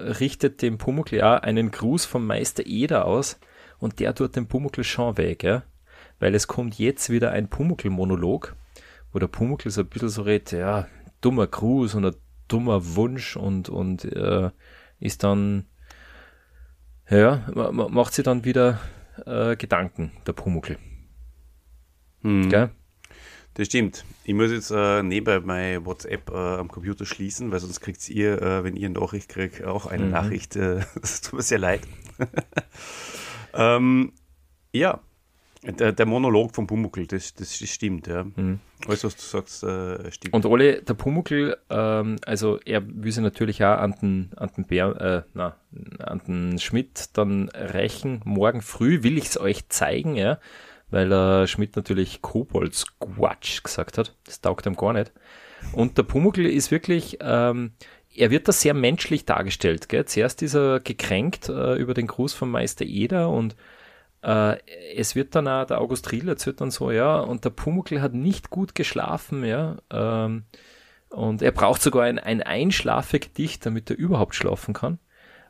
richtet 0.00 0.62
dem 0.62 0.78
Pumuckl 0.78 1.16
ja 1.16 1.36
einen 1.36 1.70
Gruß 1.70 2.04
vom 2.04 2.26
Meister 2.26 2.66
Eder 2.66 3.04
aus 3.06 3.38
und 3.78 4.00
der 4.00 4.14
tut 4.14 4.36
den 4.36 4.46
Pumuckl 4.46 4.84
schon 4.84 5.16
weg, 5.16 5.42
ja? 5.42 5.62
weil 6.18 6.34
es 6.34 6.46
kommt 6.46 6.78
jetzt 6.78 7.10
wieder 7.10 7.32
ein 7.32 7.48
Pumuckl-Monolog, 7.48 8.54
wo 9.12 9.18
der 9.18 9.26
Pumuckl 9.26 9.70
so 9.70 9.80
ein 9.80 9.88
bisschen 9.88 10.08
so 10.08 10.22
redet, 10.22 10.52
ja, 10.52 10.86
dummer 11.20 11.46
Gruß 11.46 11.94
und 11.94 12.04
ein 12.04 12.16
dummer 12.48 12.94
Wunsch 12.94 13.36
und, 13.36 13.68
und 13.68 14.04
äh, 14.04 14.50
ist 15.00 15.24
dann, 15.24 15.66
ja, 17.08 17.44
macht 17.54 18.14
sie 18.14 18.22
dann 18.22 18.44
wieder 18.44 18.78
äh, 19.26 19.56
Gedanken, 19.56 20.12
der 20.26 20.32
Pumuckl. 20.32 20.76
Hm. 22.22 22.48
Gell? 22.48 22.70
Das 23.54 23.66
stimmt. 23.66 24.04
Ich 24.24 24.34
muss 24.34 24.52
jetzt 24.52 24.70
äh, 24.70 25.02
nebenbei 25.02 25.40
meine 25.40 25.84
WhatsApp 25.84 26.30
äh, 26.30 26.34
am 26.34 26.68
Computer 26.68 27.04
schließen, 27.04 27.50
weil 27.50 27.58
sonst 27.58 27.80
kriegt 27.80 28.08
ihr, 28.08 28.40
äh, 28.40 28.64
wenn 28.64 28.76
ihr 28.76 28.86
eine 28.86 29.00
Nachricht 29.00 29.28
kriegt, 29.28 29.64
auch 29.64 29.86
eine 29.86 30.04
mhm. 30.04 30.10
Nachricht. 30.10 30.56
Äh, 30.56 30.80
das 31.00 31.20
tut 31.20 31.34
mir 31.34 31.42
sehr 31.42 31.58
leid. 31.58 31.80
ähm, 33.54 34.12
ja, 34.72 35.00
der, 35.62 35.92
der, 35.92 36.06
Monolog 36.06 36.54
vom 36.54 36.66
Pumuckl, 36.66 37.06
das, 37.06 37.34
das, 37.34 37.54
stimmt, 37.56 38.06
ja. 38.06 38.24
Mhm. 38.24 38.60
Alles, 38.86 39.04
was 39.04 39.16
du 39.16 39.22
sagst, 39.22 39.62
äh, 39.64 40.10
stimmt. 40.12 40.32
Und 40.34 40.46
Ole, 40.46 40.82
der 40.82 40.94
Pumuckl, 40.94 41.56
ähm, 41.68 42.16
also 42.24 42.60
er 42.64 42.82
will 42.86 43.10
sich 43.12 43.22
natürlich 43.22 43.62
auch 43.64 43.78
an 43.78 43.94
den, 44.00 44.30
an 44.36 44.50
den 44.56 44.64
Bär, 44.64 45.00
äh, 45.00 45.30
na, 45.34 45.56
an 45.98 46.22
den 46.26 46.58
Schmidt 46.60 47.10
dann 47.14 47.48
rächen. 47.48 48.22
Morgen 48.24 48.62
früh 48.62 49.02
will 49.02 49.18
ich 49.18 49.26
es 49.26 49.40
euch 49.40 49.68
zeigen, 49.68 50.14
ja 50.14 50.38
weil 50.90 51.10
äh, 51.12 51.46
Schmidt 51.46 51.76
natürlich 51.76 52.22
Koboldsquatsch 52.22 53.62
gesagt 53.62 53.98
hat. 53.98 54.14
Das 54.24 54.40
taugt 54.40 54.66
ihm 54.66 54.76
gar 54.76 54.92
nicht. 54.92 55.12
Und 55.72 55.98
der 55.98 56.02
Pumuckl 56.04 56.46
ist 56.46 56.70
wirklich, 56.70 57.18
ähm, 57.20 57.72
er 58.14 58.30
wird 58.30 58.48
da 58.48 58.52
sehr 58.52 58.74
menschlich 58.74 59.24
dargestellt. 59.24 59.88
Gell? 59.88 60.04
Zuerst 60.04 60.42
ist 60.42 60.54
er 60.54 60.80
gekränkt 60.80 61.48
äh, 61.48 61.74
über 61.74 61.94
den 61.94 62.06
Gruß 62.06 62.32
vom 62.32 62.50
Meister 62.50 62.84
Eder 62.84 63.28
und 63.28 63.56
äh, 64.22 64.56
es 64.94 65.14
wird 65.14 65.34
dann 65.34 65.48
auch, 65.48 65.66
der 65.66 65.80
August 65.80 66.10
Riel 66.12 66.28
erzählt 66.28 66.60
dann 66.60 66.70
so, 66.70 66.90
ja, 66.90 67.20
und 67.20 67.44
der 67.44 67.50
Pumuckl 67.50 68.00
hat 68.00 68.14
nicht 68.14 68.50
gut 68.50 68.74
geschlafen, 68.74 69.44
ja, 69.44 69.78
ähm, 69.90 70.44
und 71.08 71.42
er 71.42 71.52
braucht 71.52 71.82
sogar 71.82 72.04
ein, 72.04 72.18
ein 72.18 72.42
Einschlafegedicht, 72.42 73.66
damit 73.66 73.90
er 73.90 73.98
überhaupt 73.98 74.34
schlafen 74.34 74.74
kann. 74.74 74.98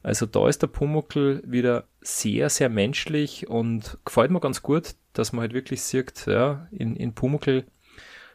Also 0.02 0.26
da 0.26 0.48
ist 0.48 0.62
der 0.62 0.68
Pumuckl 0.68 1.42
wieder 1.44 1.84
sehr, 2.00 2.48
sehr 2.48 2.68
menschlich 2.68 3.48
und 3.48 3.98
gefällt 4.04 4.30
mir 4.30 4.40
ganz 4.40 4.62
gut, 4.62 4.94
dass 5.12 5.32
man 5.32 5.42
halt 5.42 5.52
wirklich 5.52 5.82
sieht, 5.82 6.26
ja, 6.26 6.68
in, 6.70 6.96
in 6.96 7.14
Pumuckl 7.14 7.64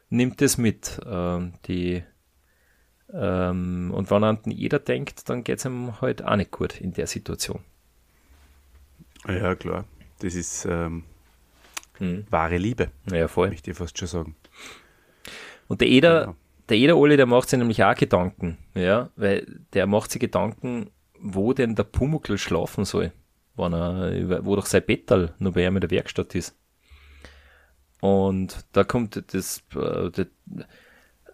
nimmt 0.10 0.42
es 0.42 0.58
mit. 0.58 1.00
Ähm, 1.06 1.54
die, 1.68 2.04
ähm, 3.12 3.92
und 3.94 4.12
wenn 4.12 4.24
an 4.24 4.40
jeder 4.46 4.80
denkt, 4.80 5.28
dann 5.30 5.44
geht 5.44 5.60
es 5.60 5.66
ihm 5.66 6.00
halt 6.02 6.24
auch 6.24 6.36
nicht 6.36 6.52
gut 6.52 6.80
in 6.80 6.94
der 6.94 7.08
Situation. 7.08 7.62
Ja, 9.28 9.56
klar. 9.56 9.86
Das 10.20 10.36
ist 10.36 10.66
ähm, 10.66 11.04
hm. 11.98 12.26
wahre 12.30 12.58
Liebe. 12.58 12.92
Ja, 13.12 13.28
voll. 13.28 13.50
Möchte 13.50 13.72
ich 13.72 13.78
fast 13.78 13.98
schon 13.98 14.08
sagen. 14.08 14.36
Und 15.68 15.82
der 15.82 15.88
Eder, 15.88 16.20
genau. 16.22 16.36
der 16.70 16.78
Eder 16.78 16.98
Oli, 16.98 17.18
der 17.18 17.26
macht 17.26 17.50
sich 17.50 17.58
nämlich 17.58 17.84
auch 17.84 17.96
Gedanken, 17.96 18.58
ja, 18.76 19.10
weil 19.16 19.48
der 19.74 19.88
macht 19.88 20.12
sich 20.12 20.22
Gedanken, 20.22 20.92
wo 21.20 21.54
denn 21.54 21.76
der 21.76 21.84
Pumuckl 21.84 22.38
schlafen 22.38 22.86
soll, 22.86 23.12
wenn 23.56 23.74
er, 23.74 24.46
wo 24.46 24.56
doch 24.56 24.66
sein 24.66 24.86
Bettal 24.86 25.34
noch 25.40 25.54
bei 25.54 25.66
ihm 25.66 25.78
in 25.78 25.82
der 25.82 25.92
Werkstatt 25.92 26.36
ist. 26.36 26.56
Und 28.02 28.66
da 28.74 28.84
kommt 28.84 29.24
das, 29.34 29.64
äh, 29.76 30.12
das 30.12 30.28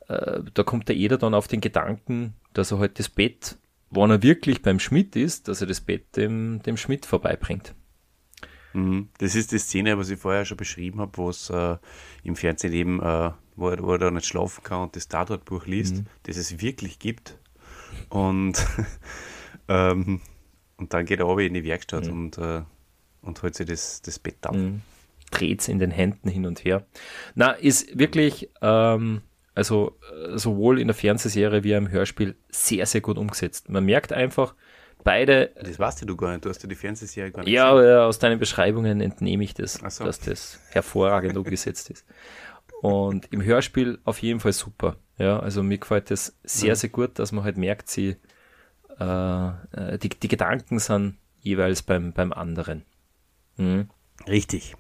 äh, 0.08 0.42
da 0.54 0.64
kommt 0.64 0.90
der 0.90 0.96
Eder 0.96 1.18
dann 1.18 1.34
auf 1.34 1.48
den 1.48 1.62
Gedanken, 1.62 2.34
dass 2.54 2.72
er 2.72 2.80
halt 2.80 3.00
das 3.00 3.10
Bett, 3.10 3.58
wenn 3.90 4.10
er 4.10 4.24
wirklich 4.24 4.62
beim 4.62 4.80
Schmidt 4.80 5.16
ist, 5.16 5.48
dass 5.48 5.62
er 5.62 5.68
das 5.68 5.82
Bett 5.82 6.16
dem, 6.16 6.62
dem 6.64 6.78
Schmidt 6.78 7.06
vorbeibringt. 7.06 7.76
Mhm. 8.74 9.10
Das 9.18 9.36
ist 9.36 9.52
die 9.52 9.58
Szene, 9.58 9.98
was 9.98 10.10
ich 10.10 10.20
vorher 10.20 10.46
schon 10.46 10.58
beschrieben 10.58 11.00
habe, 11.00 11.18
wo 11.18 11.30
es 11.30 11.50
äh, 11.50 11.78
im 12.24 12.36
Fernsehen 12.36 12.74
eben, 12.74 13.02
äh, 13.02 13.32
wo, 13.56 13.70
er, 13.70 13.84
wo 13.84 13.94
er 13.94 13.98
da 13.98 14.12
nicht 14.12 14.28
schlafen 14.28 14.64
kann 14.64 14.84
und 14.84 14.96
das 14.96 15.08
Tatortbuch 15.08 15.66
liest, 15.66 15.98
mhm. 15.98 16.06
das 16.24 16.38
es 16.38 16.62
wirklich 16.62 17.00
gibt. 17.00 17.38
Und 18.10 18.54
Ähm, 19.72 20.22
und 20.78 20.94
dann 20.94 21.06
geht 21.06 21.20
er 21.20 21.28
aber 21.28 21.42
in 21.42 21.54
die 21.54 21.64
Werkstatt 21.64 22.08
mhm. 22.08 22.12
und, 22.12 22.38
äh, 22.38 22.62
und 23.22 23.42
holt 23.42 23.56
sich 23.56 23.68
das, 23.68 24.02
das 24.02 24.20
Bett 24.20 24.46
ab. 24.46 24.56
Mhm. 24.56 24.82
Dreht 25.30 25.62
es 25.62 25.68
in 25.70 25.80
den 25.80 25.92
Händen 25.92 26.28
hin 26.28 26.46
und 26.46 26.66
her. 26.66 26.86
Na, 27.36 27.52
ist 27.52 27.98
wirklich, 27.98 28.50
ähm, 28.62 29.22
also 29.56 29.98
äh, 30.14 30.38
sowohl 30.38 30.80
in 30.80 30.88
der 30.88 30.96
Fernsehserie 30.96 31.64
wie 31.64 31.72
im 31.72 31.90
Hörspiel 31.90 32.36
sehr, 32.50 32.86
sehr 32.86 33.02
gut 33.02 33.18
umgesetzt. 33.18 33.70
Man 33.70 33.86
merkt 33.86 34.12
einfach, 34.12 34.56
beide. 35.04 35.52
Das 35.62 35.80
weißt 35.80 36.08
du 36.08 36.16
gar 36.18 36.32
nicht, 36.32 36.44
du 36.46 36.50
hast 36.50 36.62
ja 36.64 36.70
die 36.70 36.76
Fernsehserie 36.76 37.32
gar 37.32 37.44
nicht 37.44 37.54
Ja, 37.54 37.74
gesehen. 37.74 37.98
aus 38.00 38.20
deinen 38.20 38.40
Beschreibungen 38.40 39.00
entnehme 39.00 39.44
ich 39.44 39.54
das, 39.54 39.74
so. 39.74 40.04
dass 40.04 40.20
das 40.20 40.60
hervorragend 40.72 41.38
umgesetzt 41.38 41.90
ist. 41.90 42.06
Und 42.82 43.32
im 43.32 43.44
Hörspiel 43.44 44.00
auf 44.04 44.20
jeden 44.20 44.40
Fall 44.40 44.54
super. 44.54 44.98
Ja, 45.18 45.40
also 45.40 45.62
mir 45.62 45.78
gefällt 45.78 46.10
das 46.10 46.36
sehr, 46.44 46.70
ja. 46.70 46.76
sehr 46.76 46.90
gut, 46.90 47.20
dass 47.20 47.32
man 47.32 47.44
halt 47.44 47.58
merkt, 47.58 47.90
sie 47.90 48.18
äh, 49.02 49.94
äh, 49.94 49.98
die, 49.98 50.10
die 50.10 50.28
Gedanken 50.28 50.80
sind 50.80 51.18
jeweils 51.40 51.82
beim, 51.82 52.14
beim 52.14 52.32
anderen. 52.32 52.84
Mhm. 53.58 53.90
Richtig. 54.28 54.76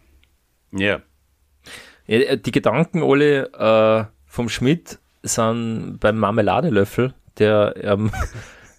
Ja. 0.71 1.01
ja. 2.07 2.15
Äh, 2.15 2.37
die 2.37 2.51
Gedanken 2.51 3.03
alle 3.03 3.51
äh, 3.53 4.05
vom 4.27 4.49
Schmidt 4.49 4.99
sind 5.23 5.97
beim 5.99 6.17
Marmeladelöffel, 6.17 7.13
der 7.39 7.73
ähm, 7.77 8.11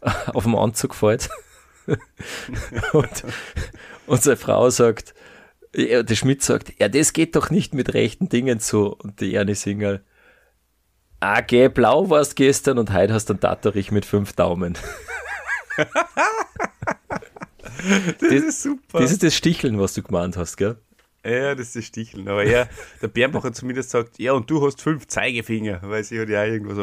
auf 0.32 0.44
dem 0.44 0.54
Anzug 0.54 0.94
fällt. 0.94 1.28
und, 2.92 3.24
und 4.06 4.22
seine 4.22 4.36
Frau 4.36 4.70
sagt, 4.70 5.14
der 5.74 6.14
Schmidt 6.14 6.42
sagt, 6.42 6.78
ja, 6.78 6.88
das 6.88 7.12
geht 7.14 7.34
doch 7.34 7.50
nicht 7.50 7.74
mit 7.74 7.94
rechten 7.94 8.28
Dingen 8.28 8.60
zu. 8.60 8.88
Und 8.88 9.20
die 9.20 9.34
Ernie 9.34 9.54
Singerl, 9.54 10.04
ah, 11.18 11.40
geh, 11.40 11.68
blau 11.68 12.10
warst 12.10 12.36
gestern 12.36 12.78
und 12.78 12.92
heute 12.92 13.14
hast 13.14 13.28
du 13.30 13.34
einen 13.34 13.40
Tatterich 13.40 13.90
mit 13.90 14.04
fünf 14.04 14.34
Daumen 14.34 14.76
das, 15.76 15.88
das, 18.18 18.30
ist 18.30 18.62
super. 18.62 19.00
Das 19.00 19.12
ist 19.12 19.22
das 19.22 19.34
Sticheln, 19.34 19.78
was 19.78 19.94
du 19.94 20.02
gemeint 20.02 20.36
hast, 20.36 20.56
gell? 20.56 20.76
Ja, 21.24 21.54
das 21.54 21.68
ist 21.68 21.76
das 21.76 21.84
Sticheln. 21.84 22.28
Aber 22.28 22.44
ja, 22.44 22.68
der 23.00 23.08
Bärmacher 23.08 23.52
zumindest 23.52 23.90
sagt, 23.90 24.18
ja, 24.18 24.32
und 24.32 24.50
du 24.50 24.64
hast 24.66 24.82
fünf 24.82 25.06
Zeigefinger, 25.06 25.80
weil 25.82 26.02
sie 26.02 26.20
hat 26.20 26.28
ja 26.28 26.44
irgendwas, 26.44 26.78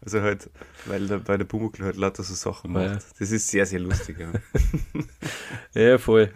also 0.00 0.20
halt, 0.20 0.50
weil 0.86 1.06
der, 1.06 1.18
bei 1.18 1.36
der 1.36 1.44
Pumuckl 1.44 1.84
halt 1.84 1.96
lauter 1.96 2.24
so 2.24 2.34
Sachen 2.34 2.72
macht. 2.72 2.86
Ja. 2.86 2.98
Das 3.18 3.30
ist 3.30 3.48
sehr, 3.48 3.66
sehr 3.66 3.78
lustig. 3.78 4.16
Ja, 4.18 4.32
ja 5.80 5.98
voll. 5.98 6.32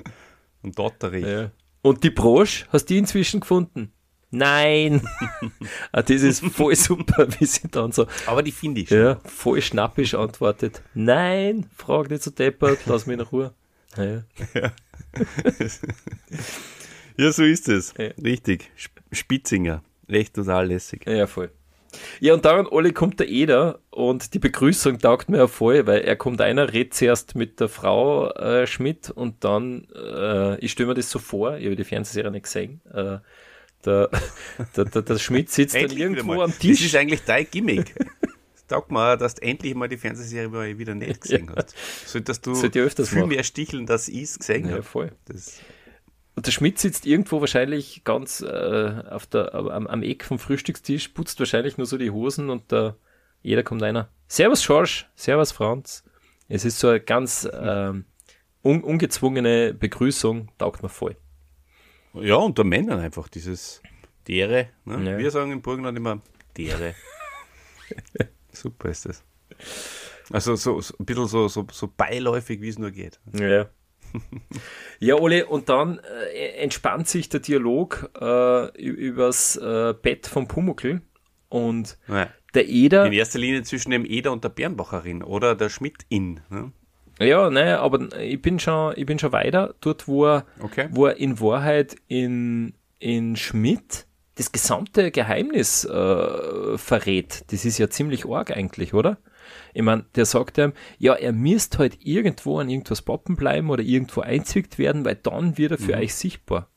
Und 0.62 0.78
Dotterich. 0.78 1.26
Ja. 1.26 1.51
Und 1.82 2.05
die 2.05 2.11
Brosch, 2.11 2.66
hast 2.68 2.88
du 2.88 2.95
die 2.95 2.99
inzwischen 2.99 3.40
gefunden? 3.40 3.93
Nein. 4.35 5.07
ah, 5.93 6.03
das 6.03 6.22
ist 6.22 6.43
voll 6.47 6.74
super, 6.74 7.28
wie 7.39 7.45
sie 7.45 7.68
dann 7.68 7.93
so. 7.93 8.07
Aber 8.26 8.43
die 8.43 8.51
finde 8.51 8.80
ich. 8.80 8.89
Ja, 8.91 9.20
voll 9.24 9.61
schnappisch 9.61 10.14
antwortet. 10.14 10.83
Nein, 10.95 11.66
frag 11.76 12.11
nicht 12.11 12.22
so 12.22 12.30
deppert, 12.30 12.80
lass 12.87 13.07
mich 13.07 13.18
in 13.18 13.20
Ruhe. 13.20 13.53
Ja. 13.97 14.22
ja. 14.55 14.72
ja, 17.18 17.33
so 17.33 17.45
ist 17.45 17.68
es. 17.68 17.93
Ja. 17.99 18.09
Richtig. 18.24 18.70
Spitzinger. 19.12 19.83
echt 20.09 20.35
total 20.35 20.68
lässig. 20.68 21.07
Ja, 21.07 21.26
voll. 21.26 21.51
Ja, 22.20 22.33
und 22.33 22.47
dann, 22.47 22.66
Olli, 22.66 22.93
kommt 22.93 23.20
der 23.20 23.28
Eder 23.28 23.80
und 23.91 24.33
die 24.33 24.39
Begrüßung 24.39 24.99
taugt 24.99 25.28
mir 25.28 25.37
ja 25.37 25.47
voll, 25.47 25.87
weil 25.87 26.01
er 26.01 26.16
kommt 26.16 26.41
einer, 26.41 26.72
redet 26.72 26.95
zuerst 26.95 27.35
mit 27.35 27.61
der 27.61 27.68
Frau 27.68 28.30
äh, 28.30 28.66
Schmidt 28.66 29.11
und 29.11 29.45
dann, 29.45 29.89
äh, 29.95 30.59
ich 30.61 30.72
stelle 30.72 30.89
mir 30.89 30.95
das 30.95 31.11
so 31.11 31.18
vor, 31.18 31.59
ich 31.59 31.66
habe 31.66 31.76
die 31.76 31.85
Fernsehserie 31.85 32.30
nicht 32.30 32.45
gesehen, 32.45 32.80
äh, 32.95 33.18
der, 33.85 34.11
der, 34.76 34.85
der, 34.85 35.03
der 35.03 35.18
Schmidt 35.18 35.51
sitzt 35.51 35.74
dann 35.74 35.91
irgendwo 35.91 36.41
am 36.41 36.57
Tisch. 36.59 36.78
Das 36.78 36.87
ist 36.87 36.97
eigentlich 36.97 37.22
dein 37.24 37.47
Gimmick. 37.51 37.95
Sag 38.68 38.91
mal, 38.91 39.18
dass 39.18 39.35
du 39.35 39.43
endlich 39.43 39.74
mal 39.74 39.89
die 39.89 39.99
Fernsehserie 39.99 40.49
mal 40.49 40.78
wieder 40.78 40.95
nicht 40.95 41.20
gesehen 41.20 41.49
ja. 41.49 41.57
hast. 41.57 41.74
Solltest 42.07 42.47
du 42.47 42.55
Sollte 42.55 42.80
öfters 42.80 43.11
viel 43.11 43.18
machen. 43.18 43.30
mehr 43.30 43.45
sticheln, 43.45 43.87
dass 43.87 44.09
ich 44.09 44.22
es 44.22 44.39
gesehen 44.39 44.66
ja, 44.66 44.72
habe. 44.72 44.83
voll. 44.83 45.12
Das 45.26 45.61
und 46.35 46.47
der 46.47 46.53
Schmidt 46.53 46.78
sitzt 46.78 47.05
irgendwo 47.05 47.41
wahrscheinlich 47.41 48.05
ganz 48.05 48.41
äh, 48.41 49.03
auf 49.11 49.26
der, 49.26 49.55
am, 49.55 49.87
am 49.87 50.03
Eck 50.03 50.24
vom 50.24 50.39
Frühstückstisch, 50.39 51.09
putzt 51.09 51.39
wahrscheinlich 51.39 51.76
nur 51.76 51.87
so 51.87 51.99
die 51.99 52.11
Hosen 52.11 52.49
und 52.49 52.72
da 52.72 52.97
jeder 53.43 53.62
kommt 53.62 53.83
einer. 53.83 54.09
Servus 54.28 54.62
Schorsch, 54.62 55.11
Servus 55.14 55.53
Franz. 55.53 56.05
Es 56.49 56.64
ist 56.64 56.78
so 56.78 56.89
eine 56.89 57.01
ganz 57.01 57.49
ähm, 57.53 58.07
un, 58.64 58.83
ungezwungene 58.83 59.74
Begrüßung, 59.74 60.49
taugt 60.59 60.83
mir 60.83 60.89
voll. 60.89 61.16
Ja, 62.14 62.36
unter 62.36 62.64
Männern 62.64 63.00
einfach 63.00 63.28
dieses 63.28 63.82
Dere. 64.28 64.68
Ne? 64.84 65.12
Ja. 65.12 65.18
Wir 65.18 65.30
sagen 65.30 65.52
im 65.52 65.62
Burgenland 65.62 65.96
immer 65.96 66.20
Dere. 66.56 66.94
Super 68.52 68.90
ist 68.90 69.06
das. 69.06 69.24
Also 70.30 70.56
so, 70.56 70.80
so 70.80 70.94
ein 70.98 71.04
bisschen 71.04 71.26
so, 71.26 71.48
so, 71.48 71.66
so 71.70 71.92
beiläufig, 71.94 72.60
wie 72.60 72.68
es 72.68 72.78
nur 72.78 72.90
geht. 72.90 73.20
Ja. 73.32 73.68
ja, 74.98 75.14
Ole, 75.14 75.46
und 75.46 75.68
dann 75.68 75.98
äh, 76.34 76.62
entspannt 76.62 77.08
sich 77.08 77.28
der 77.28 77.40
Dialog 77.40 78.10
äh, 78.20 78.78
übers 78.78 79.56
äh, 79.56 79.94
Bett 80.00 80.26
vom 80.26 80.48
Pumuckl 80.48 81.00
und 81.48 81.98
ja. 82.08 82.28
der 82.54 82.68
Eder. 82.68 83.06
In 83.06 83.12
erster 83.12 83.38
Linie 83.38 83.62
zwischen 83.62 83.90
dem 83.90 84.04
Eder 84.04 84.32
und 84.32 84.44
der 84.44 84.50
Bernbacherin 84.50 85.22
oder 85.22 85.54
der 85.54 85.70
Schmidt-In. 85.70 86.40
Ne? 86.50 86.72
Ja, 87.23 87.51
ne, 87.51 87.79
aber 87.79 88.16
ich 88.18 88.41
bin 88.41 88.59
schon, 88.59 88.95
ich 88.97 89.07
bin 89.07 89.18
schon 89.18 89.33
weiter, 89.33 89.75
dort, 89.81 90.09
wo 90.09 90.27
er, 90.27 90.47
okay. 90.61 90.89
wo 90.91 91.07
er 91.07 91.16
in 91.16 91.41
Wahrheit 91.41 91.97
in, 92.09 92.75
in 92.99 93.37
Schmidt 93.37 94.07
das 94.37 94.53
gesamte 94.53 95.11
Geheimnis 95.11 95.85
äh, 95.85 96.79
verrät. 96.79 97.45
Das 97.53 97.64
ist 97.64 97.79
ja 97.79 97.91
ziemlich 97.91 98.27
arg 98.27 98.51
eigentlich, 98.51 98.95
oder? 98.95 99.18
Ich 99.75 99.83
meine, 99.83 100.07
der 100.14 100.25
sagt 100.25 100.59
ihm, 100.59 100.73
ja, 100.99 101.14
er 101.14 101.33
müsste 101.33 101.79
halt 101.79 101.99
irgendwo 102.01 102.59
an 102.59 102.70
irgendwas 102.70 103.03
poppen 103.03 103.37
bleiben 103.37 103.70
oder 103.70 103.83
irgendwo 103.83 104.20
einzwickt 104.20 104.79
werden, 104.79 105.05
weil 105.05 105.16
dann 105.16 105.59
wird 105.59 105.73
er 105.73 105.79
für 105.79 105.97
mhm. 105.97 106.03
euch 106.03 106.14
sichtbar. 106.14 106.68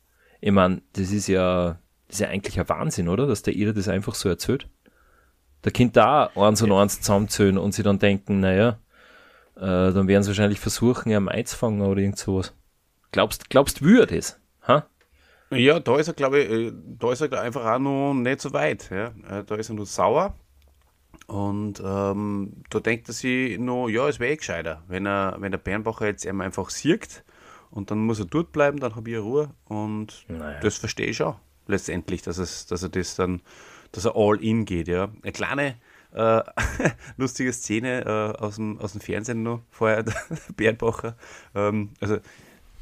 Ich 0.41 0.51
meine, 0.51 0.81
das 0.93 1.11
ist 1.11 1.27
ja, 1.27 1.79
das 2.07 2.17
ist 2.17 2.19
ja 2.19 2.27
eigentlich 2.27 2.59
ein 2.59 2.69
Wahnsinn, 2.69 3.07
oder? 3.07 3.27
Dass 3.27 3.41
der 3.41 3.55
Eder 3.55 3.73
das 3.73 3.87
einfach 3.87 4.15
so 4.15 4.29
erzählt. 4.29 4.67
Der 5.63 5.71
Kind 5.71 5.95
da 5.95 6.29
eins 6.35 6.61
und 6.61 6.71
eins 6.71 7.01
zusammenzählen 7.01 7.57
und 7.57 7.73
sie 7.73 7.83
dann 7.83 7.99
denken, 7.99 8.39
naja, 8.39 8.79
äh, 9.55 9.61
dann 9.61 10.07
werden 10.07 10.23
sie 10.23 10.29
wahrscheinlich 10.29 10.59
versuchen, 10.59 11.11
ihn 11.11 11.27
einzufangen 11.27 11.81
oder 11.81 12.01
irgend 12.01 12.17
sowas. 12.17 12.53
Glaubst, 13.11 13.49
glaubst 13.49 13.81
du, 13.81 13.99
er 13.99 14.05
das? 14.05 14.39
Ha? 14.67 14.85
Ja, 15.51 15.79
da 15.79 15.97
ist 15.97 16.07
er, 16.07 16.13
glaube 16.13 16.39
ich, 16.39 16.51
äh, 16.51 16.73
da 16.99 17.11
ist 17.11 17.21
er 17.21 17.41
einfach 17.41 17.65
auch 17.65 17.79
noch 17.79 18.13
nicht 18.13 18.41
so 18.41 18.51
weit. 18.53 18.89
Ja. 18.89 19.07
Äh, 19.29 19.43
da 19.45 19.55
ist 19.55 19.69
er 19.69 19.75
nur 19.75 19.85
sauer 19.85 20.35
und 21.27 21.81
ähm, 21.83 22.63
da 22.69 22.79
denkt 22.79 23.07
er 23.07 23.13
sich 23.13 23.57
noch, 23.57 23.89
ja, 23.89 24.07
es 24.07 24.19
wäre 24.19 24.33
eh 24.33 24.37
gescheiter, 24.37 24.83
wenn 24.87 25.05
er, 25.05 25.37
wenn 25.39 25.51
der 25.51 25.59
Bernbacher 25.59 26.05
jetzt 26.05 26.25
eben 26.25 26.41
einfach 26.41 26.69
siegt 26.69 27.23
und 27.71 27.89
dann 27.91 27.99
muss 27.99 28.19
er 28.19 28.25
dort 28.25 28.51
bleiben, 28.51 28.79
dann 28.79 28.95
habe 28.95 29.09
ich 29.09 29.17
Ruhe. 29.17 29.49
Und 29.65 30.25
naja. 30.27 30.59
das 30.59 30.77
verstehe 30.77 31.07
ich 31.07 31.21
auch 31.21 31.39
letztendlich, 31.67 32.21
dass, 32.21 32.37
es, 32.37 32.67
dass 32.67 32.83
er 32.83 32.89
das 32.89 33.15
dann, 33.15 33.41
dass 33.91 34.05
er 34.05 34.15
all 34.15 34.41
in 34.41 34.65
geht, 34.65 34.87
ja. 34.87 35.09
Eine 35.23 35.31
kleine 35.31 35.75
äh, 36.15 36.43
lustige 37.17 37.53
Szene 37.53 38.05
äh, 38.05 38.41
aus, 38.41 38.55
dem, 38.55 38.79
aus 38.79 38.93
dem 38.93 39.01
Fernsehen 39.01 39.43
noch 39.43 39.61
vorher, 39.69 40.03
der 40.03 40.15
Bernbacher. 40.55 41.15
Ähm, 41.53 41.91
also 41.99 42.17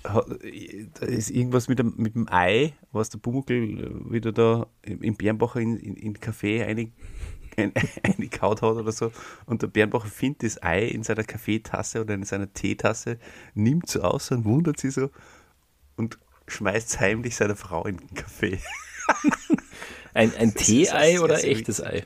da 0.04 1.06
ist 1.06 1.30
irgendwas 1.30 1.70
mit 1.70 1.80
dem, 1.80 1.94
mit 1.96 2.14
dem 2.14 2.28
Ei, 2.30 2.74
was 2.92 3.10
der 3.10 3.20
Pumuckl 3.20 4.12
wieder 4.12 4.34
da 4.34 4.68
im 4.82 5.16
Bernbacher 5.16 5.62
in, 5.62 5.78
in, 5.78 5.96
in 5.96 6.18
Café 6.18 6.66
einig 6.66 6.92
eingekaut 8.04 8.62
hat 8.62 8.76
oder 8.76 8.92
so. 8.92 9.12
Und 9.46 9.62
der 9.62 9.68
Bernbacher 9.68 10.10
findet 10.10 10.44
das 10.44 10.62
Ei 10.62 10.88
in 10.88 11.04
seiner 11.04 11.24
Kaffeetasse 11.24 12.02
oder 12.02 12.16
in 12.16 12.24
seiner 12.24 12.52
Teetasse, 12.52 13.18
nimmt 13.54 13.88
es 13.88 13.98
aus 13.98 14.32
und 14.32 14.44
wundert 14.44 14.80
sich 14.80 14.94
so 14.94 15.10
und 15.96 16.20
schmeißt 16.48 17.00
heimlich 17.00 17.36
seine 17.36 17.56
Frau 17.56 17.86
in 17.86 17.98
den 17.98 18.14
Kaffee. 18.14 18.60
ein 20.14 20.36
ein 20.36 20.54
Tee-Ei 20.54 21.22
oder 21.22 21.44
echtes 21.44 21.82
Ei? 21.82 22.06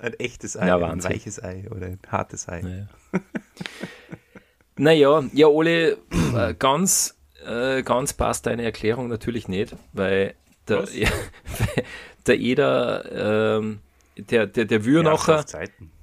Ein 0.00 0.14
echtes 0.14 0.56
Ei, 0.56 0.66
ja, 0.66 0.76
ein 0.78 1.04
weiches 1.04 1.42
Ei 1.42 1.64
oder 1.70 1.86
ein 1.86 1.98
hartes 2.08 2.48
Ei. 2.48 2.62
Naja, 2.62 2.86
naja 4.76 5.24
ja, 5.32 5.46
Ole, 5.46 5.98
äh, 6.34 6.54
ganz, 6.58 7.18
äh, 7.46 7.82
ganz 7.82 8.12
passt 8.14 8.46
deine 8.46 8.62
Erklärung 8.62 9.08
natürlich 9.08 9.48
nicht, 9.48 9.76
weil 9.92 10.34
der, 10.68 10.84
ja, 10.92 11.08
der 12.26 12.38
Eder 12.38 13.58
ähm, 13.58 13.80
der, 14.16 14.46
der, 14.46 14.64
der 14.64 14.84
will 14.84 14.96
ja, 14.96 15.02
nachher, 15.02 15.44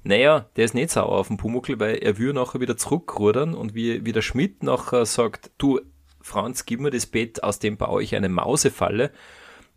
naja, 0.02 0.46
der 0.56 0.64
ist 0.64 0.74
nicht 0.74 0.90
sauer 0.90 1.18
auf 1.18 1.28
den 1.28 1.36
Pumuckl, 1.36 1.78
weil 1.78 1.96
er 1.96 2.18
will 2.18 2.32
nachher 2.32 2.60
wieder 2.60 2.76
zurückrudern 2.76 3.54
und 3.54 3.74
wie, 3.74 4.04
wie 4.04 4.12
der 4.12 4.22
Schmidt 4.22 4.62
nachher 4.62 5.06
sagt, 5.06 5.50
du, 5.58 5.80
Franz, 6.20 6.66
gib 6.66 6.80
mir 6.80 6.90
das 6.90 7.06
Bett, 7.06 7.42
aus 7.42 7.58
dem 7.58 7.76
baue 7.76 8.02
ich 8.02 8.16
eine 8.16 8.28
Mausefalle. 8.28 9.10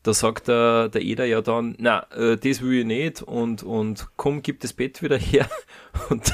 Da 0.04 0.14
sagt 0.14 0.48
der, 0.48 0.90
der 0.90 1.02
Eder 1.02 1.26
ja 1.26 1.42
dann, 1.42 1.76
na, 1.78 2.08
äh, 2.12 2.38
das 2.38 2.62
will 2.62 2.80
ich 2.80 2.86
nicht 2.86 3.22
und, 3.22 3.64
und 3.64 4.08
komm, 4.16 4.42
gib 4.42 4.60
das 4.62 4.74
Bett 4.74 5.02
wieder 5.04 5.18
her. 5.20 5.50
Und, 6.10 6.34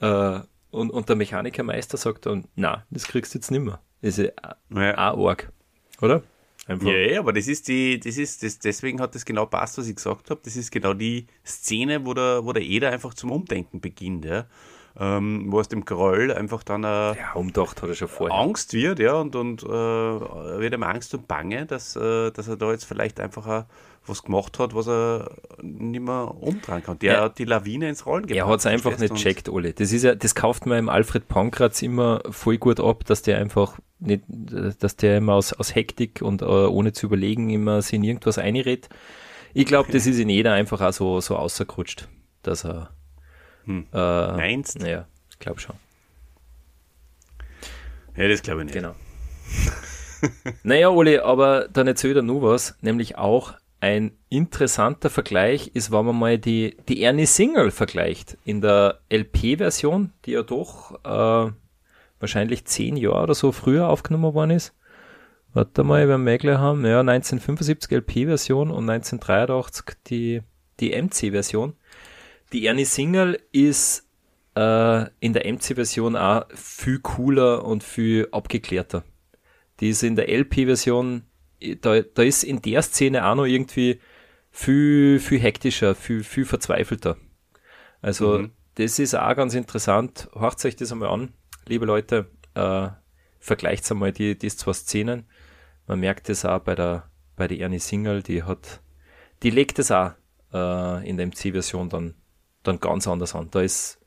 äh, 0.00 0.40
und, 0.70 0.90
und 0.90 1.08
der 1.08 1.16
Mechanikermeister 1.16 1.96
sagt 1.96 2.26
dann, 2.26 2.44
na, 2.54 2.84
das 2.90 3.04
kriegst 3.04 3.34
du 3.34 3.38
jetzt 3.38 3.50
nimmer. 3.50 3.80
Das 4.00 4.18
ist 4.18 4.32
ja. 4.70 5.12
auch 5.12 5.26
arg, 5.26 5.52
oder? 6.00 6.22
Einfach. 6.66 6.86
Ja, 6.86 6.96
ja, 6.98 7.18
aber 7.18 7.32
das 7.32 7.48
ist 7.48 7.68
die, 7.68 7.98
das 7.98 8.16
ist, 8.16 8.42
das, 8.42 8.60
deswegen 8.60 9.00
hat 9.00 9.14
das 9.14 9.24
genau 9.24 9.46
passt, 9.46 9.76
was 9.78 9.88
ich 9.88 9.96
gesagt 9.96 10.30
habe. 10.30 10.40
Das 10.44 10.56
ist 10.56 10.70
genau 10.70 10.94
die 10.94 11.26
Szene, 11.44 12.06
wo 12.06 12.14
der, 12.14 12.44
wo 12.44 12.52
der 12.52 12.62
Eder 12.62 12.92
einfach 12.92 13.12
zum 13.14 13.32
Umdenken 13.32 13.80
beginnt, 13.80 14.24
ja. 14.24 14.46
Ähm, 14.98 15.46
wo 15.48 15.60
aus 15.60 15.68
dem 15.68 15.84
Groll 15.84 16.32
einfach 16.32 16.64
dann 16.64 16.82
äh, 16.82 16.86
ja, 16.86 17.32
umdacht 17.34 17.80
hat 17.80 17.88
er 17.88 17.94
schon 17.94 18.08
vorher. 18.08 18.36
Angst 18.36 18.72
wird, 18.72 18.98
ja, 18.98 19.14
und, 19.14 19.36
und 19.36 19.62
äh, 19.62 19.66
wird 19.66 20.74
ihm 20.74 20.82
Angst 20.82 21.14
und 21.14 21.28
Bange, 21.28 21.64
dass, 21.64 21.94
äh, 21.94 22.32
dass 22.32 22.48
er 22.48 22.56
da 22.56 22.72
jetzt 22.72 22.84
vielleicht 22.84 23.20
einfach 23.20 23.46
auch 23.46 23.64
was 24.06 24.22
gemacht 24.22 24.58
hat, 24.58 24.74
was 24.74 24.88
er 24.88 25.30
nicht 25.62 26.02
mehr 26.02 26.34
umtragen 26.40 26.82
kann. 26.82 26.98
Der 26.98 27.12
ja. 27.12 27.20
hat 27.22 27.38
die 27.38 27.44
Lawine 27.44 27.88
ins 27.88 28.06
Rollen 28.06 28.26
gebracht. 28.26 28.46
Er 28.46 28.52
hat 28.52 28.60
es 28.60 28.66
einfach 28.66 28.98
nicht 28.98 29.14
checkt, 29.14 29.48
Ole. 29.48 29.72
Das 29.72 29.92
ist 29.92 30.02
ja, 30.02 30.14
das 30.14 30.34
kauft 30.34 30.66
man 30.66 30.78
im 30.78 30.88
Alfred 30.88 31.28
Pankratz 31.28 31.82
immer 31.82 32.22
voll 32.30 32.58
gut 32.58 32.80
ab, 32.80 33.04
dass 33.04 33.22
der 33.22 33.38
einfach 33.38 33.78
nicht, 33.98 34.24
dass 34.28 34.96
der 34.96 35.18
immer 35.18 35.34
aus, 35.34 35.52
aus 35.52 35.74
Hektik 35.74 36.22
und 36.22 36.42
uh, 36.42 36.68
ohne 36.68 36.92
zu 36.92 37.06
überlegen 37.06 37.50
immer 37.50 37.82
sich 37.82 37.94
in 37.94 38.04
irgendwas 38.04 38.38
einredet. 38.38 38.88
Ich 39.52 39.66
glaube, 39.66 39.92
das 39.92 40.06
ist 40.06 40.18
in 40.18 40.28
jeder 40.28 40.52
einfach 40.52 40.80
auch 40.80 40.92
so, 40.92 41.20
so 41.20 41.36
außergerutscht, 41.36 42.08
dass 42.42 42.64
er. 42.64 42.90
Hm. 43.64 43.86
Äh, 43.92 43.96
Meinst 43.96 44.82
Ja, 44.82 45.06
ich 45.30 45.38
glaube 45.38 45.60
schon. 45.60 45.76
Ja, 48.16 48.28
das 48.28 48.42
glaube 48.42 48.60
ich 48.60 48.66
nicht. 48.66 48.74
Genau. 48.74 48.94
naja, 50.62 50.90
Ole, 50.90 51.24
aber 51.24 51.68
dann 51.68 51.86
erzählt 51.86 52.16
er 52.16 52.22
nur 52.22 52.42
was, 52.42 52.76
nämlich 52.80 53.16
auch 53.16 53.54
ein 53.80 54.12
interessanter 54.28 55.08
Vergleich 55.08 55.70
ist, 55.74 55.90
wenn 55.90 56.04
man 56.04 56.18
mal 56.18 56.38
die, 56.38 56.76
die 56.88 57.02
Ernie 57.02 57.26
Single 57.26 57.70
vergleicht. 57.70 58.36
In 58.44 58.60
der 58.60 59.00
LP-Version, 59.10 60.12
die 60.26 60.32
ja 60.32 60.42
doch 60.42 61.02
äh, 61.02 61.52
wahrscheinlich 62.20 62.66
zehn 62.66 62.96
Jahre 62.96 63.22
oder 63.22 63.34
so 63.34 63.52
früher 63.52 63.88
aufgenommen 63.88 64.34
worden 64.34 64.50
ist. 64.50 64.74
Warte 65.52 65.82
mal, 65.82 66.08
wenn 66.08 66.24
wir 66.24 66.38
gleich 66.38 66.58
haben. 66.58 66.84
Ja, 66.84 67.00
1975 67.00 67.90
LP-Version 67.90 68.70
und 68.70 68.88
1983 68.88 69.96
die, 70.06 70.42
die 70.78 70.90
MC-Version. 70.90 71.74
Die 72.52 72.66
Ernie 72.66 72.84
Single 72.84 73.40
ist 73.52 74.08
äh, 74.56 75.06
in 75.20 75.32
der 75.32 75.50
MC-Version 75.52 76.16
auch 76.16 76.46
viel 76.54 76.98
cooler 76.98 77.64
und 77.64 77.84
viel 77.84 78.28
abgeklärter. 78.32 79.04
Die 79.78 79.90
ist 79.90 80.02
in 80.02 80.16
der 80.16 80.28
LP-Version 80.28 81.24
da, 81.80 82.00
da 82.00 82.22
ist 82.22 82.42
in 82.42 82.62
der 82.62 82.82
Szene 82.82 83.26
auch 83.26 83.34
noch 83.34 83.44
irgendwie 83.44 84.00
viel, 84.50 85.18
viel 85.20 85.40
hektischer, 85.40 85.94
viel, 85.94 86.24
viel 86.24 86.44
verzweifelter. 86.44 87.16
Also, 88.02 88.38
mhm. 88.38 88.52
das 88.76 88.98
ist 88.98 89.14
auch 89.14 89.36
ganz 89.36 89.54
interessant. 89.54 90.28
Hört 90.34 90.64
euch 90.64 90.76
das 90.76 90.92
einmal 90.92 91.10
an, 91.10 91.34
liebe 91.66 91.84
Leute. 91.84 92.30
Äh, 92.54 92.88
vergleicht 93.38 93.90
einmal 93.90 94.12
die, 94.12 94.36
die 94.36 94.48
zwei 94.48 94.72
Szenen. 94.72 95.26
Man 95.86 96.00
merkt 96.00 96.28
es 96.28 96.44
auch 96.44 96.60
bei 96.60 96.74
der, 96.74 97.10
bei 97.36 97.46
der 97.46 97.58
Ernie 97.58 97.78
Single, 97.78 98.22
die 98.22 98.42
hat, 98.42 98.80
die 99.42 99.50
legt 99.50 99.78
es 99.78 99.90
auch 99.90 100.12
äh, 100.52 101.08
in 101.08 101.16
der 101.16 101.26
MC-Version 101.26 101.88
dann, 101.88 102.14
dann 102.62 102.80
ganz 102.80 103.06
anders 103.06 103.34
an. 103.34 103.48
Da 103.50 103.60
ist 103.60 103.98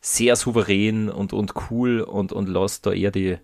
sehr 0.00 0.36
souverän 0.36 1.08
und, 1.08 1.32
und 1.32 1.54
cool 1.70 2.00
und, 2.00 2.32
und 2.32 2.48
lässt 2.48 2.86
da 2.86 2.92
eher 2.92 3.10
die, 3.10 3.38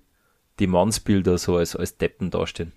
die 0.59 0.67
Mannsbilder 0.67 1.39
so 1.39 1.57
als, 1.57 1.77
als 1.77 1.99
Deppen 1.99 2.31
dastehen. 2.31 2.73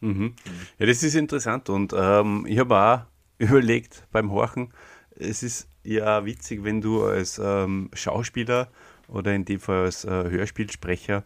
Mhm. 0.00 0.34
Ja, 0.78 0.86
das 0.86 1.02
ist 1.02 1.14
interessant 1.14 1.68
und 1.70 1.94
ähm, 1.96 2.46
ich 2.48 2.58
habe 2.58 2.76
auch 2.76 3.00
überlegt 3.38 4.06
beim 4.12 4.30
Horchen, 4.30 4.72
es 5.16 5.42
ist 5.42 5.68
ja 5.82 6.24
witzig, 6.24 6.64
wenn 6.64 6.80
du 6.80 7.04
als 7.04 7.40
ähm, 7.42 7.90
Schauspieler 7.92 8.68
oder 9.08 9.34
in 9.34 9.44
dem 9.44 9.60
Fall 9.60 9.84
als 9.84 10.04
äh, 10.04 10.08
Hörspielsprecher 10.10 11.24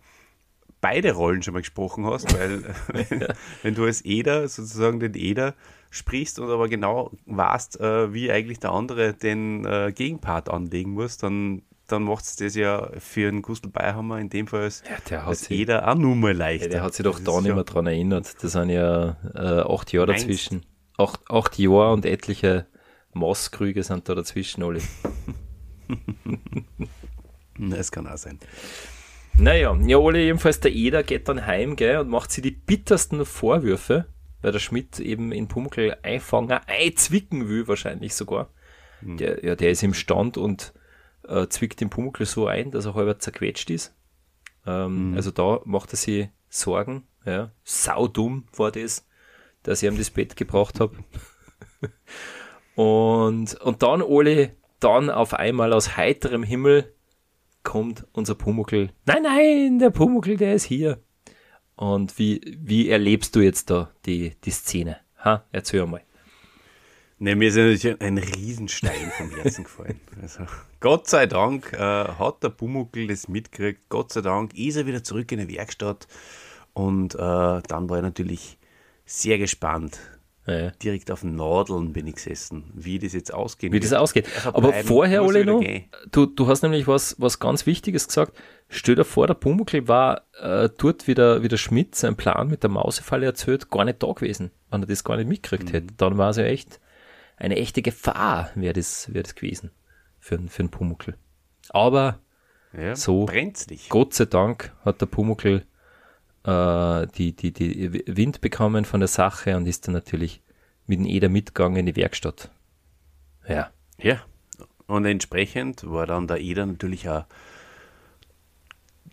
beide 0.80 1.12
Rollen 1.12 1.42
schon 1.42 1.54
mal 1.54 1.60
gesprochen 1.60 2.06
hast, 2.06 2.32
weil 2.34 2.62
wenn, 2.88 3.26
wenn, 3.62 3.74
du 3.74 3.84
als 3.84 4.04
Eder 4.04 4.48
sozusagen 4.48 5.00
den 5.00 5.14
Eder 5.14 5.54
sprichst 5.90 6.38
und 6.38 6.50
aber 6.50 6.68
genau 6.68 7.12
weißt, 7.26 7.80
äh, 7.80 8.12
wie 8.12 8.30
eigentlich 8.30 8.60
der 8.60 8.72
andere 8.72 9.14
den 9.14 9.64
äh, 9.64 9.92
Gegenpart 9.94 10.48
anlegen 10.50 10.92
muss, 10.92 11.16
dann, 11.16 11.62
dann 11.86 12.02
macht 12.02 12.24
es 12.24 12.36
das 12.36 12.54
ja 12.54 12.90
für 12.98 13.28
einen 13.28 13.42
Gustl 13.42 13.68
Beihammer 13.68 14.18
in 14.18 14.28
dem 14.28 14.46
Fall 14.46 14.62
als, 14.62 14.82
ja, 14.88 14.96
der 15.08 15.22
hat 15.22 15.28
als 15.28 15.44
sich, 15.44 15.60
Eder 15.60 15.88
auch 15.88 15.94
nur 15.94 16.14
mal 16.14 16.34
leichter. 16.34 16.66
Ja, 16.66 16.72
der 16.72 16.82
hat 16.82 16.94
sich 16.94 17.04
doch 17.04 17.20
da 17.20 17.40
nicht 17.40 17.54
mehr 17.54 17.64
dran 17.64 17.86
erinnert. 17.86 18.42
Das 18.42 18.52
sind 18.52 18.70
ja 18.70 19.16
äh, 19.34 19.60
acht 19.60 19.92
Jahre 19.92 20.08
dazwischen. 20.08 20.64
Acht, 20.96 21.20
acht 21.30 21.58
Jahre 21.58 21.92
und 21.92 22.04
etliche 22.04 22.66
Maßkrüge 23.14 23.82
sind 23.82 24.08
da 24.08 24.14
dazwischen, 24.14 24.62
Oli. 24.62 24.82
das 27.58 27.90
kann 27.90 28.06
auch 28.06 28.18
sein. 28.18 28.38
Naja, 29.38 29.76
ja, 29.86 29.96
Oli, 29.96 30.24
jedenfalls 30.24 30.58
der 30.60 30.72
Eder 30.72 31.04
geht 31.04 31.28
dann 31.28 31.46
heim 31.46 31.76
gell, 31.76 31.98
und 31.98 32.08
macht 32.08 32.32
sie 32.32 32.42
die 32.42 32.50
bittersten 32.50 33.24
Vorwürfe, 33.24 34.06
weil 34.42 34.52
der 34.52 34.58
Schmidt 34.58 35.00
eben 35.00 35.32
in 35.32 35.48
Pumuckl 35.48 35.96
einfangen, 36.02 36.58
einzwicken 36.66 37.48
will, 37.48 37.68
wahrscheinlich 37.68 38.14
sogar. 38.14 38.50
Hm. 39.00 39.16
Der, 39.16 39.44
ja, 39.44 39.54
der 39.54 39.70
ist 39.70 39.82
im 39.82 39.94
Stand 39.94 40.36
und 40.36 40.72
äh, 41.26 41.46
zwickt 41.48 41.80
den 41.80 41.90
Pumuckl 41.90 42.24
so 42.24 42.46
ein, 42.46 42.70
dass 42.70 42.86
er 42.86 42.94
halber 42.94 43.18
zerquetscht 43.18 43.70
ist. 43.70 43.94
Ähm, 44.66 45.10
hm. 45.10 45.14
Also 45.14 45.30
da 45.30 45.60
macht 45.64 45.92
er 45.92 45.96
sich 45.96 46.28
Sorgen. 46.48 47.06
Ja. 47.24 47.52
Saudumm 47.64 48.46
war 48.56 48.72
das, 48.72 49.06
dass 49.62 49.82
ich 49.82 49.88
ihm 49.88 49.98
das 49.98 50.10
Bett 50.10 50.36
gebracht 50.36 50.80
habe. 50.80 50.96
Und, 52.78 53.60
und 53.60 53.82
dann, 53.82 54.02
Oli, 54.02 54.50
dann 54.78 55.10
auf 55.10 55.34
einmal 55.34 55.72
aus 55.72 55.96
heiterem 55.96 56.44
Himmel 56.44 56.94
kommt 57.64 58.06
unser 58.12 58.36
Pumuckl. 58.36 58.90
Nein, 59.04 59.22
nein, 59.24 59.78
der 59.80 59.90
Pumuckl, 59.90 60.36
der 60.36 60.54
ist 60.54 60.62
hier. 60.62 61.02
Und 61.78 62.18
wie, 62.18 62.40
wie 62.60 62.88
erlebst 62.88 63.36
du 63.36 63.40
jetzt 63.40 63.70
da 63.70 63.88
die, 64.04 64.34
die 64.44 64.50
Szene? 64.50 64.96
Ha, 65.24 65.44
erzähl 65.52 65.86
mal. 65.86 66.02
Ne, 67.20 67.36
mir 67.36 67.50
ist 67.50 67.56
natürlich 67.56 68.02
ein 68.02 68.18
Riesenstein 68.18 69.12
vom 69.16 69.30
Herzen 69.30 69.62
gefallen. 69.62 70.00
Also, 70.20 70.40
Gott 70.80 71.06
sei 71.06 71.26
Dank 71.26 71.72
äh, 71.74 71.78
hat 71.78 72.42
der 72.42 72.48
Pumuckl 72.48 73.06
das 73.06 73.28
mitgekriegt. 73.28 73.88
Gott 73.90 74.12
sei 74.12 74.22
Dank 74.22 74.54
ist 74.54 74.74
er 74.74 74.86
wieder 74.86 75.04
zurück 75.04 75.30
in 75.30 75.46
die 75.46 75.56
Werkstatt. 75.56 76.08
Und 76.72 77.14
äh, 77.14 77.18
dann 77.18 77.88
war 77.88 77.98
er 77.98 78.02
natürlich 78.02 78.58
sehr 79.04 79.38
gespannt, 79.38 80.00
ja. 80.52 80.70
Direkt 80.70 81.10
auf 81.10 81.24
Nadeln 81.24 81.92
bin 81.92 82.06
ich 82.06 82.14
gesessen, 82.14 82.64
wie 82.74 82.98
das 82.98 83.12
jetzt 83.12 83.32
ausgeht. 83.32 83.72
Wie 83.72 83.80
das 83.80 83.92
ausgeht. 83.92 84.26
Aber 84.46 84.72
vorher, 84.72 85.24
Ole, 85.24 85.44
noch, 85.44 85.62
du, 86.10 86.26
du 86.26 86.46
hast 86.46 86.62
nämlich 86.62 86.86
was, 86.86 87.16
was 87.18 87.38
ganz 87.38 87.66
Wichtiges 87.66 88.08
gesagt. 88.08 88.32
Stell 88.68 88.94
dir 88.94 89.04
vor, 89.04 89.26
der 89.26 89.34
Pumuckl 89.34 89.88
war 89.88 90.22
äh, 90.40 90.68
dort, 90.78 91.06
wie 91.06 91.14
der, 91.14 91.42
wie 91.42 91.48
der 91.48 91.56
Schmidt 91.56 91.94
seinen 91.94 92.16
Plan 92.16 92.48
mit 92.48 92.62
der 92.62 92.70
Mausefalle 92.70 93.26
erzählt, 93.26 93.70
gar 93.70 93.84
nicht 93.84 94.02
da 94.02 94.12
gewesen, 94.12 94.50
wenn 94.70 94.82
er 94.82 94.86
das 94.86 95.04
gar 95.04 95.16
nicht 95.16 95.28
mitgekriegt 95.28 95.70
mhm. 95.70 95.72
hätte. 95.72 95.94
Dann 95.96 96.18
war 96.18 96.30
es 96.30 96.36
ja 96.36 96.44
echt 96.44 96.80
eine 97.36 97.56
echte 97.56 97.82
Gefahr, 97.82 98.50
wäre 98.54 98.74
das, 98.74 99.12
wär 99.12 99.22
das 99.22 99.34
gewesen 99.34 99.70
für, 100.18 100.38
für 100.48 100.62
den 100.62 100.70
Pumuckl. 100.70 101.14
Aber 101.70 102.20
ja, 102.76 102.96
so, 102.96 103.26
brenzlig. 103.26 103.88
Gott 103.88 104.14
sei 104.14 104.26
Dank 104.26 104.74
hat 104.84 105.00
der 105.00 105.06
Pumuckl 105.06 105.64
äh, 106.48 107.06
die, 107.14 107.34
die, 107.34 107.52
die 107.52 108.02
Wind 108.06 108.40
bekommen 108.40 108.84
von 108.84 109.00
der 109.00 109.08
Sache 109.08 109.56
und 109.56 109.66
ist 109.66 109.86
dann 109.86 109.94
natürlich 109.94 110.40
mit 110.86 110.98
dem 110.98 111.06
Eder 111.06 111.28
mitgegangen 111.28 111.76
in 111.76 111.86
die 111.86 111.96
Werkstatt. 111.96 112.50
Ja. 113.46 113.70
Ja. 113.98 114.22
Und 114.86 115.04
entsprechend 115.04 115.88
war 115.90 116.06
dann 116.06 116.26
der 116.26 116.40
Eder 116.40 116.64
natürlich 116.64 117.08
auch 117.08 117.24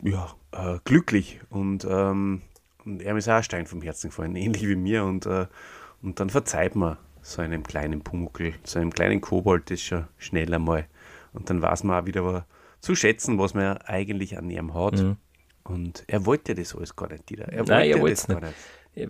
ja, 0.02 0.34
äh, 0.52 0.80
glücklich 0.86 1.42
und, 1.50 1.86
ähm, 1.90 2.42
und 2.86 3.02
er 3.02 3.18
ist 3.18 3.28
auch 3.28 3.34
ein 3.34 3.44
Stein 3.44 3.66
vom 3.66 3.82
Herzen 3.82 4.10
gefallen, 4.10 4.36
ähnlich 4.36 4.66
wie 4.68 4.76
mir. 4.76 5.04
Und, 5.04 5.26
äh, 5.26 5.48
und 6.02 6.20
dann 6.20 6.30
verzeiht 6.30 6.76
man 6.76 6.98
so 7.22 7.42
einem 7.42 7.64
kleinen 7.64 8.02
Pumuckel, 8.02 8.54
so 8.64 8.80
einem 8.80 8.94
kleinen 8.94 9.20
Kobold 9.20 9.70
das 9.70 9.82
schon 9.82 10.06
schnell 10.18 10.54
einmal. 10.54 10.86
Und 11.34 11.50
dann 11.50 11.62
weiß 11.62 11.84
man 11.84 12.02
auch 12.02 12.06
wieder 12.06 12.46
zu 12.80 12.96
schätzen, 12.96 13.38
was 13.40 13.54
man 13.54 13.78
eigentlich 13.80 14.38
an 14.38 14.50
ihm 14.50 14.74
hat. 14.74 15.02
Mhm. 15.02 15.18
Und 15.66 16.04
er 16.08 16.26
wollte 16.26 16.56
das 16.56 16.76
alles 16.76 16.96
gar 16.96 17.10
nicht 17.10 17.30
wieder. 17.30 17.48
Er 17.52 17.64
Nein, 17.64 17.90
er 17.90 18.00
wollte 18.00 18.14
es 18.14 18.28
nicht. 18.28 18.42
nicht. 18.42 18.54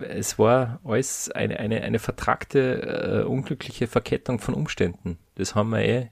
Es 0.02 0.38
war 0.38 0.80
alles 0.82 1.30
eine, 1.30 1.60
eine, 1.60 1.82
eine 1.82 1.98
vertragte, 2.00 3.22
äh, 3.22 3.24
unglückliche 3.24 3.86
Verkettung 3.86 4.40
von 4.40 4.54
Umständen. 4.54 5.18
Das 5.36 5.54
haben 5.54 5.70
wir 5.70 5.80
eh 5.80 6.10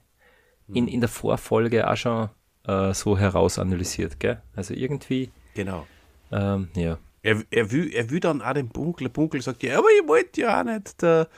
in, 0.69 0.87
in 0.87 1.01
der 1.01 1.09
Vorfolge 1.09 1.91
auch 1.91 1.97
schon 1.97 2.29
äh, 2.67 2.95
so 2.95 3.19
herausanalysiert. 3.19 4.21
Gell? 4.21 4.43
Also 4.55 4.75
irgendwie. 4.75 5.31
Genau. 5.55 5.87
Ähm, 6.31 6.69
ja. 6.75 6.99
Er, 7.23 7.43
er, 7.51 7.73
will, 7.73 7.91
er 7.93 8.11
will 8.11 8.21
dann 8.21 8.43
auch 8.43 8.53
den 8.53 8.69
Bunkel. 8.69 9.09
Bunkel 9.09 9.41
sagt 9.41 9.63
ja, 9.63 9.79
aber 9.79 9.89
ich 10.01 10.07
wollte 10.07 10.43
ja 10.43 10.61
auch 10.61 10.65
nicht. 10.65 11.01
Der, 11.03 11.29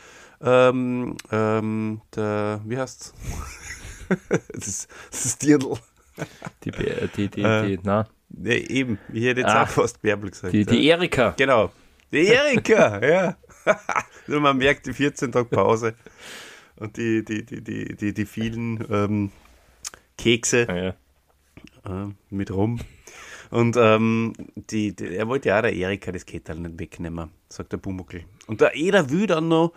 ähm, 0.42 1.16
ähm, 1.30 2.02
der 2.14 2.60
wie 2.64 2.76
heißt's? 2.76 3.14
das, 4.52 4.66
ist, 4.66 4.90
das 5.10 5.24
ist 5.24 5.42
Dirndl. 5.42 5.78
Die, 6.64 6.70
die, 6.70 7.08
die, 7.16 7.28
die, 7.28 7.42
äh, 7.42 7.78
na. 7.82 8.08
Nee, 8.28 8.56
eben, 8.56 8.98
ich 9.12 9.24
hätte 9.24 9.40
jetzt 9.40 9.50
ah, 9.50 9.62
auch 9.62 9.68
fast 9.68 10.02
Bärbel 10.02 10.30
gesagt. 10.30 10.52
Die, 10.52 10.64
die 10.64 10.86
Erika. 10.86 11.34
Genau. 11.36 11.70
Die 12.12 12.26
Erika, 12.26 13.04
ja. 13.06 13.36
also 14.26 14.40
man 14.40 14.56
merkt 14.56 14.86
die 14.86 14.92
14 14.92 15.32
Tage 15.32 15.48
Pause 15.48 15.94
und 16.76 16.96
die, 16.96 17.24
die, 17.24 17.44
die, 17.44 17.62
die, 17.62 17.96
die, 17.96 18.14
die 18.14 18.26
vielen 18.26 18.84
ähm, 18.90 19.32
Kekse 20.18 20.66
ah, 20.68 20.76
ja. 20.76 22.04
äh, 22.04 22.12
mit 22.30 22.50
rum. 22.50 22.80
Und 23.50 23.76
ähm, 23.76 24.32
die, 24.56 24.94
die, 24.94 25.16
er 25.16 25.28
wollte 25.28 25.50
ja 25.50 25.58
auch 25.58 25.62
der 25.62 25.72
Erika 25.72 26.10
das 26.10 26.26
Kettel 26.26 26.56
nicht 26.56 26.78
wegnehmen, 26.78 27.30
sagt 27.48 27.72
der 27.72 27.78
Bumuckel. 27.78 28.24
Und 28.46 28.60
der 28.60 28.74
Eder 28.74 29.10
will 29.10 29.26
dann 29.26 29.48
noch 29.48 29.72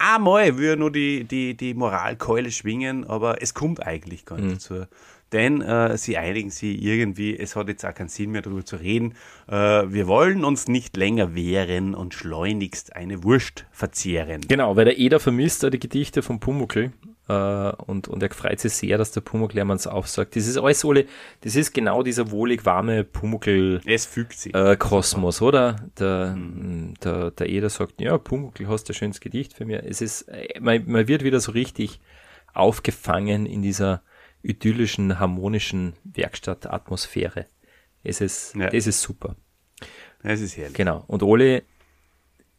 einmal 0.00 0.56
will 0.56 0.70
er 0.70 0.76
nur 0.76 0.90
die, 0.90 1.24
die, 1.24 1.56
die 1.56 1.74
Moralkeule 1.74 2.50
schwingen, 2.50 3.04
aber 3.04 3.42
es 3.42 3.54
kommt 3.54 3.86
eigentlich 3.86 4.24
gar 4.24 4.36
nicht 4.36 4.46
mhm. 4.46 4.52
dazu 4.54 4.86
denn 5.32 5.60
äh, 5.62 5.96
sie 5.96 6.16
einigen 6.16 6.50
sich 6.50 6.82
irgendwie, 6.82 7.38
es 7.38 7.56
hat 7.56 7.68
jetzt 7.68 7.84
auch 7.84 7.94
keinen 7.94 8.08
Sinn 8.08 8.30
mehr 8.30 8.42
darüber 8.42 8.64
zu 8.64 8.76
reden, 8.76 9.14
äh, 9.48 9.54
wir 9.54 10.06
wollen 10.06 10.44
uns 10.44 10.68
nicht 10.68 10.96
länger 10.96 11.34
wehren 11.34 11.94
und 11.94 12.14
schleunigst 12.14 12.96
eine 12.96 13.22
Wurst 13.22 13.66
verzehren. 13.70 14.42
Genau, 14.48 14.76
weil 14.76 14.86
der 14.86 14.98
Eder 14.98 15.20
vermisst 15.20 15.62
die 15.62 15.78
Gedichte 15.78 16.22
von 16.22 16.40
Pumuckl 16.40 16.92
äh, 17.28 17.72
und, 17.86 18.08
und 18.08 18.22
er 18.22 18.30
freut 18.30 18.58
sich 18.58 18.72
sehr, 18.72 18.98
dass 18.98 19.12
der 19.12 19.20
Pumuckl 19.20 19.58
ihm 19.58 19.70
aufsagt. 19.70 20.34
Das 20.34 20.46
ist 20.46 20.58
alles, 20.58 20.84
Ole, 20.84 21.06
das 21.42 21.54
ist 21.54 21.72
genau 21.72 22.02
dieser 22.02 22.30
wohlig 22.30 22.64
warme 22.64 23.04
Pumuckl 23.04 23.80
es 23.84 24.06
fügt 24.06 24.38
sich. 24.38 24.54
Äh, 24.54 24.76
Kosmos, 24.76 25.40
oder? 25.40 25.76
Der, 25.98 26.34
mhm. 26.36 26.94
der, 27.04 27.30
der 27.30 27.48
Eder 27.48 27.70
sagt, 27.70 28.00
ja, 28.00 28.18
Pumuckl, 28.18 28.66
hast 28.66 28.90
ein 28.90 28.94
schönes 28.94 29.20
Gedicht 29.20 29.52
für 29.52 29.64
mich. 29.64 29.80
Es 29.84 30.00
ist, 30.00 30.22
äh, 30.22 30.58
man, 30.60 30.82
man 30.86 31.06
wird 31.06 31.22
wieder 31.22 31.38
so 31.38 31.52
richtig 31.52 32.00
aufgefangen 32.52 33.46
in 33.46 33.62
dieser 33.62 34.02
idyllischen, 34.42 35.18
harmonischen 35.18 35.94
Werkstattatmosphäre. 36.04 37.46
Es 38.02 38.20
ist, 38.20 38.54
ja. 38.54 38.70
das 38.70 38.86
ist 38.86 39.00
super. 39.00 39.36
Es 40.22 40.40
ist 40.40 40.56
herrlich. 40.56 40.74
Genau. 40.74 41.04
Und 41.06 41.22
Ole, 41.22 41.62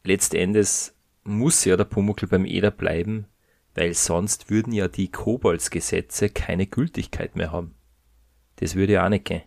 letzten 0.04 0.36
Endes 0.36 0.94
muss 1.24 1.64
ja 1.64 1.76
der 1.76 1.84
Pumuckl 1.84 2.26
beim 2.26 2.44
Eder 2.44 2.70
bleiben, 2.70 3.26
weil 3.74 3.94
sonst 3.94 4.50
würden 4.50 4.72
ja 4.72 4.88
die 4.88 5.10
Koboldsgesetze 5.10 6.28
keine 6.28 6.66
Gültigkeit 6.66 7.36
mehr 7.36 7.52
haben. 7.52 7.74
Das 8.56 8.74
würde 8.74 8.94
ja 8.94 9.04
auch 9.04 9.08
nicht 9.08 9.24
gehen. 9.24 9.42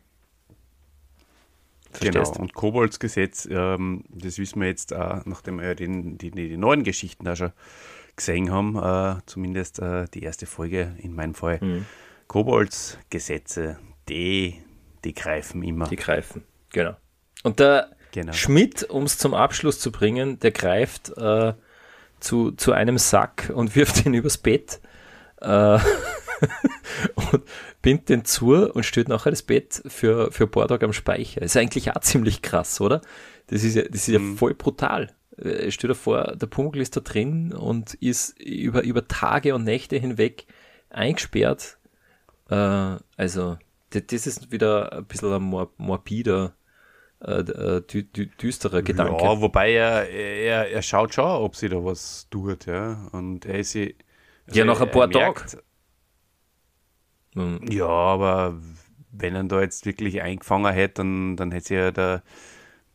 Verstehst 1.91 2.33
genau, 2.33 2.41
und 2.41 2.53
Koboldsgesetz, 2.53 3.47
ähm, 3.49 4.03
das 4.09 4.37
wissen 4.37 4.59
wir 4.59 4.67
jetzt, 4.67 4.91
äh, 4.91 5.21
nachdem 5.23 5.61
wir 5.61 5.75
den, 5.75 6.17
die, 6.17 6.31
die, 6.31 6.49
die, 6.49 6.57
neuen 6.57 6.83
Geschichten 6.83 7.23
da 7.23 7.37
schon 7.37 7.53
gesehen 8.17 8.51
haben, 8.51 8.75
äh, 8.75 9.21
zumindest 9.25 9.79
äh, 9.79 10.05
die 10.13 10.23
erste 10.23 10.45
Folge 10.45 10.95
in 10.97 11.15
meinem 11.15 11.35
Fall. 11.35 11.59
Mhm 11.61 11.85
Koboldsgesetze, 12.27 13.77
die, 14.09 14.61
die 15.03 15.13
greifen 15.13 15.63
immer. 15.63 15.87
Die 15.87 15.95
greifen, 15.95 16.43
genau. 16.71 16.95
Und 17.43 17.59
der 17.59 17.91
genau. 18.11 18.33
Schmidt, 18.33 18.83
um 18.83 19.03
es 19.03 19.17
zum 19.17 19.33
Abschluss 19.33 19.79
zu 19.79 19.91
bringen, 19.91 20.39
der 20.39 20.51
greift 20.51 21.09
äh, 21.17 21.53
zu, 22.19 22.51
zu 22.51 22.71
einem 22.71 22.97
Sack 22.97 23.51
und 23.53 23.75
wirft 23.75 24.05
ihn 24.05 24.13
übers 24.15 24.37
Bett 24.37 24.79
äh, 25.41 25.77
und 27.15 27.43
bindet 27.81 28.09
den 28.09 28.25
zu 28.25 28.71
und 28.71 28.83
stellt 28.83 29.09
nachher 29.09 29.29
das 29.29 29.43
Bett 29.43 29.81
für, 29.85 30.31
für 30.31 30.49
Tage 30.49 30.85
am 30.85 30.93
Speicher. 30.93 31.41
Ist 31.41 31.57
eigentlich 31.57 31.91
auch 31.91 32.01
ziemlich 32.01 32.41
krass, 32.41 32.81
oder? 32.81 33.01
Das 33.47 33.63
ist 33.63 33.75
ja, 33.75 33.83
das 33.83 34.01
ist 34.01 34.07
ja 34.07 34.19
mhm. 34.19 34.37
voll 34.37 34.55
brutal. 34.55 35.11
Äh, 35.37 35.69
stell 35.71 35.89
dir 35.89 35.95
vor, 35.95 36.35
der 36.35 36.47
Pumuckl 36.47 36.81
ist 36.81 36.95
da 36.95 37.01
drin 37.01 37.53
und 37.53 37.93
ist 37.95 38.39
über, 38.39 38.83
über 38.83 39.07
Tage 39.07 39.53
und 39.53 39.63
Nächte 39.63 39.97
hinweg 39.97 40.45
eingesperrt 40.89 41.77
äh, 42.49 42.97
also, 43.17 43.57
das, 43.89 44.27
ist 44.27 44.51
wieder 44.51 44.91
ein 44.93 45.05
bisschen 45.05 45.33
ein 45.33 45.41
mor 45.41 45.71
morbider 45.77 46.55
äh, 47.21 47.39
äh 47.39 47.81
dü 47.81 48.03
dü 48.03 48.27
düsterer 48.27 48.81
Gedanke. 48.81 49.23
Ja, 49.23 49.41
wobei 49.41 49.73
er, 49.73 50.09
er, 50.09 50.71
er 50.71 50.81
schaut 50.81 51.13
schon, 51.13 51.25
ob 51.25 51.55
sie 51.55 51.69
da 51.69 51.83
was 51.83 52.27
tut, 52.29 52.65
ja. 52.65 53.07
Und 53.11 53.45
er 53.45 53.59
ist 53.59 53.71
sie. 53.71 53.95
Also 54.47 54.59
ja, 54.59 54.65
nach 54.65 54.81
ein 54.81 54.91
paar 54.91 55.09
Tagen. 55.09 55.59
Ja, 57.69 57.87
aber 57.87 58.61
wenn 59.11 59.35
er 59.35 59.43
da 59.43 59.61
jetzt 59.61 59.85
wirklich 59.85 60.21
eingefangen 60.21 60.71
hätte, 60.73 60.95
dann, 60.95 61.35
dann 61.35 61.51
hätte 61.51 61.67
sie 61.67 61.75
ja 61.75 61.91
der, 61.91 62.23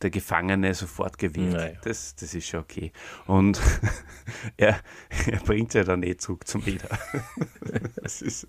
der 0.03 0.09
Gefangene 0.09 0.73
sofort 0.73 1.17
gewählt. 1.17 1.53
Naja. 1.53 1.79
Das, 1.83 2.15
das 2.15 2.33
ist 2.33 2.47
schon 2.47 2.61
okay. 2.61 2.91
Und 3.27 3.59
er, 4.57 4.79
er 5.27 5.39
bringt 5.39 5.73
ja 5.73 5.83
dann 5.83 6.03
eh 6.03 6.17
zurück 6.17 6.47
zum 6.47 6.63
Leder. 6.63 6.89
das, 7.95 8.21
ist, 8.21 8.47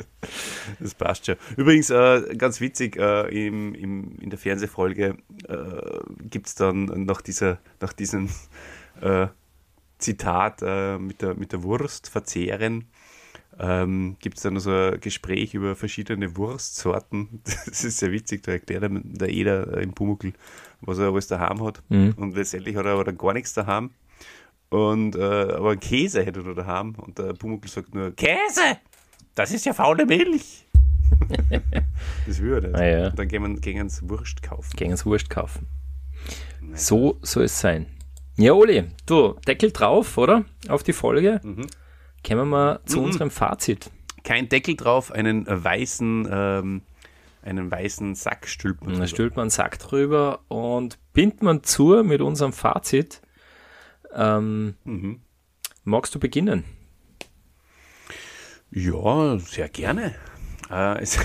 das 0.80 0.94
passt 0.94 1.26
schon. 1.26 1.36
Übrigens, 1.56 1.90
äh, 1.90 2.34
ganz 2.36 2.60
witzig, 2.60 2.96
äh, 2.96 3.46
im, 3.46 3.74
im, 3.74 4.18
in 4.20 4.30
der 4.30 4.38
Fernsehfolge 4.38 5.16
äh, 5.48 6.26
gibt 6.28 6.46
es 6.46 6.54
dann 6.54 6.84
nach, 6.84 7.22
dieser, 7.22 7.58
nach 7.80 7.92
diesem 7.92 8.28
äh, 9.00 9.26
Zitat 9.98 10.62
äh, 10.62 10.98
mit, 10.98 11.22
der, 11.22 11.34
mit 11.34 11.52
der 11.52 11.62
Wurst 11.62 12.08
verzehren 12.08 12.86
ähm, 13.58 14.16
gibt 14.20 14.38
es 14.38 14.42
dann 14.42 14.58
so 14.58 14.70
ein 14.70 15.00
Gespräch 15.00 15.54
über 15.54 15.76
verschiedene 15.76 16.36
Wurstsorten. 16.36 17.40
Das 17.66 17.84
ist 17.84 17.98
sehr 17.98 18.12
witzig, 18.12 18.42
da 18.42 18.52
erklärt 18.52 18.90
der 18.92 19.28
Eder 19.28 19.78
im 19.78 19.92
Pumuckl, 19.92 20.32
was 20.80 20.98
er 20.98 21.08
alles 21.08 21.26
daheim 21.26 21.62
hat. 21.64 21.82
Mhm. 21.88 22.14
Und 22.16 22.34
letztendlich 22.34 22.76
hat 22.76 22.86
er 22.86 22.92
aber 22.92 23.04
dann 23.04 23.18
gar 23.18 23.32
nichts 23.32 23.54
daheim. 23.54 23.90
Und, 24.70 25.16
äh, 25.16 25.20
aber 25.20 25.76
Käse 25.76 26.24
hätte 26.24 26.42
er 26.46 26.54
daheim. 26.54 26.94
Und 26.96 27.18
der 27.18 27.34
Pumuckl 27.34 27.68
sagt 27.68 27.94
nur, 27.94 28.10
Käse! 28.12 28.78
Das 29.34 29.52
ist 29.52 29.64
ja 29.64 29.72
faule 29.72 30.06
Milch! 30.06 30.66
das 32.26 32.38
würde. 32.38 32.72
Ah, 32.74 32.84
ja. 32.84 33.06
Und 33.08 33.18
dann 33.18 33.28
gehen 33.28 33.42
wir 33.42 33.60
gegen 33.60 33.90
Wurst 34.08 34.42
kaufen. 34.42 34.70
Gegen 34.76 34.92
Wurst 35.04 35.30
kaufen. 35.30 35.66
So 36.74 37.18
soll 37.22 37.44
es 37.44 37.60
sein. 37.60 37.86
Ja, 38.36 38.52
Oli, 38.52 38.84
du, 39.04 39.34
Deckel 39.46 39.72
drauf, 39.72 40.16
oder? 40.16 40.44
Auf 40.68 40.82
die 40.82 40.94
Folge. 40.94 41.40
Mhm. 41.42 41.66
Kommen 42.26 42.40
wir 42.40 42.44
mal 42.44 42.80
zu 42.86 42.98
mhm. 42.98 43.04
unserem 43.06 43.30
Fazit. 43.30 43.90
Kein 44.24 44.48
Deckel 44.48 44.76
drauf, 44.76 45.10
einen 45.10 45.44
weißen, 45.46 46.28
ähm, 46.30 46.82
einen 47.42 47.70
weißen 47.70 48.14
Sack 48.14 48.46
stülpt 48.46 48.84
man. 48.86 49.00
Da 49.00 49.06
stülpt 49.06 49.36
man 49.36 49.44
einen 49.44 49.50
Sack 49.50 49.78
drüber 49.80 50.40
und 50.48 50.98
bindet 51.12 51.42
man 51.42 51.64
zu 51.64 52.02
mit 52.04 52.20
unserem 52.20 52.52
Fazit. 52.52 53.20
Ähm, 54.14 54.74
mhm. 54.84 55.20
Magst 55.84 56.14
du 56.14 56.20
beginnen? 56.20 56.64
Ja, 58.70 59.38
sehr 59.38 59.68
gerne. 59.68 60.14
Äh, 60.70 61.02
es, 61.02 61.18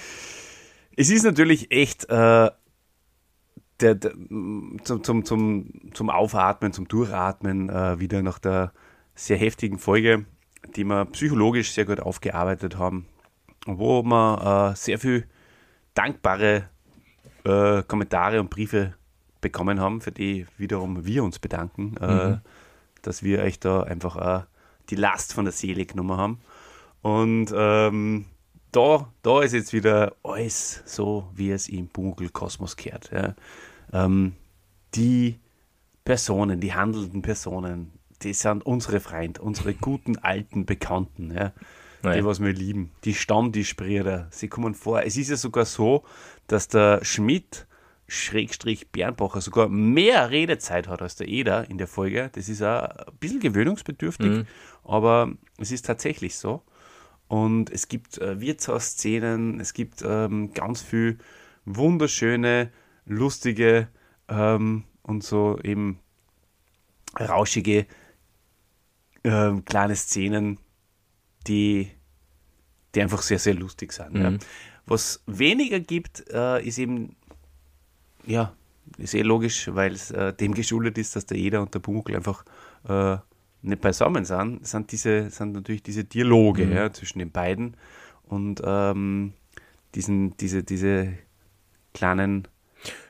es, 0.96 1.10
ist 1.10 1.22
natürlich 1.22 1.70
echt 1.70 2.04
äh, 2.10 2.50
der, 3.80 3.94
der, 3.94 4.12
zum, 4.82 5.04
zum, 5.04 5.24
zum, 5.24 5.70
zum 5.94 6.10
Aufatmen, 6.10 6.72
zum 6.72 6.88
Durchatmen 6.88 7.70
äh, 7.70 8.00
wieder 8.00 8.22
nach 8.22 8.40
der 8.40 8.72
sehr 9.14 9.36
heftigen 9.36 9.78
Folge, 9.78 10.24
die 10.76 10.84
wir 10.84 11.04
psychologisch 11.06 11.72
sehr 11.72 11.84
gut 11.84 12.00
aufgearbeitet 12.00 12.78
haben, 12.78 13.06
wo 13.66 14.02
wir 14.02 14.72
äh, 14.72 14.76
sehr 14.76 14.98
viel 14.98 15.26
dankbare 15.94 16.68
äh, 17.44 17.82
Kommentare 17.82 18.40
und 18.40 18.50
Briefe 18.50 18.94
bekommen 19.40 19.80
haben, 19.80 20.00
für 20.00 20.12
die 20.12 20.46
wiederum 20.56 21.04
wir 21.04 21.22
uns 21.22 21.38
bedanken, 21.38 21.96
äh, 22.00 22.28
mhm. 22.28 22.40
dass 23.02 23.22
wir 23.22 23.40
euch 23.40 23.60
da 23.60 23.82
einfach 23.82 24.16
äh, 24.16 24.44
die 24.90 24.96
Last 24.96 25.34
von 25.34 25.44
der 25.44 25.52
Seele 25.52 25.86
genommen 25.86 26.16
haben. 26.16 26.40
Und 27.02 27.52
ähm, 27.54 28.24
da, 28.72 29.12
da 29.22 29.42
ist 29.42 29.52
jetzt 29.52 29.72
wieder 29.72 30.14
alles 30.22 30.82
so, 30.86 31.28
wie 31.34 31.50
es 31.50 31.68
im 31.68 31.88
Bunkel-Kosmos 31.88 32.76
kehrt. 32.76 33.10
Ja. 33.12 33.34
Ähm, 33.92 34.34
die 34.94 35.38
Personen, 36.04 36.60
die 36.60 36.74
handelnden 36.74 37.22
Personen, 37.22 37.92
die 38.22 38.32
sind 38.32 38.64
unsere 38.64 39.00
Freunde, 39.00 39.42
unsere 39.42 39.74
guten 39.74 40.18
alten 40.18 40.66
Bekannten, 40.66 41.32
ja. 41.34 41.52
Naja. 42.02 42.20
Die, 42.20 42.26
was 42.26 42.40
wir 42.40 42.52
lieben. 42.52 42.92
Die 43.04 43.14
Stammtischbrüder, 43.14 44.28
sie 44.30 44.48
kommen 44.48 44.74
vor. 44.74 45.02
Es 45.04 45.16
ist 45.16 45.30
ja 45.30 45.36
sogar 45.36 45.64
so, 45.64 46.04
dass 46.46 46.68
der 46.68 47.02
Schmidt 47.02 47.66
Schrägstrich 48.06 48.90
Bernbacher 48.90 49.40
sogar 49.40 49.68
mehr 49.68 50.30
Redezeit 50.30 50.88
hat 50.88 51.00
als 51.00 51.16
der 51.16 51.28
Eder 51.28 51.68
in 51.70 51.78
der 51.78 51.86
Folge. 51.86 52.30
Das 52.34 52.50
ist 52.50 52.62
auch 52.62 52.82
ein 52.82 53.16
bisschen 53.18 53.40
gewöhnungsbedürftig, 53.40 54.26
mhm. 54.26 54.46
aber 54.84 55.32
es 55.58 55.72
ist 55.72 55.86
tatsächlich 55.86 56.36
so. 56.36 56.62
Und 57.28 57.70
es 57.70 57.88
gibt 57.88 58.18
äh, 58.18 58.38
Wirtshausszenen, 58.38 59.58
es 59.58 59.72
gibt 59.72 60.04
ähm, 60.06 60.52
ganz 60.52 60.82
viel 60.82 61.18
wunderschöne, 61.64 62.70
lustige 63.06 63.88
ähm, 64.28 64.84
und 65.02 65.24
so 65.24 65.58
eben 65.64 65.98
rauschige 67.18 67.86
äh, 69.24 69.52
kleine 69.64 69.96
Szenen, 69.96 70.58
die, 71.46 71.90
die 72.94 73.02
einfach 73.02 73.22
sehr, 73.22 73.38
sehr 73.38 73.54
lustig 73.54 73.92
sind. 73.92 74.14
Mhm. 74.14 74.22
Ja. 74.22 74.32
Was 74.86 75.22
weniger 75.26 75.80
gibt, 75.80 76.24
äh, 76.30 76.64
ist 76.64 76.78
eben, 76.78 77.16
ja, 78.26 78.54
ist 78.98 79.14
eh 79.14 79.22
logisch, 79.22 79.68
weil 79.72 79.92
es 79.92 80.10
äh, 80.10 80.32
dem 80.32 80.54
geschuldet 80.54 80.98
ist, 80.98 81.16
dass 81.16 81.26
der 81.26 81.38
Eder 81.38 81.62
und 81.62 81.74
der 81.74 81.80
Pumuckl 81.80 82.14
einfach 82.14 82.44
äh, 82.88 83.16
nicht 83.62 83.80
beisammen 83.80 84.24
sind, 84.24 84.66
sind, 84.66 84.92
diese, 84.92 85.30
sind 85.30 85.52
natürlich 85.52 85.82
diese 85.82 86.04
Dialoge 86.04 86.66
mhm. 86.66 86.72
ja, 86.72 86.92
zwischen 86.92 87.18
den 87.18 87.30
beiden 87.30 87.76
und 88.24 88.60
ähm, 88.64 89.32
diesen, 89.94 90.36
diese, 90.36 90.62
diese 90.62 91.14
kleinen 91.94 92.46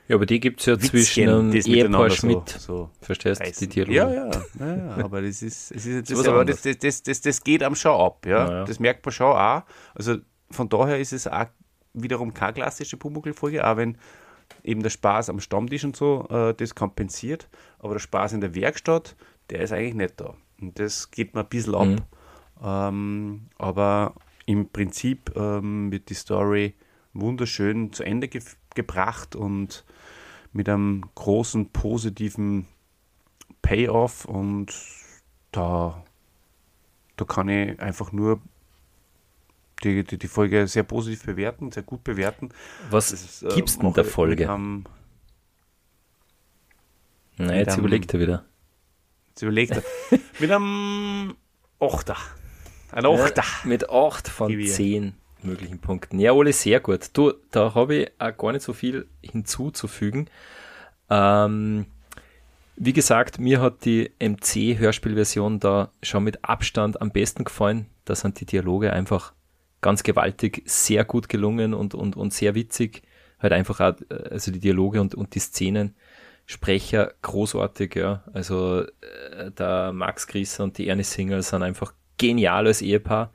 ja, 0.07 0.15
aber 0.15 0.25
die 0.25 0.39
gibt 0.39 0.59
es 0.59 0.67
ja 0.67 0.73
Witzchen, 0.73 0.89
zwischen 0.89 1.29
einem 1.29 1.53
Ehepaar 1.53 2.09
Schmidt. 2.09 2.49
So, 2.49 2.57
so 2.59 2.89
Verstehst 3.01 3.41
du 3.41 3.67
die 3.67 3.67
Dialoge? 3.67 4.15
Ja, 4.15 4.29
ja, 4.59 4.75
ja, 4.75 5.03
aber 5.03 5.21
das 5.21 5.41
ist, 5.41 5.71
es 5.71 5.85
ist 5.85 6.11
das, 6.11 6.27
aber 6.27 6.45
das, 6.45 6.61
das, 6.61 7.03
das, 7.03 7.21
das, 7.21 7.43
geht 7.43 7.63
am 7.63 7.75
schon 7.75 7.99
ab, 7.99 8.25
ja? 8.25 8.49
ja. 8.49 8.65
Das 8.65 8.79
merkt 8.79 9.05
man 9.05 9.11
schon 9.11 9.35
auch. 9.35 9.63
Also 9.95 10.17
von 10.51 10.69
daher 10.69 10.99
ist 10.99 11.13
es 11.13 11.27
auch 11.27 11.47
wiederum 11.93 12.33
keine 12.33 12.53
klassische 12.53 12.97
Pumuckl-Folge, 12.97 13.65
auch 13.65 13.77
wenn 13.77 13.97
eben 14.63 14.83
der 14.83 14.89
Spaß 14.89 15.29
am 15.29 15.39
Stammtisch 15.39 15.83
und 15.83 15.95
so 15.95 16.27
äh, 16.29 16.53
das 16.53 16.75
kompensiert, 16.75 17.47
aber 17.79 17.93
der 17.93 17.99
Spaß 17.99 18.33
in 18.33 18.41
der 18.41 18.53
Werkstatt, 18.53 19.15
der 19.49 19.61
ist 19.61 19.71
eigentlich 19.71 19.95
nicht 19.95 20.21
da. 20.21 20.35
Und 20.61 20.79
das 20.79 21.09
geht 21.11 21.33
mir 21.33 21.41
ein 21.41 21.49
bisschen 21.49 21.75
ab. 21.75 21.87
Mhm. 21.87 21.97
Ähm, 22.63 23.41
aber 23.57 24.13
im 24.45 24.69
Prinzip 24.69 25.35
ähm, 25.35 25.91
wird 25.91 26.09
die 26.09 26.13
Story 26.13 26.75
wunderschön 27.13 27.91
zu 27.91 28.03
Ende 28.03 28.27
ge 28.27 28.41
gebracht 28.75 29.37
und 29.37 29.85
mit 30.55 30.69
einem 30.69 31.03
großen 31.15 31.69
positiven 31.71 32.65
Payoff 33.61 34.23
und 34.23 34.67
da, 35.51 36.01
da 37.17 37.25
kann 37.25 37.49
ich 37.49 37.77
einfach 37.81 38.13
nur 38.13 38.39
die, 39.83 40.05
die, 40.05 40.17
die 40.17 40.27
Folge 40.27 40.65
sehr 40.67 40.83
positiv 40.83 41.25
bewerten, 41.25 41.73
sehr 41.73 41.83
gut 41.83 42.05
bewerten. 42.05 42.49
Was 42.89 43.11
ist, 43.11 43.43
äh, 43.43 43.49
gibt's 43.49 43.77
denn 43.77 43.91
der 43.93 44.05
Folge? 44.05 44.49
Am, 44.49 44.85
Na, 47.35 47.53
jetzt 47.53 47.73
am, 47.73 47.81
überlegt 47.81 48.13
er 48.13 48.19
wieder. 48.21 48.45
Jetzt 49.27 49.41
überlegt 49.41 49.73
er. 49.73 49.83
mit 50.39 50.51
einem 50.51 51.35
Achter. 51.81 52.15
Ein 52.93 53.05
Achter. 53.05 53.43
Ja, 53.43 53.67
mit 53.67 53.89
8 53.89 54.29
von 54.29 54.65
10 54.65 55.15
möglichen 55.45 55.79
Punkten. 55.79 56.19
Ja, 56.19 56.31
Ole, 56.33 56.53
sehr 56.53 56.79
gut. 56.79 57.09
Du, 57.13 57.33
da 57.51 57.73
habe 57.75 57.95
ich 57.95 58.11
auch 58.19 58.37
gar 58.37 58.51
nicht 58.51 58.63
so 58.63 58.73
viel 58.73 59.07
hinzuzufügen. 59.21 60.29
Ähm, 61.09 61.85
wie 62.75 62.93
gesagt, 62.93 63.39
mir 63.39 63.61
hat 63.61 63.85
die 63.85 64.11
MC-Hörspielversion 64.19 65.59
da 65.59 65.91
schon 66.03 66.23
mit 66.23 66.43
Abstand 66.43 67.01
am 67.01 67.11
besten 67.11 67.45
gefallen. 67.45 67.87
Da 68.03 68.15
sind 68.15 68.39
die 68.39 68.45
Dialoge 68.45 68.91
einfach 68.91 69.33
ganz 69.81 70.03
gewaltig, 70.03 70.63
sehr 70.65 71.05
gut 71.05 71.29
gelungen 71.29 71.73
und, 71.73 71.93
und, 71.93 72.17
und 72.17 72.33
sehr 72.33 72.55
witzig. 72.55 73.03
Halt 73.39 73.53
einfach 73.53 73.79
auch, 73.79 73.93
also 74.29 74.51
die 74.51 74.59
Dialoge 74.59 74.99
und, 74.99 75.15
und 75.15 75.35
die 75.35 75.39
Szenen. 75.39 75.95
Sprecher 76.47 77.13
großartig, 77.21 77.95
ja. 77.95 78.23
Also 78.33 78.81
äh, 78.81 79.51
der 79.51 79.93
Max 79.93 80.27
Grieser 80.27 80.63
und 80.63 80.77
die 80.77 80.87
Ernie 80.87 81.03
Singer 81.03 81.41
sind 81.41 81.63
einfach 81.63 81.93
genial 82.17 82.67
als 82.67 82.81
Ehepaar. 82.81 83.31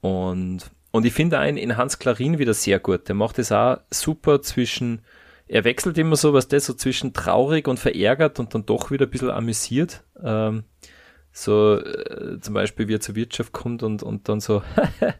Und, 0.00 0.70
und 0.98 1.06
ich 1.06 1.14
finde 1.14 1.38
einen 1.38 1.56
in 1.56 1.76
Hans 1.76 1.98
Klarin 1.98 2.38
wieder 2.38 2.54
sehr 2.54 2.78
gut. 2.78 3.08
Der 3.08 3.14
macht 3.14 3.38
es 3.38 3.50
auch 3.52 3.78
super 3.90 4.42
zwischen 4.42 5.00
er 5.48 5.64
wechselt 5.64 5.96
immer 5.96 6.16
so, 6.16 6.34
was 6.34 6.48
das 6.48 6.66
so 6.66 6.74
zwischen 6.74 7.14
traurig 7.14 7.66
und 7.68 7.80
verärgert 7.80 8.38
und 8.38 8.54
dann 8.54 8.66
doch 8.66 8.90
wieder 8.90 9.06
ein 9.06 9.10
bisschen 9.10 9.30
amüsiert. 9.30 10.04
Ähm, 10.22 10.64
so 11.32 11.78
äh, 11.78 12.38
zum 12.40 12.54
Beispiel, 12.54 12.86
wie 12.88 12.94
er 12.94 13.00
zur 13.00 13.14
Wirtschaft 13.14 13.52
kommt 13.52 13.82
und, 13.82 14.02
und 14.02 14.28
dann 14.28 14.40
so, 14.40 14.62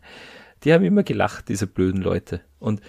die 0.64 0.72
haben 0.72 0.84
immer 0.84 1.02
gelacht, 1.02 1.48
diese 1.48 1.66
blöden 1.66 2.02
Leute. 2.02 2.42
Und 2.58 2.82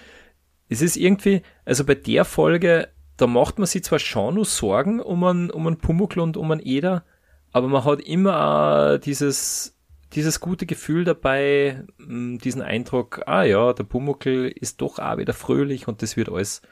es 0.68 0.82
ist 0.82 0.96
irgendwie, 0.96 1.42
also 1.64 1.84
bei 1.84 1.94
der 1.94 2.26
Folge, 2.26 2.88
da 3.16 3.26
macht 3.26 3.58
man 3.58 3.66
sich 3.66 3.84
zwar 3.84 3.98
schon 3.98 4.34
nur 4.34 4.44
Sorgen 4.44 5.00
um 5.00 5.24
einen, 5.24 5.50
um 5.50 5.66
einen 5.66 5.78
Pumuckl 5.78 6.20
und 6.20 6.36
um 6.36 6.50
einen 6.50 6.64
Eder, 6.64 7.04
aber 7.52 7.68
man 7.68 7.84
hat 7.84 8.00
immer 8.00 8.98
dieses, 8.98 9.76
dieses 10.12 10.40
gute 10.40 10.66
Gefühl 10.66 11.04
dabei, 11.04 11.84
diesen 11.98 12.62
Eindruck, 12.62 13.22
ah 13.26 13.44
ja, 13.44 13.72
der 13.72 13.84
Pumuckl 13.84 14.52
ist 14.54 14.80
doch 14.80 14.98
auch 14.98 15.18
wieder 15.18 15.32
fröhlich 15.32 15.88
und 15.88 16.02
das 16.02 16.16
wird 16.16 16.28
alles 16.28 16.62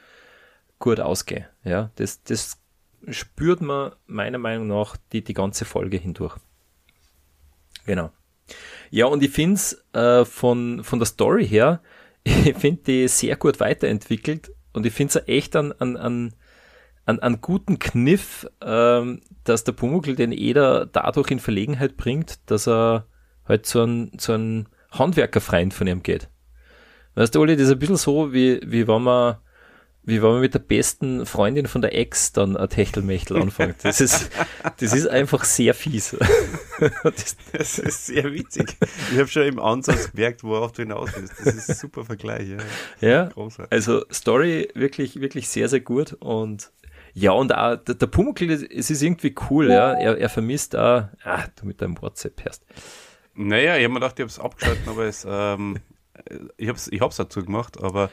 gut 0.77 0.99
ausgehen. 0.99 1.45
Ja, 1.63 1.91
das, 1.95 2.23
das 2.23 2.57
spürt 3.07 3.61
man 3.61 3.93
meiner 4.07 4.37
Meinung 4.37 4.67
nach 4.67 4.97
die, 5.11 5.23
die 5.23 5.33
ganze 5.33 5.65
Folge 5.65 5.97
hindurch. 5.97 6.37
Genau. 7.85 8.11
Ja, 8.89 9.05
und 9.05 9.23
ich 9.23 9.31
finde 9.31 9.55
es 9.55 9.85
äh, 9.93 10.25
von, 10.25 10.83
von 10.83 10.99
der 10.99 11.05
Story 11.05 11.47
her, 11.47 11.81
ich 12.23 12.57
finde 12.57 12.83
die 12.83 13.07
sehr 13.07 13.35
gut 13.37 13.59
weiterentwickelt 13.59 14.51
und 14.73 14.85
ich 14.85 14.93
finde 14.93 15.19
es 15.19 15.27
echt 15.27 15.55
an, 15.55 15.71
an, 15.73 15.95
an, 15.95 16.33
an, 17.05 17.19
an 17.19 17.41
guten 17.41 17.79
Kniff, 17.79 18.47
ähm, 18.61 19.21
dass 19.43 19.63
der 19.63 19.71
Pumuckl 19.71 20.15
den 20.15 20.31
Eder 20.31 20.85
dadurch 20.85 21.31
in 21.31 21.39
Verlegenheit 21.39 21.95
bringt, 21.95 22.39
dass 22.49 22.67
er 22.67 23.07
halt 23.49 23.65
zu 23.65 23.81
einem, 23.81 24.17
zu 24.17 24.33
einem 24.33 24.67
Handwerkerfreund 24.91 25.73
von 25.73 25.87
ihm 25.87 26.03
geht. 26.03 26.29
Weißt 27.15 27.35
du, 27.35 27.41
Oli, 27.41 27.55
das 27.55 27.67
ist 27.67 27.73
ein 27.73 27.79
bisschen 27.79 27.97
so, 27.97 28.33
wie, 28.33 28.61
wie 28.63 28.87
wenn 28.87 29.03
man 29.03 29.37
wie 30.09 30.21
wenn 30.21 30.31
man 30.31 30.41
mit 30.41 30.53
der 30.53 30.59
besten 30.59 31.25
Freundin 31.25 31.67
von 31.67 31.81
der 31.81 31.95
Ex 31.95 32.31
dann 32.31 32.57
ein 32.57 32.69
Techtelmechtel 32.69 33.37
anfängt. 33.41 33.75
Das 33.83 34.01
ist, 34.01 34.29
das 34.77 34.93
ist 34.93 35.07
einfach 35.07 35.43
sehr 35.43 35.73
fies. 35.73 36.15
das, 37.03 37.37
das 37.51 37.79
ist 37.79 38.05
sehr 38.07 38.33
witzig. 38.33 38.75
Ich 39.11 39.17
habe 39.17 39.27
schon 39.27 39.43
im 39.43 39.59
Ansatz 39.59 40.11
gemerkt, 40.11 40.43
worauf 40.43 40.71
du 40.71 40.81
hinaus 40.81 41.11
willst. 41.15 41.33
Das 41.43 41.53
ist 41.53 41.69
ein 41.69 41.75
super 41.75 42.05
Vergleich. 42.05 42.49
Ja, 42.49 42.57
ja 43.07 43.25
Großartig. 43.25 43.71
also 43.71 44.03
Story 44.11 44.69
wirklich, 44.73 45.21
wirklich 45.21 45.47
sehr, 45.47 45.69
sehr 45.69 45.81
gut 45.81 46.13
und 46.13 46.71
ja, 47.13 47.31
und 47.31 47.53
auch 47.55 47.75
der, 47.75 47.95
der 47.95 48.07
Pumuckl, 48.07 48.49
es 48.49 48.89
ist 48.89 49.01
irgendwie 49.01 49.35
cool, 49.49 49.69
ja. 49.69 49.93
Er, 49.93 50.17
er 50.17 50.29
vermisst 50.29 50.75
da, 50.75 51.11
ah, 51.23 51.43
du 51.59 51.65
mit 51.65 51.81
deinem 51.81 51.99
WhatsApp 52.01 52.43
hörst. 52.43 52.63
Naja, 53.41 53.77
ich 53.77 53.85
habe 53.85 53.93
mir 53.93 54.01
gedacht, 54.01 54.19
ich 54.19 54.23
habe 54.23 54.29
es 54.29 54.39
abgeschaltet, 54.39 54.85
aber 54.85 55.05
es, 55.05 55.25
ähm, 55.27 55.79
ich 56.57 56.67
habe 56.67 56.77
es 56.77 56.91
ich 56.91 56.99
hab's 56.99 57.15
dazu 57.15 57.41
gemacht, 57.41 57.81
aber 57.81 58.09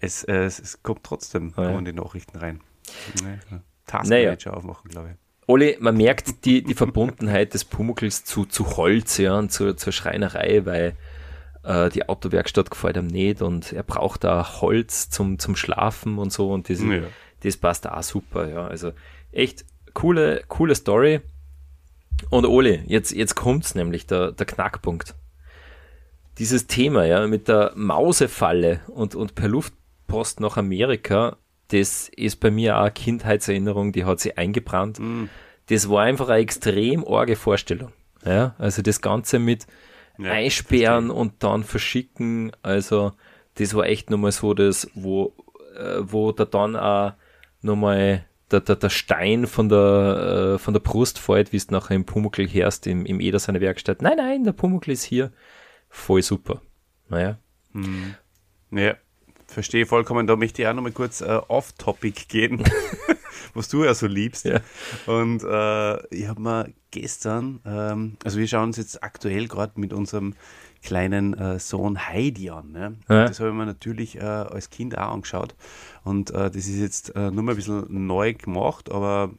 es, 0.00 0.24
äh, 0.24 0.44
es, 0.44 0.58
es 0.58 0.82
kommt 0.82 1.04
trotzdem 1.04 1.54
ja. 1.56 1.78
in 1.78 1.84
die 1.84 1.92
Nachrichten 1.92 2.36
rein. 2.38 2.60
Nee, 3.22 3.38
Taskmanager 3.86 4.50
naja. 4.50 4.58
aufmachen, 4.58 4.90
glaube 4.90 5.10
ich. 5.12 5.16
Oli, 5.46 5.76
man 5.78 5.96
merkt 5.96 6.44
die, 6.44 6.64
die 6.64 6.74
Verbundenheit 6.74 7.54
des 7.54 7.64
Pumuckls 7.64 8.24
zu, 8.24 8.46
zu 8.46 8.76
Holz 8.76 9.18
ja, 9.18 9.38
und 9.38 9.52
zu, 9.52 9.76
zur 9.76 9.92
Schreinerei, 9.92 10.66
weil 10.66 10.96
äh, 11.62 11.88
die 11.90 12.08
Autowerkstatt 12.08 12.68
gefällt 12.68 12.96
ihm 12.96 13.06
nicht 13.06 13.42
und 13.42 13.72
er 13.72 13.84
braucht 13.84 14.24
da 14.24 14.60
Holz 14.60 15.08
zum, 15.08 15.38
zum 15.38 15.54
Schlafen 15.54 16.18
und 16.18 16.32
so 16.32 16.50
und 16.50 16.68
das, 16.68 16.80
ja. 16.80 17.02
das 17.44 17.56
passt 17.58 17.88
auch 17.88 18.02
super. 18.02 18.48
Ja. 18.48 18.66
Also 18.66 18.90
echt 19.30 19.64
coole, 19.92 20.42
coole 20.48 20.74
Story. 20.74 21.20
Und 22.30 22.46
Oli, 22.46 22.82
jetzt, 22.86 23.12
jetzt 23.12 23.34
kommt's 23.34 23.74
nämlich, 23.74 24.06
der, 24.06 24.32
der 24.32 24.46
Knackpunkt. 24.46 25.14
Dieses 26.38 26.66
Thema, 26.66 27.04
ja, 27.04 27.26
mit 27.26 27.48
der 27.48 27.72
Mausefalle 27.76 28.80
und, 28.88 29.14
und 29.14 29.34
per 29.34 29.48
Luft 29.48 29.72
Post 30.06 30.40
nach 30.40 30.56
Amerika, 30.56 31.36
das 31.68 32.08
ist 32.08 32.36
bei 32.36 32.50
mir 32.50 32.76
auch 32.76 32.82
eine 32.82 32.90
Kindheitserinnerung, 32.90 33.92
die 33.92 34.04
hat 34.04 34.20
sich 34.20 34.36
eingebrannt. 34.36 34.98
Mm. 34.98 35.24
Das 35.66 35.88
war 35.88 36.02
einfach 36.02 36.28
eine 36.28 36.42
extrem 36.42 37.06
arge 37.06 37.36
Vorstellung. 37.36 37.92
Ja, 38.24 38.54
also 38.58 38.82
das 38.82 39.00
Ganze 39.00 39.38
mit 39.38 39.66
ja, 40.18 40.30
Einsperren 40.30 41.10
und 41.10 41.42
dann 41.42 41.64
verschicken, 41.64 42.52
also 42.62 43.12
das 43.54 43.74
war 43.74 43.86
echt 43.86 44.10
nochmal 44.10 44.32
so 44.32 44.54
das, 44.54 44.90
wo, 44.94 45.34
äh, 45.76 45.98
wo 46.00 46.32
da 46.32 46.44
dann 46.44 46.76
auch 46.76 47.12
nochmal 47.62 48.24
der, 48.50 48.60
der, 48.60 48.76
der 48.76 48.90
Stein 48.90 49.46
von 49.46 49.68
der, 49.68 50.54
äh, 50.54 50.58
von 50.58 50.74
der 50.74 50.80
Brust 50.80 51.18
fällt, 51.18 51.52
wie 51.52 51.56
es 51.56 51.70
nachher 51.70 51.94
im 51.94 52.04
Pumuckl 52.04 52.46
herrscht, 52.46 52.86
im, 52.86 53.06
im 53.06 53.20
Eder 53.20 53.38
seiner 53.38 53.60
Werkstatt. 53.60 54.02
Nein, 54.02 54.16
nein, 54.16 54.44
der 54.44 54.52
Pumuckl 54.52 54.90
ist 54.90 55.04
hier. 55.04 55.32
Voll 55.88 56.22
super. 56.22 56.60
Naja. 57.08 57.38
Hm. 57.72 58.14
Ja 58.70 58.94
verstehe 59.54 59.86
vollkommen. 59.86 60.26
Da 60.26 60.36
möchte 60.36 60.60
ich 60.60 60.68
auch 60.68 60.74
nochmal 60.74 60.92
kurz 60.92 61.22
äh, 61.22 61.40
off-topic 61.48 62.26
gehen, 62.28 62.62
was 63.54 63.68
du 63.68 63.84
ja 63.84 63.94
so 63.94 64.06
liebst. 64.06 64.44
Ja. 64.44 64.60
Und 65.06 65.42
äh, 65.42 66.14
ich 66.14 66.28
habe 66.28 66.42
mir 66.42 66.72
gestern, 66.90 67.60
ähm, 67.64 68.16
also 68.22 68.38
wir 68.38 68.46
schauen 68.46 68.68
uns 68.68 68.76
jetzt 68.76 69.02
aktuell 69.02 69.48
gerade 69.48 69.80
mit 69.80 69.94
unserem 69.94 70.34
kleinen 70.84 71.34
äh, 71.36 71.58
Sohn 71.58 72.06
Heidi 72.08 72.50
an. 72.50 72.70
Ne? 72.70 72.96
Ja. 73.08 73.26
Das 73.26 73.40
habe 73.40 73.50
ich 73.50 73.56
mir 73.56 73.66
natürlich 73.66 74.16
äh, 74.16 74.20
als 74.20 74.70
Kind 74.70 74.96
auch 74.96 75.12
angeschaut. 75.12 75.56
Und 76.04 76.30
äh, 76.30 76.50
das 76.50 76.66
ist 76.66 76.78
jetzt 76.78 77.16
äh, 77.16 77.30
nur 77.30 77.42
mal 77.42 77.52
ein 77.52 77.56
bisschen 77.56 78.06
neu 78.06 78.34
gemacht, 78.34 78.92
aber 78.92 79.30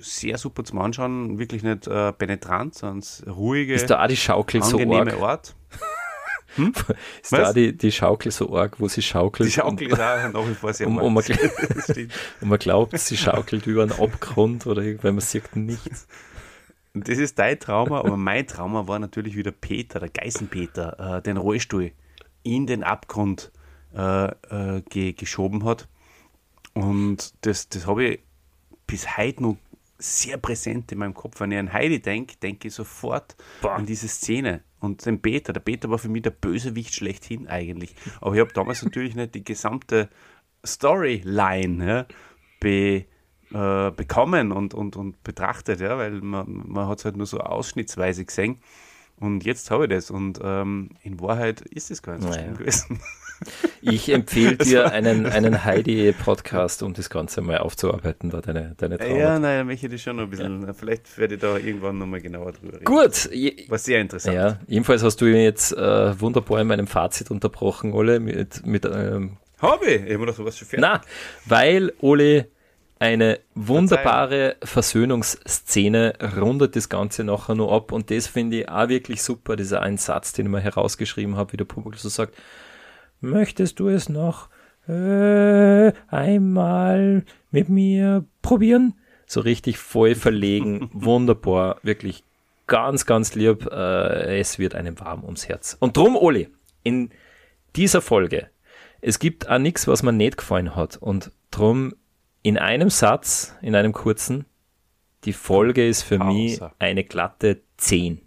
sehr 0.00 0.38
super 0.38 0.64
zum 0.64 0.78
Anschauen, 0.78 1.38
wirklich 1.38 1.62
nicht 1.62 1.86
äh, 1.86 2.12
penetrant, 2.12 2.74
sondern 2.74 3.04
ruhige, 3.28 3.74
ist 3.74 3.90
da 3.90 4.02
auch 4.02 4.08
die 4.08 4.16
Schaukel 4.16 4.62
angenehme 4.62 5.12
so 5.12 5.18
Ort. 5.18 5.54
Hm? 6.56 6.72
Ist 7.22 7.30
Was? 7.30 7.40
da 7.40 7.52
die, 7.52 7.76
die 7.76 7.92
Schaukel 7.92 8.32
so 8.32 8.56
arg, 8.56 8.80
wo 8.80 8.88
sie 8.88 9.02
schaukelt? 9.02 9.48
Die 9.48 9.52
Schaukel 9.52 9.86
ist 9.86 10.00
auch 10.00 10.32
nach 10.32 10.48
wie 10.48 10.54
vor 10.54 10.72
sehr 10.72 10.88
und, 10.88 10.98
und, 10.98 11.14
man, 11.14 11.22
und 11.22 12.48
man 12.48 12.58
glaubt, 12.58 12.98
sie 12.98 13.16
schaukelt 13.16 13.68
über 13.68 13.82
einen 13.84 13.92
Abgrund 13.92 14.66
oder 14.66 14.82
weil 14.82 15.12
man 15.12 15.20
sieht 15.20 15.54
nichts. 15.54 16.08
Das 16.94 17.18
ist 17.18 17.38
dein 17.38 17.58
Trauma, 17.58 17.98
aber 18.00 18.16
mein 18.16 18.46
Trauma 18.46 18.88
war 18.88 18.98
natürlich 18.98 19.36
wieder 19.36 19.52
Peter, 19.52 20.00
der 20.00 20.08
Geißenpeter, 20.08 21.18
äh, 21.18 21.22
den 21.22 21.36
Rollstuhl 21.36 21.92
in 22.42 22.66
den 22.66 22.82
Abgrund 22.82 23.52
äh, 23.94 24.26
äh, 24.26 24.82
ge 24.88 25.12
geschoben 25.12 25.64
hat. 25.64 25.88
Und 26.74 27.34
das, 27.44 27.68
das 27.68 27.86
habe 27.86 28.04
ich 28.04 28.20
bis 28.86 29.16
heute 29.16 29.42
noch 29.42 29.56
sehr 29.98 30.36
präsent 30.38 30.90
in 30.92 30.98
meinem 30.98 31.14
Kopf. 31.14 31.40
Wenn 31.40 31.52
ich 31.52 31.58
an 31.58 31.72
Heidi 31.72 32.00
denke, 32.00 32.36
denke 32.36 32.68
ich 32.68 32.74
sofort 32.74 33.36
Boah. 33.60 33.74
an 33.74 33.86
diese 33.86 34.08
Szene 34.08 34.62
und 34.80 35.04
den 35.04 35.20
Peter. 35.20 35.52
Der 35.52 35.60
Peter 35.60 35.90
war 35.90 35.98
für 35.98 36.08
mich 36.08 36.22
der 36.22 36.30
Bösewicht 36.30 36.94
schlechthin 36.94 37.46
eigentlich. 37.48 37.94
Aber 38.20 38.34
ich 38.34 38.40
habe 38.40 38.52
damals 38.52 38.82
natürlich 38.82 39.14
nicht 39.14 39.34
die 39.34 39.44
gesamte 39.44 40.08
Storyline 40.64 41.86
ja, 41.86 42.06
be, 42.60 43.04
äh, 43.52 43.90
bekommen 43.90 44.52
und, 44.52 44.74
und, 44.74 44.96
und 44.96 45.22
betrachtet, 45.24 45.80
ja, 45.80 45.98
weil 45.98 46.20
man, 46.20 46.62
man 46.66 46.88
hat 46.88 46.98
es 46.98 47.04
halt 47.04 47.16
nur 47.16 47.26
so 47.26 47.38
ausschnittsweise 47.38 48.24
gesehen. 48.24 48.58
Und 49.18 49.44
jetzt 49.44 49.70
habe 49.70 49.84
ich 49.84 49.90
das 49.90 50.10
und 50.10 50.40
ähm, 50.42 50.90
in 51.02 51.20
Wahrheit 51.20 51.60
ist 51.60 51.90
es 51.90 52.02
gar 52.02 52.14
nicht 52.14 52.22
so 52.22 52.28
naja. 52.30 52.42
schlimm 52.42 52.56
gewesen. 52.56 53.00
Ich 53.80 54.10
empfehle 54.12 54.56
dir 54.58 54.92
einen, 54.92 55.24
einen 55.26 55.64
Heidi-Podcast, 55.64 56.82
um 56.82 56.92
das 56.92 57.08
Ganze 57.08 57.40
mal 57.40 57.58
aufzuarbeiten, 57.58 58.28
da 58.28 58.40
deine, 58.40 58.74
deine 58.76 58.98
Traumata. 58.98 59.18
Ja, 59.18 59.38
da 59.38 59.64
möchte 59.64 59.86
ich 59.86 60.02
schon 60.02 60.16
noch 60.16 60.24
ein 60.24 60.30
bisschen, 60.30 60.66
ja. 60.66 60.72
vielleicht 60.74 61.16
werde 61.16 61.36
ich 61.36 61.40
da 61.40 61.56
irgendwann 61.56 61.98
nochmal 61.98 62.20
genauer 62.20 62.52
drüber 62.52 62.74
reden. 62.74 62.84
Gut. 62.84 63.30
Was 63.68 63.84
sehr 63.84 64.00
interessant. 64.00 64.36
Ja, 64.36 64.58
jedenfalls 64.66 65.02
hast 65.02 65.20
du 65.22 65.26
jetzt 65.26 65.72
äh, 65.72 66.20
wunderbar 66.20 66.60
in 66.60 66.66
meinem 66.66 66.86
Fazit 66.86 67.30
unterbrochen, 67.30 67.92
Ole, 67.94 68.20
mit, 68.20 68.66
mit 68.66 68.84
ähm, 68.84 69.38
Habe 69.58 69.86
ich? 69.86 70.04
Ich 70.04 70.14
habe 70.14 70.26
noch 70.26 70.34
sowas 70.34 70.58
schon 70.58 70.68
fertig. 70.68 70.86
Na, 70.86 71.00
weil 71.46 71.92
Ole 72.00 72.48
eine 73.00 73.40
wunderbare 73.54 74.56
Versöhnungsszene 74.62 76.12
rundet 76.36 76.76
das 76.76 76.90
Ganze 76.90 77.24
nachher 77.24 77.54
nur 77.54 77.72
ab 77.72 77.92
und 77.92 78.10
das 78.10 78.26
finde 78.26 78.60
ich 78.60 78.68
auch 78.68 78.88
wirklich 78.88 79.22
super, 79.22 79.56
dieser 79.56 79.80
ein 79.80 79.96
Satz, 79.96 80.34
den 80.34 80.46
ich 80.46 80.52
mal 80.52 80.60
herausgeschrieben 80.60 81.36
habe, 81.36 81.52
wie 81.52 81.56
der 81.56 81.64
Publikum 81.64 81.98
so 81.98 82.10
sagt, 82.10 82.36
möchtest 83.22 83.80
du 83.80 83.88
es 83.88 84.10
noch 84.10 84.50
äh, 84.86 85.92
einmal 86.08 87.24
mit 87.50 87.70
mir 87.70 88.26
probieren? 88.42 88.94
So 89.26 89.40
richtig 89.40 89.78
voll 89.78 90.14
verlegen, 90.14 90.90
wunderbar, 90.92 91.78
wirklich 91.82 92.22
ganz, 92.66 93.06
ganz 93.06 93.34
lieb. 93.34 93.66
Äh, 93.72 94.40
es 94.40 94.58
wird 94.58 94.74
einem 94.74 95.00
warm 95.00 95.24
ums 95.24 95.48
Herz. 95.48 95.74
Und 95.80 95.96
drum, 95.96 96.16
Oli, 96.16 96.48
in 96.82 97.10
dieser 97.76 98.02
Folge, 98.02 98.50
es 99.00 99.18
gibt 99.18 99.48
auch 99.48 99.58
nichts, 99.58 99.88
was 99.88 100.02
mir 100.02 100.12
nicht 100.12 100.36
gefallen 100.36 100.76
hat. 100.76 100.98
Und 100.98 101.32
drum, 101.50 101.94
in 102.42 102.58
einem 102.58 102.90
Satz, 102.90 103.54
in 103.62 103.74
einem 103.74 103.92
kurzen, 103.92 104.46
die 105.24 105.32
Folge 105.32 105.86
ist 105.86 106.02
für 106.02 106.18
Pause. 106.18 106.32
mich 106.32 106.60
eine 106.78 107.04
glatte 107.04 107.62
10. 107.76 108.20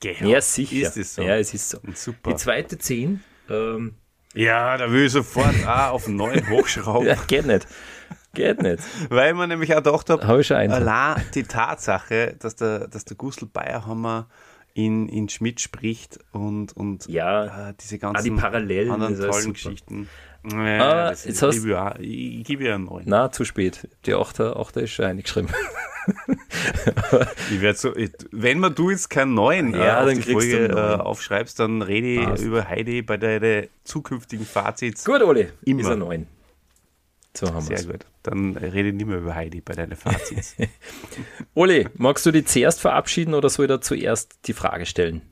Genau. 0.00 0.28
Ja, 0.28 0.40
sicher. 0.40 0.88
Ist 0.88 0.96
es 0.96 1.14
so? 1.14 1.22
Ja, 1.22 1.36
es 1.36 1.54
ist 1.54 1.70
so. 1.70 1.78
Super. 1.94 2.30
Die 2.30 2.36
zweite 2.36 2.78
10 2.78 3.22
ähm, 3.50 3.94
ja, 4.34 4.76
da 4.76 4.90
will 4.90 5.06
ich 5.06 5.12
sofort 5.12 5.54
auch 5.66 5.92
auf 5.92 6.06
einen 6.06 6.16
neuen 6.16 6.48
hochschrauben. 6.50 7.06
ja, 7.06 7.14
geht 7.26 7.46
nicht. 7.46 7.66
Geht 8.34 8.62
nicht. 8.62 8.82
Weil 9.10 9.32
man 9.34 9.48
nämlich 9.48 9.72
auch 9.72 9.82
gedacht 9.82 10.10
hat, 10.10 10.26
Hab 10.26 10.40
ich 10.40 10.48
schon 10.48 10.56
allein 10.56 11.22
die 11.34 11.44
Tatsache, 11.44 12.36
dass 12.38 12.56
der, 12.56 12.88
dass 12.88 13.04
der 13.04 13.16
Gustl 13.16 13.46
Bayerhammer 13.46 14.28
in, 14.74 15.08
in 15.08 15.28
Schmidt 15.28 15.60
spricht 15.60 16.18
und, 16.32 16.76
und 16.76 17.06
ja, 17.06 17.68
äh, 17.68 17.74
diese 17.80 17.98
ganzen 17.98 18.24
die 18.24 18.40
Parallelen, 18.40 18.90
anderen 18.90 19.16
tollen 19.16 19.52
Geschichten. 19.52 20.08
Ja, 20.52 21.06
ah, 21.06 21.10
jetzt 21.10 21.26
ist, 21.26 21.42
hast, 21.42 21.56
ich, 21.56 21.64
ja, 21.64 21.94
ich, 21.98 22.40
ich 22.40 22.44
gebe 22.44 22.64
ja 22.64 22.74
einen 22.74 22.84
neuen. 22.84 23.04
Na, 23.06 23.32
zu 23.32 23.44
spät. 23.44 23.88
Die 24.04 24.14
8 24.14 24.40
Achter 24.40 24.82
ist 24.82 24.90
schon 24.90 25.06
eingeschrieben. 25.06 25.50
ich 27.50 27.60
werde 27.60 27.78
so, 27.78 27.96
ich, 27.96 28.10
wenn 28.30 28.58
man 28.58 28.74
du 28.74 28.90
jetzt 28.90 29.08
keinen 29.08 29.32
neuen 29.32 29.72
ja, 29.72 30.02
äh, 30.02 30.06
dann 30.06 30.20
die 30.20 30.32
Folge 30.32 30.66
äh, 30.66 31.00
aufschreibst, 31.00 31.58
dann 31.58 31.80
rede 31.80 32.06
ich 32.08 32.24
Passt. 32.24 32.42
über 32.42 32.68
Heidi 32.68 33.00
bei 33.00 33.16
deinen 33.16 33.68
zukünftigen 33.84 34.44
Fazits. 34.44 35.04
Gut, 35.04 35.22
Oli, 35.22 35.48
immer. 35.64 35.80
ist 35.80 35.88
er 35.88 35.96
neun. 35.96 36.26
So 37.36 37.52
haben 37.52 37.68
wir 37.68 37.78
Sehr 37.78 37.92
gut. 37.92 38.06
Dann 38.22 38.56
rede 38.56 38.88
ich 38.88 38.94
nicht 38.94 39.06
mehr 39.06 39.18
über 39.18 39.34
Heidi 39.34 39.60
bei 39.60 39.74
deinen 39.74 39.96
Fazits. 39.96 40.56
Oli, 41.54 41.88
magst 41.94 42.24
du 42.26 42.30
dich 42.30 42.46
zuerst 42.46 42.80
verabschieden 42.80 43.34
oder 43.34 43.48
soll 43.48 43.64
ich 43.64 43.70
da 43.70 43.80
zuerst 43.80 44.38
die 44.46 44.52
Frage 44.52 44.86
stellen? 44.86 45.22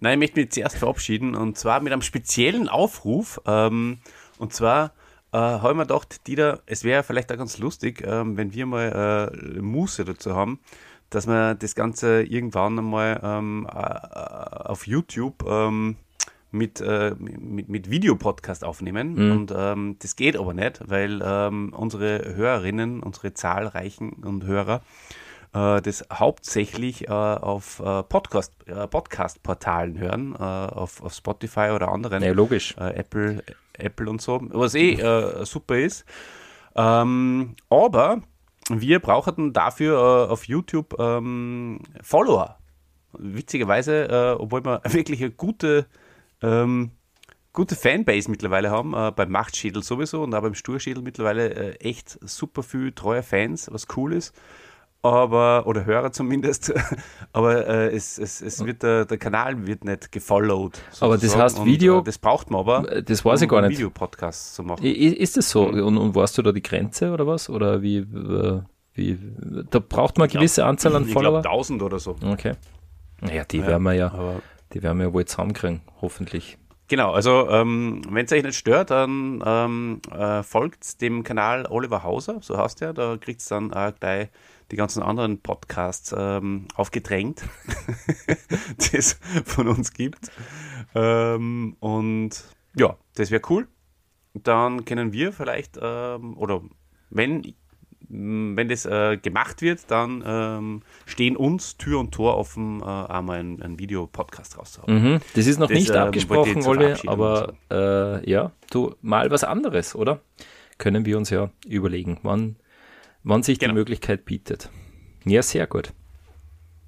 Nein, 0.00 0.14
ich 0.14 0.18
möchte 0.18 0.40
mich 0.40 0.50
zuerst 0.50 0.76
verabschieden 0.76 1.34
und 1.34 1.58
zwar 1.58 1.80
mit 1.80 1.92
einem 1.92 2.02
speziellen 2.02 2.68
Aufruf. 2.68 3.40
Ähm, 3.46 3.98
und 4.38 4.52
zwar 4.52 4.92
äh, 5.32 5.38
habe 5.38 5.70
ich 5.70 5.76
mir 5.76 5.86
gedacht, 5.86 6.26
Dieter, 6.26 6.60
es 6.66 6.84
wäre 6.84 7.02
vielleicht 7.02 7.32
auch 7.32 7.36
ganz 7.36 7.58
lustig, 7.58 8.02
ähm, 8.06 8.36
wenn 8.36 8.54
wir 8.54 8.66
mal 8.66 9.30
äh, 9.32 9.60
Muße 9.60 10.04
dazu 10.04 10.34
haben, 10.34 10.60
dass 11.10 11.26
wir 11.26 11.54
das 11.54 11.74
Ganze 11.74 12.22
irgendwann 12.22 12.78
einmal 12.78 13.20
ähm, 13.22 13.66
äh, 13.68 13.74
auf 13.74 14.86
YouTube 14.86 15.44
ähm, 15.46 15.96
mit, 16.50 16.80
äh, 16.80 17.14
mit, 17.18 17.68
mit 17.68 17.90
Videopodcast 17.90 18.64
aufnehmen. 18.64 19.14
Mhm. 19.14 19.32
Und 19.32 19.54
ähm, 19.56 19.96
das 19.98 20.16
geht 20.16 20.36
aber 20.36 20.54
nicht, 20.54 20.80
weil 20.86 21.20
ähm, 21.24 21.74
unsere 21.76 22.34
Hörerinnen, 22.36 23.02
unsere 23.02 23.34
zahlreichen 23.34 24.12
und 24.12 24.44
Hörer, 24.44 24.82
das 25.54 26.04
hauptsächlich 26.12 27.08
äh, 27.08 27.12
auf 27.12 27.80
äh, 27.80 28.02
Podcast, 28.02 28.52
äh, 28.66 28.86
Podcast-Portalen 28.88 29.98
hören, 29.98 30.34
äh, 30.34 30.42
auf, 30.42 31.00
auf 31.02 31.14
Spotify 31.14 31.70
oder 31.74 31.88
anderen 31.88 32.22
Ja, 32.22 32.32
logisch. 32.32 32.74
äh, 32.76 32.94
Apple, 32.96 33.42
Apple 33.74 34.10
und 34.10 34.20
so, 34.20 34.40
was 34.50 34.74
eh 34.74 34.94
äh, 34.94 35.44
super 35.44 35.78
ist. 35.78 36.04
Ähm, 36.74 37.54
aber 37.70 38.22
wir 38.68 38.98
brauchten 38.98 39.52
dafür 39.52 40.26
äh, 40.28 40.32
auf 40.32 40.48
YouTube 40.48 40.96
ähm, 40.98 41.80
Follower. 42.02 42.58
Witzigerweise, 43.12 44.08
äh, 44.08 44.40
obwohl 44.40 44.64
wir 44.64 44.80
wirklich 44.88 45.20
eine 45.20 45.30
gute, 45.30 45.86
ähm, 46.42 46.90
gute 47.52 47.76
Fanbase 47.76 48.28
mittlerweile 48.30 48.70
haben, 48.70 48.92
äh, 48.94 49.12
beim 49.14 49.30
Machtschädel 49.30 49.82
sowieso 49.84 50.22
und 50.24 50.34
auch 50.34 50.42
beim 50.42 50.54
Sturschädel 50.54 51.02
mittlerweile 51.02 51.50
äh, 51.54 51.76
echt 51.76 52.18
super 52.22 52.64
viel 52.64 52.90
treue 52.92 53.22
Fans, 53.22 53.70
was 53.70 53.86
cool 53.96 54.14
ist. 54.14 54.34
Aber, 55.04 55.66
oder 55.66 55.84
Hörer 55.84 56.12
zumindest, 56.12 56.72
aber 57.34 57.66
äh, 57.68 57.94
es, 57.94 58.18
es, 58.18 58.40
es 58.40 58.64
wird 58.64 58.82
der, 58.82 59.04
der 59.04 59.18
Kanal 59.18 59.66
wird 59.66 59.84
nicht 59.84 60.10
gefollowed. 60.10 60.80
Aber 61.00 61.14
das 61.14 61.20
sozusagen. 61.22 61.42
heißt, 61.42 61.58
Und, 61.58 61.66
Video- 61.66 62.00
äh, 62.00 62.04
das 62.04 62.16
braucht 62.16 62.50
man 62.50 62.60
aber. 62.60 62.90
Äh, 62.90 63.02
Das 63.02 63.22
weiß 63.22 63.42
ich 63.42 63.46
um 63.46 63.50
gar 63.50 63.58
einen 63.58 63.68
nicht. 63.68 63.78
Videopodcast 63.78 64.54
zu 64.54 64.62
machen. 64.62 64.82
Ist 64.82 65.36
das 65.36 65.50
so? 65.50 65.64
Und, 65.68 65.98
und 65.98 66.14
warst 66.14 66.38
du 66.38 66.42
da 66.42 66.52
die 66.52 66.62
Grenze 66.62 67.12
oder 67.12 67.26
was? 67.26 67.50
Oder 67.50 67.82
wie, 67.82 67.98
äh, 67.98 68.60
wie 68.94 69.18
da 69.70 69.78
braucht 69.78 70.16
man 70.16 70.28
eine 70.30 70.32
gewisse 70.38 70.64
Anzahl 70.64 70.96
an 70.96 71.02
ich 71.02 71.08
glaube 71.10 71.26
Follower? 71.26 71.38
1000 71.44 71.82
oder 71.82 71.98
so. 71.98 72.16
Okay. 72.24 72.54
Naja, 73.20 73.44
die 73.44 73.58
Ja, 73.58 73.66
werden 73.66 73.82
wir 73.82 73.92
ja, 73.92 74.06
Aber 74.10 74.40
die 74.72 74.82
werden 74.82 74.98
wir 74.98 75.08
ja 75.08 75.12
wohl 75.12 75.24
zusammenkriegen, 75.26 75.82
hoffentlich. 76.00 76.56
genau, 76.88 77.12
also 77.12 77.48
ähm, 77.50 78.00
wenn 78.08 78.24
es 78.24 78.32
euch 78.32 78.42
nicht 78.42 78.56
stört, 78.56 78.90
dann 78.90 79.42
ähm, 79.44 80.00
äh, 80.16 80.42
folgt 80.42 81.00
dem 81.02 81.22
Kanal 81.24 81.66
Oliver 81.68 82.02
Hauser, 82.02 82.38
so 82.40 82.56
heißt 82.56 82.80
er. 82.82 82.94
Da 82.94 83.16
kriegt 83.20 83.40
es 83.42 83.48
dann 83.48 83.72
auch 83.74 83.92
gleich 84.00 84.28
die 84.74 84.76
ganzen 84.76 85.04
anderen 85.04 85.38
Podcasts 85.38 86.12
ähm, 86.18 86.66
aufgedrängt, 86.74 87.44
die 88.80 88.96
es 88.96 89.20
von 89.44 89.68
uns 89.68 89.92
gibt. 89.92 90.32
Ähm, 90.96 91.76
und 91.78 92.30
ja, 92.74 92.96
das 93.14 93.30
wäre 93.30 93.42
cool. 93.50 93.68
Dann 94.34 94.84
können 94.84 95.12
wir 95.12 95.32
vielleicht, 95.32 95.78
ähm, 95.80 96.36
oder 96.36 96.60
wenn, 97.08 97.54
wenn 98.08 98.68
das 98.68 98.84
äh, 98.84 99.16
gemacht 99.16 99.62
wird, 99.62 99.88
dann 99.92 100.24
ähm, 100.26 100.82
stehen 101.06 101.36
uns 101.36 101.76
Tür 101.76 102.00
und 102.00 102.10
Tor 102.10 102.36
offen, 102.36 102.80
äh, 102.80 102.84
einmal 102.84 103.38
einen, 103.38 103.62
einen 103.62 103.78
Videopodcast 103.78 104.58
rauszuhauen. 104.58 104.92
Mhm. 104.92 105.20
Das 105.36 105.46
ist 105.46 105.60
noch 105.60 105.68
Das, 105.68 105.78
nicht 105.78 105.90
ähm, 105.90 105.98
abgesprochen, 105.98 106.62
Verabschiedung 106.62 107.12
aber 107.12 107.54
äh, 107.70 108.28
ja, 108.28 108.50
du 108.72 108.96
mal 109.02 109.30
was 109.30 109.44
anderes, 109.44 109.94
oder? 109.94 110.20
Können 110.78 111.06
wir 111.06 111.16
uns 111.16 111.30
ja 111.30 111.50
überlegen, 111.64 112.18
wann, 112.24 112.56
wann 113.24 113.42
sich 113.42 113.58
Genau. 113.58 113.72
die 113.72 113.78
Möglichkeit 113.78 114.24
bietet. 114.24 114.70
Ja, 115.24 115.42
sehr 115.42 115.66
gut. 115.66 115.92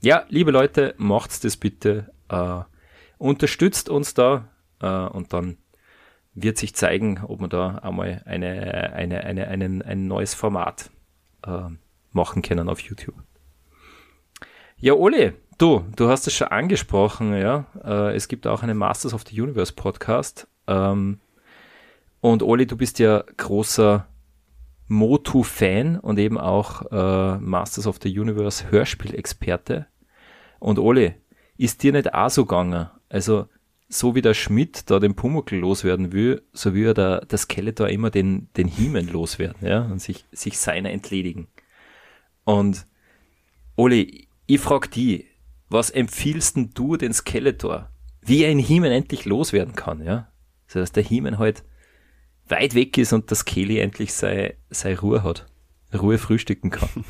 Ja, 0.03 0.25
liebe 0.29 0.51
Leute, 0.51 0.95
macht's 0.99 1.41
das 1.41 1.57
bitte. 1.57 2.13
Äh, 2.29 2.61
unterstützt 3.19 3.89
uns 3.89 4.15
da 4.15 4.49
äh, 4.81 4.87
und 4.89 5.33
dann 5.33 5.57
wird 6.35 6.59
sich 6.59 6.75
zeigen, 6.75 7.21
ob 7.27 7.41
wir 7.41 7.49
da 7.49 7.77
einmal 7.79 8.23
eine, 8.27 8.93
eine, 8.95 9.25
eine, 9.25 9.49
einen, 9.49 9.83
ein 9.83 10.07
neues 10.07 10.35
Format 10.35 10.91
äh, 11.47 11.71
machen 12.13 12.43
können 12.43 12.69
auf 12.69 12.81
YouTube. 12.81 13.15
Ja, 14.77 14.93
Oli, 14.93 15.33
du, 15.57 15.87
du 15.97 16.09
hast 16.09 16.27
es 16.27 16.35
schon 16.35 16.49
angesprochen, 16.49 17.35
ja. 17.35 17.65
Äh, 17.83 18.15
es 18.15 18.29
gibt 18.29 18.47
auch 18.47 18.63
einen 18.63 18.77
Masters 18.77 19.15
of 19.15 19.25
the 19.27 19.41
Universe 19.41 19.73
Podcast. 19.73 20.47
Ähm, 20.67 21.21
und 22.21 22.43
Oli, 22.43 22.67
du 22.67 22.77
bist 22.77 22.99
ja 22.99 23.25
großer 23.39 24.07
Motu-Fan 24.89 25.99
und 25.99 26.19
eben 26.19 26.39
auch 26.39 26.83
äh, 26.91 27.39
Masters 27.39 27.87
of 27.87 27.99
the 28.03 28.19
Universe 28.19 28.71
Hörspielexperte. 28.71 29.87
Und 30.59 30.79
Oli, 30.79 31.15
ist 31.57 31.83
dir 31.83 31.93
nicht 31.93 32.15
auch 32.15 32.31
so 32.31 32.45
gegangen? 32.45 32.89
Also, 33.09 33.47
so 33.89 34.15
wie 34.15 34.23
der 34.23 34.35
Schmidt 34.35 34.91
da 34.91 34.99
den 34.99 35.15
Pumuckl 35.15 35.57
loswerden 35.57 36.13
will, 36.13 36.43
so 36.53 36.75
will 36.75 36.87
er 36.87 36.95
der, 36.95 37.25
der 37.25 37.39
Skeletor 37.39 37.89
immer 37.89 38.11
den, 38.11 38.49
den 38.57 38.69
Hiemen 38.69 39.09
loswerden, 39.09 39.67
ja, 39.67 39.83
und 39.83 40.01
sich, 40.01 40.25
sich 40.33 40.59
seiner 40.59 40.91
entledigen. 40.91 41.47
Und 42.45 42.87
Oli, 43.77 44.29
ich 44.47 44.61
frag 44.61 44.91
die, 44.91 45.27
was 45.69 45.91
empfiehlst 45.91 46.57
denn 46.57 46.71
du 46.75 46.97
den 46.97 47.13
Skeletor? 47.13 47.91
Wie 48.21 48.43
er 48.43 48.51
in 48.51 48.59
Hiemen 48.59 48.93
endlich 48.93 49.25
loswerden 49.25 49.75
kann, 49.75 50.03
ja? 50.03 50.29
So 50.67 50.81
dass 50.81 50.93
der 50.93 51.03
Hiemen 51.03 51.39
halt 51.39 51.65
weit 52.49 52.75
weg 52.75 52.97
ist 52.99 53.13
und 53.13 53.31
das 53.31 53.45
Kelly 53.45 53.79
endlich 53.79 54.13
sei, 54.13 54.57
sei 54.71 54.95
Ruhe 54.95 55.23
hat. 55.23 55.47
Ruhe 55.95 56.19
frühstücken 56.19 56.71
kann. 56.71 57.05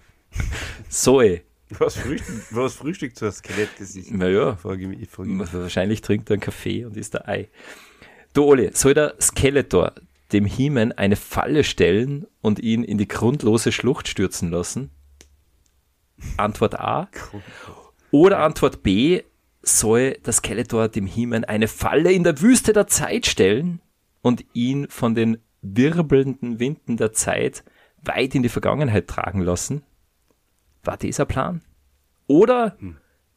so 0.88 1.20
ey. 1.20 1.42
Was 1.70 1.96
Frühstück, 1.96 2.42
was 2.50 2.74
Frühstück 2.74 3.16
zu 3.16 3.30
Skelett, 3.32 3.70
das 3.78 3.96
ist. 3.96 4.12
Naja, 4.12 4.54
Frage 4.54 4.82
ich 4.82 4.88
mich, 4.88 5.02
ich 5.02 5.08
frage 5.08 5.28
mich. 5.28 5.52
wahrscheinlich 5.52 6.00
trinkt 6.00 6.30
er 6.30 6.34
einen 6.34 6.40
Kaffee 6.40 6.84
und 6.84 6.96
isst 6.96 7.16
ein 7.16 7.26
Ei. 7.26 7.48
Du 8.34 8.44
Oli, 8.44 8.70
soll 8.72 8.94
der 8.94 9.16
Skeletor 9.20 9.92
dem 10.32 10.44
Hiemen 10.44 10.92
eine 10.92 11.16
Falle 11.16 11.64
stellen 11.64 12.26
und 12.40 12.60
ihn 12.60 12.84
in 12.84 12.98
die 12.98 13.08
grundlose 13.08 13.72
Schlucht 13.72 14.06
stürzen 14.06 14.50
lassen? 14.50 14.90
Antwort 16.36 16.78
A. 16.78 17.08
Oder 18.12 18.38
Antwort 18.38 18.84
B, 18.84 19.22
soll 19.62 20.12
der 20.24 20.32
Skeletor 20.32 20.88
dem 20.88 21.06
Hiemen 21.06 21.44
eine 21.44 21.66
Falle 21.66 22.12
in 22.12 22.22
der 22.22 22.40
Wüste 22.40 22.72
der 22.72 22.86
Zeit 22.86 23.26
stellen 23.26 23.80
und 24.26 24.44
ihn 24.54 24.88
von 24.88 25.14
den 25.14 25.38
wirbelnden 25.62 26.58
Winden 26.58 26.96
der 26.96 27.12
Zeit 27.12 27.62
weit 28.02 28.34
in 28.34 28.42
die 28.42 28.48
Vergangenheit 28.48 29.06
tragen 29.06 29.40
lassen? 29.40 29.84
War 30.82 30.96
dieser 30.96 31.26
Plan? 31.26 31.62
Oder 32.26 32.76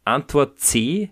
Antwort 0.04 0.60
C, 0.60 1.12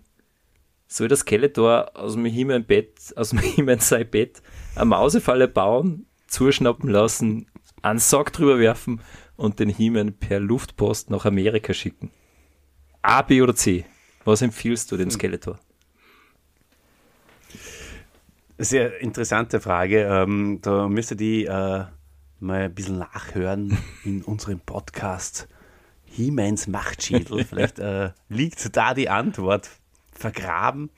soll 0.87 1.09
der 1.09 1.17
Skeletor 1.17 1.91
aus 1.95 2.13
dem 2.13 2.25
Hiemen-Bett, 2.25 3.13
aus 3.17 3.29
dem 3.29 3.37
Hiemen 3.55 3.77
sein 3.77 4.09
Bett 4.09 4.41
eine 4.73 4.85
Mausefalle 4.85 5.47
bauen, 5.47 6.07
zuschnappen 6.25 6.89
lassen, 6.89 7.45
einen 7.83 7.99
Sack 7.99 8.33
drüber 8.33 8.57
werfen 8.57 9.01
und 9.35 9.59
den 9.59 9.69
Hiemen 9.69 10.17
per 10.17 10.39
Luftpost 10.39 11.11
nach 11.11 11.25
Amerika 11.25 11.75
schicken? 11.75 12.09
A, 13.03 13.21
B 13.21 13.43
oder 13.43 13.53
C? 13.53 13.85
Was 14.25 14.41
empfiehlst 14.41 14.91
du 14.91 14.97
dem 14.97 15.11
Skeletor? 15.11 15.59
Sehr 18.59 19.01
interessante 19.01 19.61
Frage. 19.61 20.01
Ähm, 20.03 20.59
da 20.63 20.87
müsste 20.87 21.15
die 21.15 21.45
äh, 21.45 21.85
mal 22.39 22.61
ein 22.61 22.73
bisschen 22.73 22.97
nachhören 22.97 23.77
in 24.03 24.23
unserem 24.25 24.59
Podcast 24.59 25.47
He-Mans 26.05 26.65
Machtschädel. 26.65 27.45
Vielleicht 27.45 27.77
äh, 27.77 28.11
liegt 28.29 28.75
da 28.75 28.95
die 28.95 29.09
Antwort 29.09 29.69
vergraben. 30.11 30.89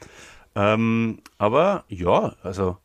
Ähm, 0.55 1.19
aber 1.37 1.83
ja, 1.89 2.33
also 2.43 2.77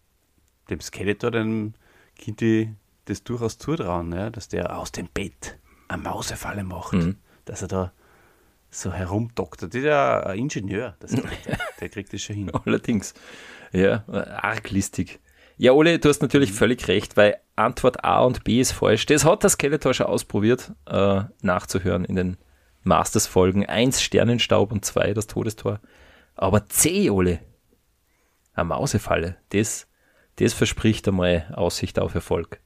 dem 0.71 0.81
Skeletor, 0.81 1.31
dem 1.31 1.75
könnte 2.23 2.45
ich 2.45 2.69
das 3.05 3.23
durchaus 3.23 3.59
zutrauen, 3.59 4.13
ja, 4.13 4.31
dass 4.31 4.49
der 4.49 4.77
aus 4.77 4.91
dem 4.91 5.07
Bett 5.07 5.57
eine 5.87 6.03
Mausefalle 6.03 6.65
macht, 6.65 6.97
dass 7.45 7.63
er 7.63 7.69
da 7.69 7.93
so 8.71 8.93
herumdoktert. 8.93 9.73
Das 9.73 9.79
ist 9.79 9.87
ja 9.87 10.21
ein 10.21 10.39
Ingenieur, 10.39 10.97
das 10.99 11.13
Skeletor. 11.13 11.59
der 11.81 11.89
kriegt 11.91 12.13
das 12.13 12.23
schon 12.23 12.37
hin. 12.37 12.51
Allerdings. 12.51 13.15
Ja, 13.75 14.05
arglistig. 14.09 15.21
Ja, 15.57 15.73
Ole, 15.73 15.99
du 15.99 16.09
hast 16.09 16.23
natürlich 16.23 16.53
völlig 16.53 16.87
recht, 16.89 17.17
weil 17.17 17.37
Antwort 17.57 18.05
A 18.05 18.21
und 18.21 18.45
B 18.45 18.61
ist 18.61 18.73
falsch. 18.73 19.07
Das 19.07 19.25
hat 19.25 19.43
der 19.43 19.51
Skeletor 19.51 19.95
schon 19.95 20.07
ausprobiert, 20.07 20.73
äh, 20.87 21.23
nachzuhören 21.43 22.05
in 22.05 22.17
den 22.17 22.37
Masters-Folgen. 22.85 23.67
Eins 23.67 24.01
Sternenstaub 24.01 24.73
und 24.73 24.85
zwei 24.85 25.13
das 25.13 25.27
Todestor. 25.27 25.81
Aber 26.37 26.67
C, 26.67 27.11
Ole, 27.11 27.41
eine 28.55 28.65
Mausefalle, 28.65 29.37
das, 29.51 29.89
das 30.37 30.53
verspricht 30.53 31.07
einmal 31.09 31.53
Aussicht 31.55 31.99
auf 31.99 32.15
Erfolg. 32.15 32.61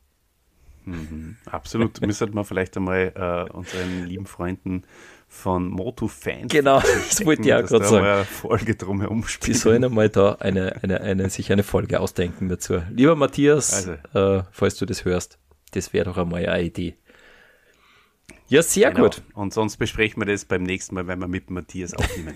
Absolut. 1.51 2.01
Müsste 2.01 2.27
man 2.29 2.45
vielleicht 2.45 2.77
einmal 2.77 3.13
äh, 3.15 3.53
unseren 3.53 4.07
lieben 4.07 4.27
Freunden 4.27 4.85
von 5.29 5.69
Moto 5.69 6.09
Fans 6.09 6.51
Genau, 6.51 6.81
das 7.09 7.25
wollte 7.25 7.43
ich 7.43 7.55
auch 7.55 7.65
gerade 7.65 7.85
sagen. 7.87 8.07
eine 8.07 8.25
Folge 8.25 8.75
drum 8.75 9.01
herum 9.01 9.23
Die 9.23 9.29
spielen. 9.29 9.57
sollen 9.57 9.85
einmal 9.85 10.09
da 10.09 10.33
eine, 10.41 10.83
eine, 10.83 11.01
eine, 11.03 11.29
sich 11.31 11.53
eine 11.53 11.63
Folge 11.63 12.01
ausdenken 12.01 12.49
dazu. 12.49 12.83
Lieber 12.91 13.15
Matthias, 13.15 13.87
Also. 13.89 13.93
äh, 14.39 14.43
falls 14.51 14.77
du 14.77 14.87
das 14.87 15.05
hörst, 15.05 15.39
das 15.73 15.93
wäre 15.93 16.07
doch 16.07 16.17
einmal 16.19 16.47
eine 16.47 16.63
Idee. 16.65 16.97
Ja, 18.49 18.63
sehr 18.63 18.91
Genau. 18.91 19.05
gut. 19.05 19.23
Und 19.35 19.53
sonst 19.53 19.77
besprechen 19.77 20.23
wir 20.23 20.27
das 20.27 20.47
beim 20.47 20.63
nächsten 20.63 20.95
Mal, 20.95 21.07
wenn 21.07 21.19
wir 21.19 21.29
mit 21.29 21.51
Matthias 21.51 21.93
aufnehmen. 21.93 22.35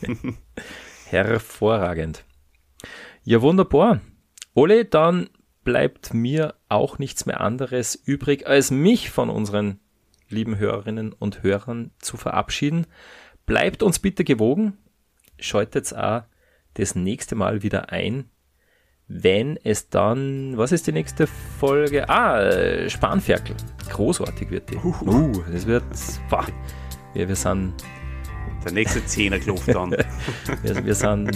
Hervorragend. 1.10 2.24
Ja, 3.24 3.42
wunderbar. 3.42 4.00
Ole, 4.54 4.84
dann 4.86 5.28
bleibt 5.64 6.14
mir 6.14 6.54
auch 6.68 6.98
nichts 6.98 7.26
mehr 7.26 7.40
anderes 7.40 7.94
übrig, 7.94 8.46
als 8.46 8.70
mich 8.70 9.10
von 9.10 9.28
unseren 9.30 9.78
lieben 10.32 10.58
Hörerinnen 10.58 11.12
und 11.12 11.42
Hörern 11.42 11.90
zu 11.98 12.16
verabschieden. 12.16 12.86
Bleibt 13.46 13.82
uns 13.82 13.98
bitte 13.98 14.24
gewogen. 14.24 14.78
Schaltet 15.38 15.94
auch 15.94 16.22
das 16.74 16.94
nächste 16.94 17.34
Mal 17.34 17.62
wieder 17.62 17.90
ein, 17.90 18.30
wenn 19.08 19.58
es 19.62 19.90
dann, 19.90 20.56
was 20.56 20.72
ist 20.72 20.86
die 20.86 20.92
nächste 20.92 21.26
Folge? 21.26 22.08
Ah, 22.08 22.88
Spanferkel. 22.88 23.56
Großartig 23.90 24.50
wird 24.50 24.70
die. 24.70 24.76
Uh, 24.76 25.42
das 25.52 25.66
wird, 25.66 25.84
boah, 26.30 26.46
wir, 27.12 27.28
wir 27.28 27.36
sind 27.36 27.74
der 28.64 28.72
nächste 28.72 29.04
Zehnerkluft 29.04 29.68
dann. 29.68 29.90
wir, 30.62 30.84
wir 30.84 30.94
sind 30.94 31.30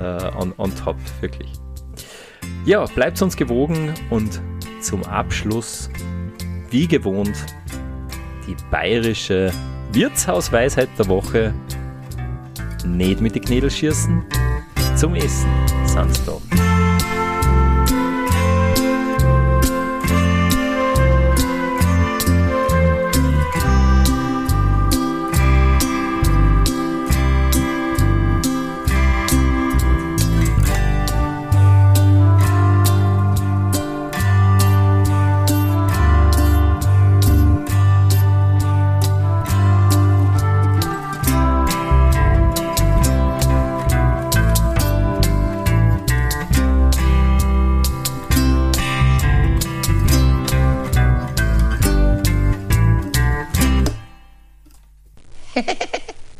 äh, 0.00 0.30
on, 0.36 0.54
on 0.56 0.74
top, 0.74 0.96
wirklich. 1.20 1.52
Ja, 2.64 2.84
bleibt 2.86 3.20
uns 3.20 3.36
gewogen 3.36 3.92
und 4.10 4.40
zum 4.80 5.02
Abschluss, 5.04 5.90
wie 6.70 6.86
gewohnt, 6.86 7.44
die 8.46 8.56
bayerische 8.70 9.52
Wirtshausweisheit 9.92 10.88
der 10.98 11.08
Woche. 11.08 11.54
Nicht 12.86 13.20
mit 13.20 13.34
den 13.34 13.42
Knädel 13.42 13.70
schießen, 13.70 14.24
zum 14.96 15.14
Essen 15.14 15.48
sind's 15.86 16.24
da. 16.24 16.81